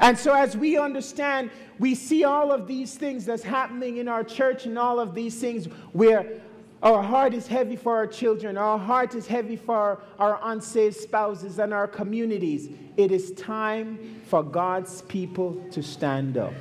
And 0.00 0.18
so, 0.18 0.34
as 0.34 0.56
we 0.56 0.76
understand, 0.76 1.50
we 1.78 1.94
see 1.94 2.24
all 2.24 2.52
of 2.52 2.66
these 2.66 2.94
things 2.94 3.24
that's 3.24 3.42
happening 3.42 3.96
in 3.98 4.08
our 4.08 4.24
church 4.24 4.66
and 4.66 4.78
all 4.78 5.00
of 5.00 5.14
these 5.14 5.38
things 5.40 5.66
where 5.92 6.40
our 6.82 7.02
heart 7.02 7.32
is 7.32 7.46
heavy 7.46 7.76
for 7.76 7.96
our 7.96 8.06
children, 8.06 8.58
our 8.58 8.78
heart 8.78 9.14
is 9.14 9.26
heavy 9.26 9.56
for 9.56 10.00
our 10.18 10.38
unsaved 10.42 10.96
spouses 10.96 11.58
and 11.58 11.72
our 11.72 11.88
communities. 11.88 12.68
It 12.96 13.10
is 13.10 13.32
time 13.32 14.20
for 14.26 14.42
God's 14.42 15.02
people 15.02 15.54
to 15.70 15.82
stand 15.82 16.36
up. 16.36 16.54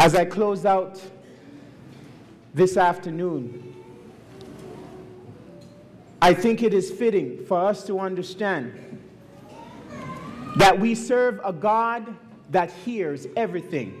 As 0.00 0.14
I 0.14 0.24
close 0.24 0.64
out 0.64 1.00
this 2.54 2.76
afternoon, 2.76 3.74
I 6.20 6.34
think 6.34 6.62
it 6.62 6.74
is 6.74 6.90
fitting 6.90 7.44
for 7.46 7.60
us 7.60 7.84
to 7.86 8.00
understand 8.00 8.87
that 10.56 10.78
we 10.78 10.94
serve 10.94 11.40
a 11.44 11.52
God 11.52 12.14
that 12.50 12.70
hears 12.70 13.26
everything. 13.36 14.00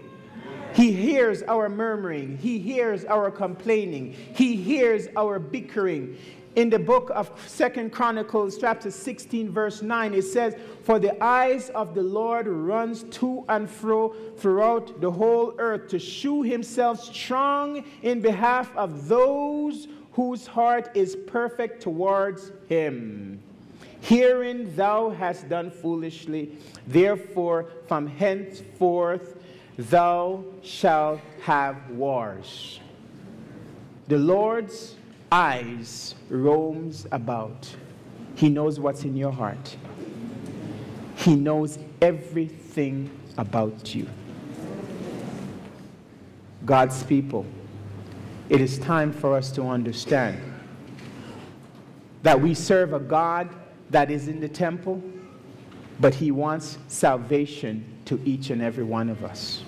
He 0.74 0.92
hears 0.92 1.42
our 1.42 1.68
murmuring. 1.68 2.38
He 2.38 2.58
hears 2.58 3.04
our 3.04 3.30
complaining. 3.30 4.14
He 4.34 4.56
hears 4.56 5.08
our 5.16 5.38
bickering. 5.38 6.16
In 6.56 6.70
the 6.70 6.78
book 6.78 7.10
of 7.14 7.30
Second 7.46 7.92
Chronicles, 7.92 8.58
chapter 8.58 8.90
16, 8.90 9.50
verse 9.50 9.80
9, 9.80 10.14
it 10.14 10.22
says, 10.22 10.56
For 10.82 10.98
the 10.98 11.22
eyes 11.22 11.70
of 11.70 11.94
the 11.94 12.02
Lord 12.02 12.48
runs 12.48 13.04
to 13.04 13.44
and 13.48 13.70
fro 13.70 14.14
throughout 14.36 15.00
the 15.00 15.10
whole 15.10 15.54
earth 15.58 15.88
to 15.90 15.98
shew 15.98 16.42
himself 16.42 17.00
strong 17.00 17.84
in 18.02 18.20
behalf 18.20 18.74
of 18.76 19.08
those 19.08 19.86
whose 20.12 20.46
heart 20.46 20.90
is 20.94 21.16
perfect 21.26 21.82
towards 21.82 22.50
him. 22.68 23.40
Herein 24.00 24.74
thou 24.76 25.10
hast 25.10 25.48
done 25.48 25.70
foolishly. 25.70 26.52
Therefore, 26.86 27.66
from 27.86 28.06
henceforth 28.06 29.36
thou 29.76 30.44
shalt 30.62 31.20
have 31.42 31.90
wars. 31.90 32.80
The 34.08 34.18
Lord's 34.18 34.96
eyes 35.30 36.14
roams 36.30 37.06
about. 37.12 37.74
He 38.34 38.48
knows 38.48 38.80
what's 38.80 39.04
in 39.04 39.16
your 39.16 39.32
heart. 39.32 39.76
He 41.16 41.34
knows 41.34 41.78
everything 42.00 43.10
about 43.36 43.94
you. 43.94 44.08
God's 46.64 47.02
people, 47.02 47.44
it 48.48 48.60
is 48.60 48.78
time 48.78 49.12
for 49.12 49.34
us 49.34 49.50
to 49.52 49.62
understand 49.62 50.40
that 52.22 52.40
we 52.40 52.54
serve 52.54 52.92
a 52.92 52.98
God 52.98 53.48
that 53.90 54.10
is 54.10 54.28
in 54.28 54.40
the 54.40 54.48
temple, 54.48 55.02
but 56.00 56.14
He 56.14 56.30
wants 56.30 56.78
salvation 56.88 57.84
to 58.04 58.20
each 58.24 58.50
and 58.50 58.62
every 58.62 58.84
one 58.84 59.08
of 59.08 59.24
us. 59.24 59.62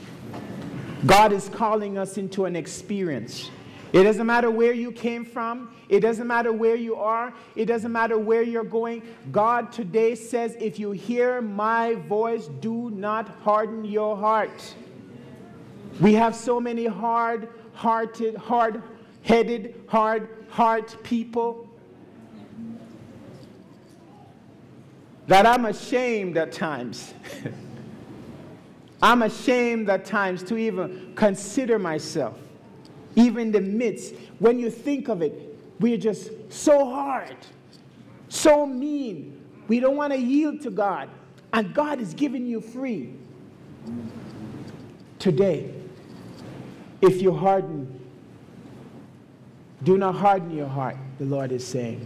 God 1.07 1.33
is 1.33 1.49
calling 1.49 1.97
us 1.97 2.19
into 2.19 2.45
an 2.45 2.57
experience. 2.57 3.51
It 3.93 4.05
doesn't 4.05 4.27
matter 4.27 4.51
where 4.51 4.73
you 4.73 4.93
came 4.93 5.25
from. 5.25 5.75
It 5.89 6.01
doesn't 6.01 6.27
matter 6.27 6.53
where 6.53 6.77
you 6.77 6.95
are. 6.95 7.33
It 7.57 7.65
doesn't 7.65 7.91
matter 7.91 8.19
where 8.19 8.43
you're 8.43 8.63
going. 8.63 9.03
God 9.33 9.73
today 9.73 10.15
says, 10.15 10.57
if 10.61 10.79
you 10.79 10.93
hear 10.93 11.41
my 11.41 11.95
voice, 11.95 12.47
do 12.61 12.91
not 12.91 13.29
harden 13.29 13.85
your 13.85 14.17
heart. 14.17 14.75
We 16.01 16.15
have 16.15 16.37
so 16.37 16.61
many 16.61 16.87
hard 16.87 17.49
hearted, 17.73 18.37
hard 18.37 18.83
headed, 19.23 19.75
hard 19.89 20.29
heart 20.49 20.97
people 21.03 21.67
that 25.31 25.47
I'm 25.47 25.65
ashamed 25.67 26.37
at 26.37 26.51
times. 26.51 27.15
I'm 29.03 29.23
ashamed 29.23 29.89
at 29.89 30.05
times 30.05 30.43
to 30.43 30.57
even 30.57 31.13
consider 31.15 31.79
myself, 31.79 32.37
even 33.15 33.43
in 33.43 33.53
the 33.53 33.61
midst. 33.61 34.17
When 34.41 34.59
you 34.59 34.71
think 34.71 35.07
of 35.07 35.23
it, 35.23 35.57
we're 35.79 35.99
just 35.99 36.33
so 36.49 36.85
hard, 36.85 37.37
so 38.29 38.67
mean. 38.67 39.41
We 39.69 39.79
don't 39.79 39.95
want 39.95 40.13
to 40.13 40.19
yield 40.19 40.63
to 40.63 40.71
God, 40.71 41.09
and 41.53 41.73
God 41.73 42.01
is 42.01 42.13
giving 42.13 42.45
you 42.45 42.61
free. 42.61 43.15
Today, 45.21 45.73
if 47.01 47.23
you 47.23 47.33
harden, 47.33 48.01
do 49.85 49.97
not 49.97 50.17
harden 50.17 50.51
your 50.51 50.67
heart, 50.67 50.97
the 51.21 51.25
Lord 51.25 51.53
is 51.53 51.65
saying. 51.65 52.05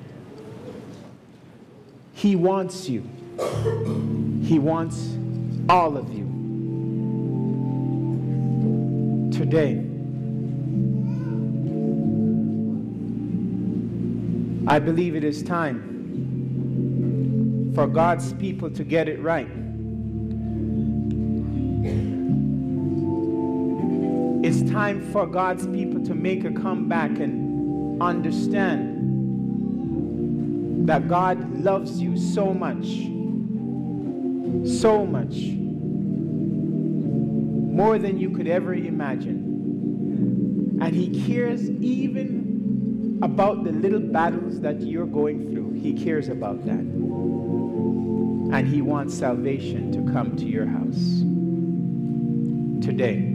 He 2.14 2.36
wants 2.36 2.88
you. 2.88 3.02
He 4.42 4.58
wants 4.58 5.16
all 5.68 5.96
of 5.96 6.12
you. 6.12 6.24
Today, 9.32 9.84
I 14.66 14.78
believe 14.78 15.16
it 15.16 15.24
is 15.24 15.42
time 15.42 15.92
for 17.74 17.86
God's 17.88 18.32
people 18.34 18.70
to 18.70 18.84
get 18.84 19.08
it 19.08 19.20
right. 19.20 19.48
It's 24.46 24.62
time 24.70 25.10
for 25.12 25.26
God's 25.26 25.66
people 25.66 26.04
to 26.06 26.14
make 26.14 26.44
a 26.44 26.52
comeback 26.52 27.18
and 27.18 28.00
understand 28.00 28.93
that 30.84 31.08
God 31.08 31.60
loves 31.60 32.00
you 32.00 32.16
so 32.16 32.52
much, 32.52 32.86
so 34.68 35.06
much, 35.06 35.34
more 37.74 37.98
than 37.98 38.18
you 38.18 38.30
could 38.30 38.46
ever 38.46 38.74
imagine. 38.74 40.78
And 40.82 40.94
He 40.94 41.26
cares 41.26 41.70
even 41.70 43.18
about 43.22 43.64
the 43.64 43.72
little 43.72 44.00
battles 44.00 44.60
that 44.60 44.82
you're 44.82 45.06
going 45.06 45.50
through. 45.50 45.72
He 45.72 45.94
cares 45.94 46.28
about 46.28 46.64
that. 46.66 46.84
And 48.54 48.68
He 48.68 48.82
wants 48.82 49.14
salvation 49.14 49.90
to 49.92 50.12
come 50.12 50.36
to 50.36 50.44
your 50.44 50.66
house 50.66 51.22
today. 52.84 53.30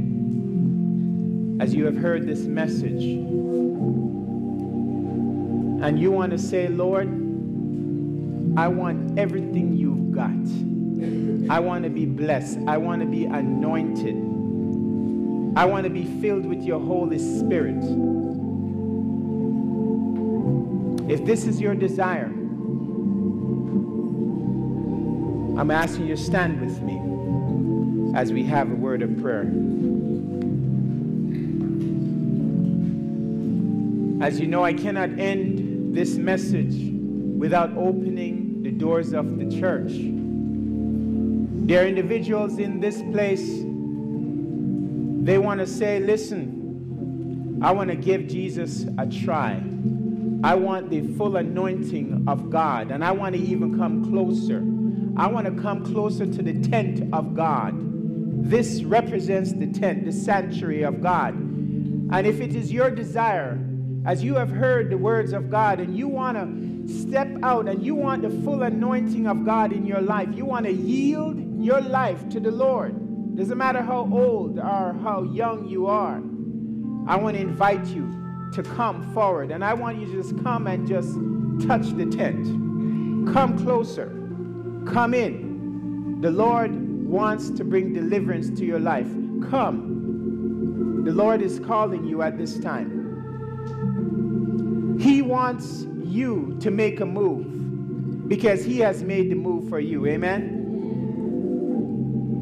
As 1.59 1.73
you 1.73 1.85
have 1.85 1.97
heard 1.97 2.27
this 2.27 2.41
message, 2.41 3.03
and 5.81 5.99
you 5.99 6.11
want 6.11 6.31
to 6.31 6.37
say, 6.37 6.67
Lord, 6.67 7.07
I 8.59 8.67
want 8.67 9.17
everything 9.17 9.77
you've 9.77 10.11
got. 10.11 10.35
I 11.49 11.61
want 11.61 11.85
to 11.85 11.89
be 11.89 12.05
blessed. 12.05 12.59
I 12.67 12.75
want 12.75 13.01
to 13.01 13.07
be 13.07 13.23
anointed. 13.23 14.17
I 15.55 15.63
want 15.63 15.85
to 15.85 15.89
be 15.89 16.03
filled 16.19 16.45
with 16.45 16.61
your 16.63 16.81
Holy 16.81 17.19
Spirit. 17.19 17.81
If 21.09 21.25
this 21.25 21.45
is 21.45 21.61
your 21.61 21.73
desire, 21.73 22.25
I'm 25.57 25.71
asking 25.71 26.07
you 26.07 26.17
to 26.17 26.21
stand 26.21 26.59
with 26.59 26.81
me 26.81 26.99
as 28.13 28.33
we 28.33 28.43
have 28.43 28.69
a 28.69 28.75
word 28.75 29.01
of 29.01 29.21
prayer. 29.21 29.43
As 34.21 34.37
you 34.37 34.47
know, 34.47 34.65
I 34.65 34.73
cannot 34.73 35.17
end 35.17 35.95
this 35.95 36.17
message 36.17 36.75
without 37.37 37.71
opening 37.77 38.48
doors 38.79 39.13
of 39.13 39.37
the 39.37 39.59
church. 39.59 39.91
There 41.67 41.83
are 41.83 41.87
individuals 41.87 42.57
in 42.57 42.79
this 42.79 43.01
place, 43.11 43.45
they 45.23 45.37
want 45.37 45.59
to 45.59 45.67
say, 45.67 45.99
listen, 45.99 47.59
I 47.61 47.71
want 47.73 47.89
to 47.89 47.95
give 47.95 48.27
Jesus 48.27 48.85
a 48.97 49.05
try. 49.05 49.61
I 50.43 50.55
want 50.55 50.89
the 50.89 51.01
full 51.15 51.35
anointing 51.35 52.23
of 52.27 52.49
God, 52.49 52.89
and 52.89 53.03
I 53.03 53.11
want 53.11 53.35
to 53.35 53.41
even 53.41 53.77
come 53.77 54.09
closer. 54.09 54.63
I 55.21 55.27
want 55.27 55.45
to 55.45 55.61
come 55.61 55.83
closer 55.85 56.25
to 56.25 56.41
the 56.41 56.53
tent 56.69 57.13
of 57.13 57.35
God. 57.35 57.75
This 58.49 58.83
represents 58.83 59.51
the 59.51 59.67
tent, 59.67 60.05
the 60.05 60.13
sanctuary 60.13 60.83
of 60.83 61.01
God. 61.01 61.33
And 61.35 62.25
if 62.25 62.39
it 62.39 62.55
is 62.55 62.71
your 62.71 62.89
desire, 62.89 63.59
as 64.05 64.23
you 64.23 64.35
have 64.35 64.49
heard 64.49 64.89
the 64.89 64.97
words 64.97 65.33
of 65.33 65.51
God, 65.51 65.81
and 65.81 65.95
you 65.97 66.07
want 66.07 66.37
to 66.37 66.69
step 66.89 67.29
out 67.43 67.67
and 67.67 67.83
you 67.83 67.95
want 67.95 68.23
the 68.23 68.29
full 68.43 68.63
anointing 68.63 69.27
of 69.27 69.45
God 69.45 69.71
in 69.71 69.85
your 69.85 70.01
life, 70.01 70.29
you 70.33 70.45
want 70.45 70.65
to 70.65 70.71
yield 70.71 71.63
your 71.63 71.81
life 71.81 72.27
to 72.29 72.39
the 72.39 72.51
Lord. 72.51 73.35
Doesn't 73.35 73.57
matter 73.57 73.81
how 73.81 74.09
old 74.11 74.59
or 74.59 74.97
how 75.03 75.23
young 75.23 75.67
you 75.67 75.87
are. 75.87 76.21
I 77.07 77.15
want 77.15 77.37
to 77.37 77.41
invite 77.41 77.85
you 77.85 78.19
to 78.53 78.63
come 78.63 79.13
forward. 79.13 79.51
And 79.51 79.63
I 79.63 79.73
want 79.73 79.99
you 79.99 80.07
to 80.07 80.13
just 80.13 80.43
come 80.43 80.67
and 80.67 80.87
just 80.87 81.13
touch 81.67 81.95
the 81.95 82.05
tent. 82.05 82.45
Come 83.33 83.57
closer. 83.63 84.07
Come 84.91 85.13
in. 85.13 86.19
The 86.21 86.31
Lord 86.31 86.71
wants 87.07 87.49
to 87.51 87.63
bring 87.63 87.93
deliverance 87.93 88.49
to 88.59 88.65
your 88.65 88.79
life. 88.79 89.07
Come. 89.49 91.03
The 91.05 91.11
Lord 91.11 91.41
is 91.41 91.59
calling 91.59 92.05
you 92.05 92.21
at 92.21 92.37
this 92.37 92.59
time. 92.59 92.98
He 94.99 95.21
wants 95.21 95.85
you 96.03 96.57
to 96.59 96.69
make 96.69 96.99
a 96.99 97.05
move 97.05 98.27
because 98.27 98.65
He 98.65 98.79
has 98.79 99.01
made 99.01 99.31
the 99.31 99.35
move 99.35 99.69
for 99.69 99.79
you. 99.79 100.05
Amen? 100.05 100.57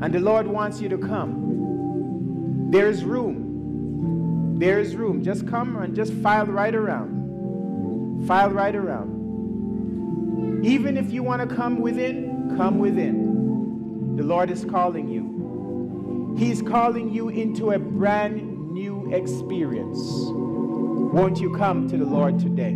And 0.02 0.14
the 0.14 0.20
Lord 0.20 0.48
wants 0.48 0.82
you 0.82 0.90
to 0.90 0.98
come. 0.98 2.70
There's 2.72 3.04
room. 3.04 4.58
There 4.60 4.80
is 4.80 4.96
room. 4.96 5.24
Just 5.24 5.48
come 5.48 5.76
and 5.76 5.96
just 5.96 6.14
file 6.14 6.48
right 6.48 6.74
around. 6.74 8.26
File 8.28 8.50
right 8.50 8.76
around. 8.76 10.66
Even 10.66 10.98
if 10.98 11.12
you 11.12 11.22
want 11.22 11.48
to 11.48 11.56
come 11.56 11.80
within, 11.80 12.56
come 12.58 12.80
within. 12.80 14.16
The 14.18 14.24
Lord 14.24 14.50
is 14.50 14.66
calling 14.66 15.10
you. 15.10 16.36
He's 16.38 16.64
calling 16.64 17.14
you 17.14 17.30
into 17.30 17.72
a 17.72 17.80
brand 17.80 18.72
new 18.72 19.14
experience. 19.14 20.00
Won't 21.18 21.40
you 21.40 21.52
come 21.56 21.90
to 21.90 21.98
the 21.98 22.06
Lord 22.06 22.38
today? 22.38 22.74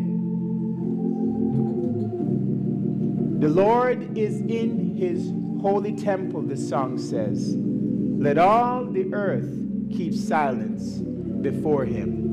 The 3.39 3.48
Lord 3.48 4.18
is 4.18 4.42
in 4.42 4.96
his 4.98 5.32
holy 5.62 5.96
temple, 5.96 6.42
the 6.42 6.58
song 6.58 6.98
says. 6.98 7.56
Let 7.56 8.39
all 8.39 8.86
the 8.86 9.14
earth 9.14 9.48
keep 9.92 10.16
silence 10.16 10.98
before 11.44 11.86
him. 11.86 12.32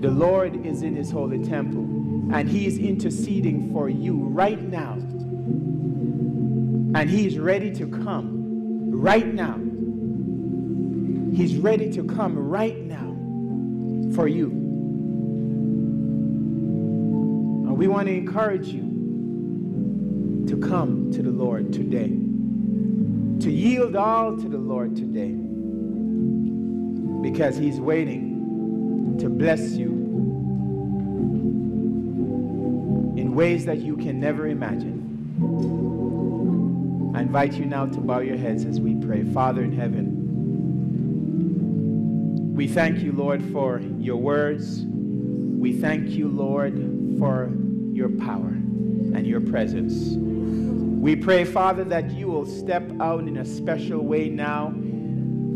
The 0.00 0.10
Lord 0.10 0.64
is 0.64 0.80
in 0.80 0.96
his 0.96 1.10
holy 1.10 1.44
temple, 1.44 1.82
and 2.32 2.48
he 2.48 2.66
is 2.66 2.78
interceding 2.78 3.70
for 3.74 3.90
you 3.90 4.22
right 4.22 4.62
now. 4.62 4.94
And 6.98 7.10
he 7.10 7.26
is 7.26 7.38
ready 7.38 7.74
to 7.74 7.86
come 7.86 8.90
right 8.90 9.26
now. 9.26 9.60
He's 11.36 11.58
ready 11.58 11.92
to 11.92 12.04
come 12.04 12.38
right 12.38 12.78
now 12.78 13.10
for 14.20 14.28
you. 14.28 14.50
And 17.66 17.74
we 17.78 17.88
want 17.88 18.06
to 18.06 18.12
encourage 18.12 18.68
you 18.68 20.44
to 20.46 20.58
come 20.58 21.10
to 21.12 21.22
the 21.22 21.30
Lord 21.30 21.72
today, 21.72 22.08
to 22.08 23.50
yield 23.50 23.96
all 23.96 24.36
to 24.36 24.46
the 24.46 24.58
Lord 24.58 24.94
today 24.94 25.32
because 27.22 27.56
He's 27.56 27.80
waiting 27.80 29.16
to 29.20 29.30
bless 29.30 29.70
you 29.70 29.92
in 33.16 33.34
ways 33.34 33.64
that 33.64 33.78
you 33.78 33.96
can 33.96 34.20
never 34.20 34.48
imagine. 34.48 35.00
I 37.14 37.22
invite 37.22 37.54
you 37.54 37.64
now 37.64 37.86
to 37.86 38.00
bow 38.00 38.18
your 38.18 38.36
heads 38.36 38.66
as 38.66 38.82
we 38.82 38.96
pray. 38.96 39.24
Father 39.24 39.62
in 39.62 39.72
heaven, 39.72 40.09
we 42.60 42.68
thank 42.68 42.98
you, 42.98 43.10
Lord, 43.10 43.42
for 43.52 43.80
your 43.98 44.18
words. 44.18 44.84
We 44.84 45.72
thank 45.72 46.10
you, 46.10 46.28
Lord, 46.28 46.74
for 47.18 47.50
your 47.94 48.10
power 48.10 48.48
and 48.48 49.26
your 49.26 49.40
presence. 49.40 50.14
We 51.00 51.16
pray, 51.16 51.44
Father, 51.44 51.84
that 51.84 52.10
you 52.10 52.26
will 52.26 52.44
step 52.44 52.82
out 53.00 53.20
in 53.20 53.38
a 53.38 53.46
special 53.46 54.04
way 54.04 54.28
now 54.28 54.72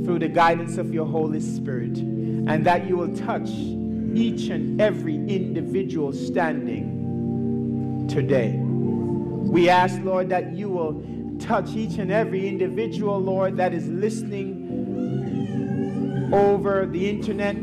through 0.07 0.21
the 0.21 0.29
guidance 0.29 0.79
of 0.79 0.95
your 0.95 1.05
Holy 1.05 1.41
Spirit, 1.41 1.99
and 1.99 2.65
that 2.65 2.87
you 2.89 2.97
will 2.97 3.15
touch 3.15 3.51
each 3.51 4.49
and 4.49 4.81
every 4.81 5.17
individual 5.17 6.11
standing 6.11 8.09
today. 8.09 8.57
We 8.57 9.69
ask, 9.69 10.01
Lord, 10.01 10.31
that 10.31 10.55
you 10.55 10.71
will 10.71 11.05
touch 11.39 11.69
each 11.77 11.99
and 11.99 12.11
every 12.11 12.49
individual, 12.49 13.19
Lord, 13.19 13.59
that 13.59 13.75
is 13.75 13.87
listening 13.89 14.64
over 16.35 16.85
the 16.85 17.09
internet, 17.09 17.57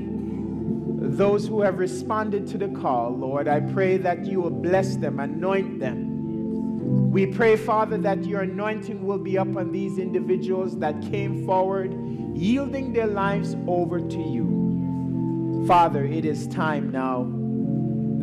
those 1.18 1.46
who 1.46 1.62
have 1.62 1.78
responded 1.78 2.48
to 2.48 2.58
the 2.58 2.70
call, 2.70 3.12
Lord. 3.12 3.50
I 3.50 3.60
pray 3.60 3.98
that 3.98 4.26
you 4.26 4.40
will 4.40 4.50
bless 4.50 4.96
them, 4.96 5.20
anoint 5.20 5.80
them. 5.80 7.12
We 7.12 7.26
pray, 7.26 7.58
Father, 7.58 7.98
that 7.98 8.24
your 8.24 8.42
anointing 8.42 9.06
will 9.06 9.18
be 9.18 9.36
upon 9.36 9.74
these 9.74 9.98
individuals 9.98 10.80
that 10.80 11.02
came 11.02 11.46
forward 11.46 11.94
yielding 12.34 12.94
their 12.94 13.08
lives 13.08 13.58
over 13.68 14.00
to 14.00 14.18
you. 14.18 15.66
Father, 15.68 16.06
it 16.06 16.24
is 16.24 16.48
time 16.48 16.92
now 16.92 17.28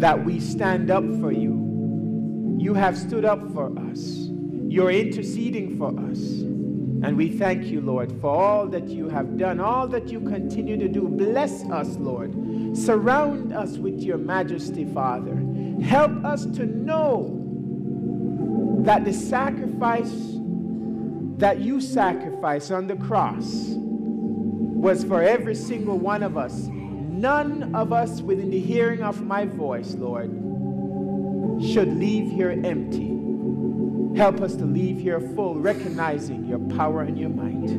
that 0.01 0.25
we 0.25 0.41
stand 0.41 0.91
up 0.91 1.05
for 1.21 1.31
you. 1.31 2.57
You 2.59 2.73
have 2.73 2.97
stood 2.97 3.27
up 3.27 3.53
for 3.53 3.71
us. 3.91 4.31
You're 4.67 4.93
interceding 4.93 5.77
for 5.77 5.89
us. 6.11 6.19
And 7.03 7.17
we 7.17 7.31
thank 7.31 7.65
you, 7.65 7.81
Lord, 7.81 8.13
for 8.21 8.31
all 8.31 8.67
that 8.67 8.89
you 8.89 9.09
have 9.09 9.39
done, 9.39 9.61
all 9.61 9.87
that 9.89 10.09
you 10.09 10.21
continue 10.21 10.77
to 10.77 10.89
do. 10.89 11.09
Bless 11.09 11.65
us, 11.71 11.97
Lord. 11.97 12.33
Surround 12.77 13.53
us 13.53 13.79
with 13.79 14.01
your 14.01 14.19
majesty, 14.19 14.85
Father. 14.85 15.37
Help 15.83 16.25
us 16.25 16.45
to 16.45 16.67
know 16.67 17.35
that 18.85 19.05
the 19.05 19.13
sacrifice 19.13 20.13
that 21.39 21.61
you 21.61 21.81
sacrificed 21.81 22.73
on 22.73 22.89
the 22.89 22.97
cross 22.97 23.75
was 23.77 25.05
for 25.05 25.23
every 25.23 25.55
single 25.55 25.99
one 25.99 26.25
of 26.25 26.37
us. 26.37 26.67
None 26.69 27.75
of 27.75 27.93
us 27.93 28.21
within 28.23 28.51
the 28.51 28.61
hearing 28.61 29.03
of 29.03 29.23
my 29.23 29.45
voice, 29.45 29.95
Lord, 29.95 30.31
should 31.63 31.97
leave 31.97 32.31
here 32.31 32.51
empty. 32.51 33.08
Help 34.17 34.41
us 34.41 34.57
to 34.57 34.65
leave 34.65 34.99
here 34.99 35.21
full, 35.21 35.55
recognizing 35.57 36.45
your 36.45 36.59
power 36.77 37.03
and 37.03 37.19
your 37.19 37.29
might. 37.29 37.71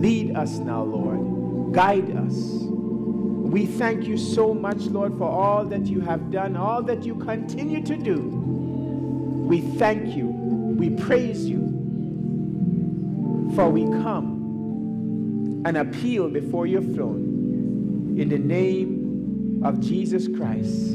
Lead 0.00 0.36
us 0.36 0.58
now, 0.58 0.82
Lord. 0.82 1.72
Guide 1.74 2.16
us. 2.16 2.34
We 2.34 3.66
thank 3.66 4.04
you 4.04 4.18
so 4.18 4.52
much, 4.52 4.82
Lord, 4.82 5.16
for 5.16 5.28
all 5.28 5.64
that 5.64 5.86
you 5.86 6.00
have 6.00 6.30
done, 6.30 6.56
all 6.56 6.82
that 6.82 7.04
you 7.04 7.14
continue 7.14 7.82
to 7.84 7.96
do. 7.96 8.18
We 8.18 9.60
thank 9.60 10.14
you. 10.14 10.26
We 10.26 10.90
praise 10.90 11.48
you. 11.48 11.66
For 13.54 13.70
we 13.70 13.84
come 13.84 15.62
and 15.64 15.78
appeal 15.78 16.28
before 16.28 16.66
your 16.66 16.82
throne 16.82 18.16
in 18.18 18.28
the 18.28 18.38
name 18.38 19.62
of 19.64 19.80
Jesus 19.80 20.28
Christ, 20.28 20.92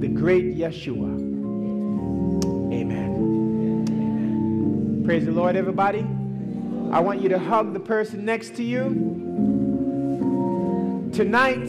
the 0.00 0.08
great 0.08 0.56
Yeshua. 0.56 1.31
Praise 5.04 5.24
the 5.24 5.32
Lord, 5.32 5.56
everybody. 5.56 6.06
I 6.92 7.00
want 7.00 7.20
you 7.20 7.28
to 7.30 7.38
hug 7.38 7.72
the 7.72 7.80
person 7.80 8.24
next 8.24 8.54
to 8.54 8.62
you. 8.62 8.84
Tonight, 11.12 11.68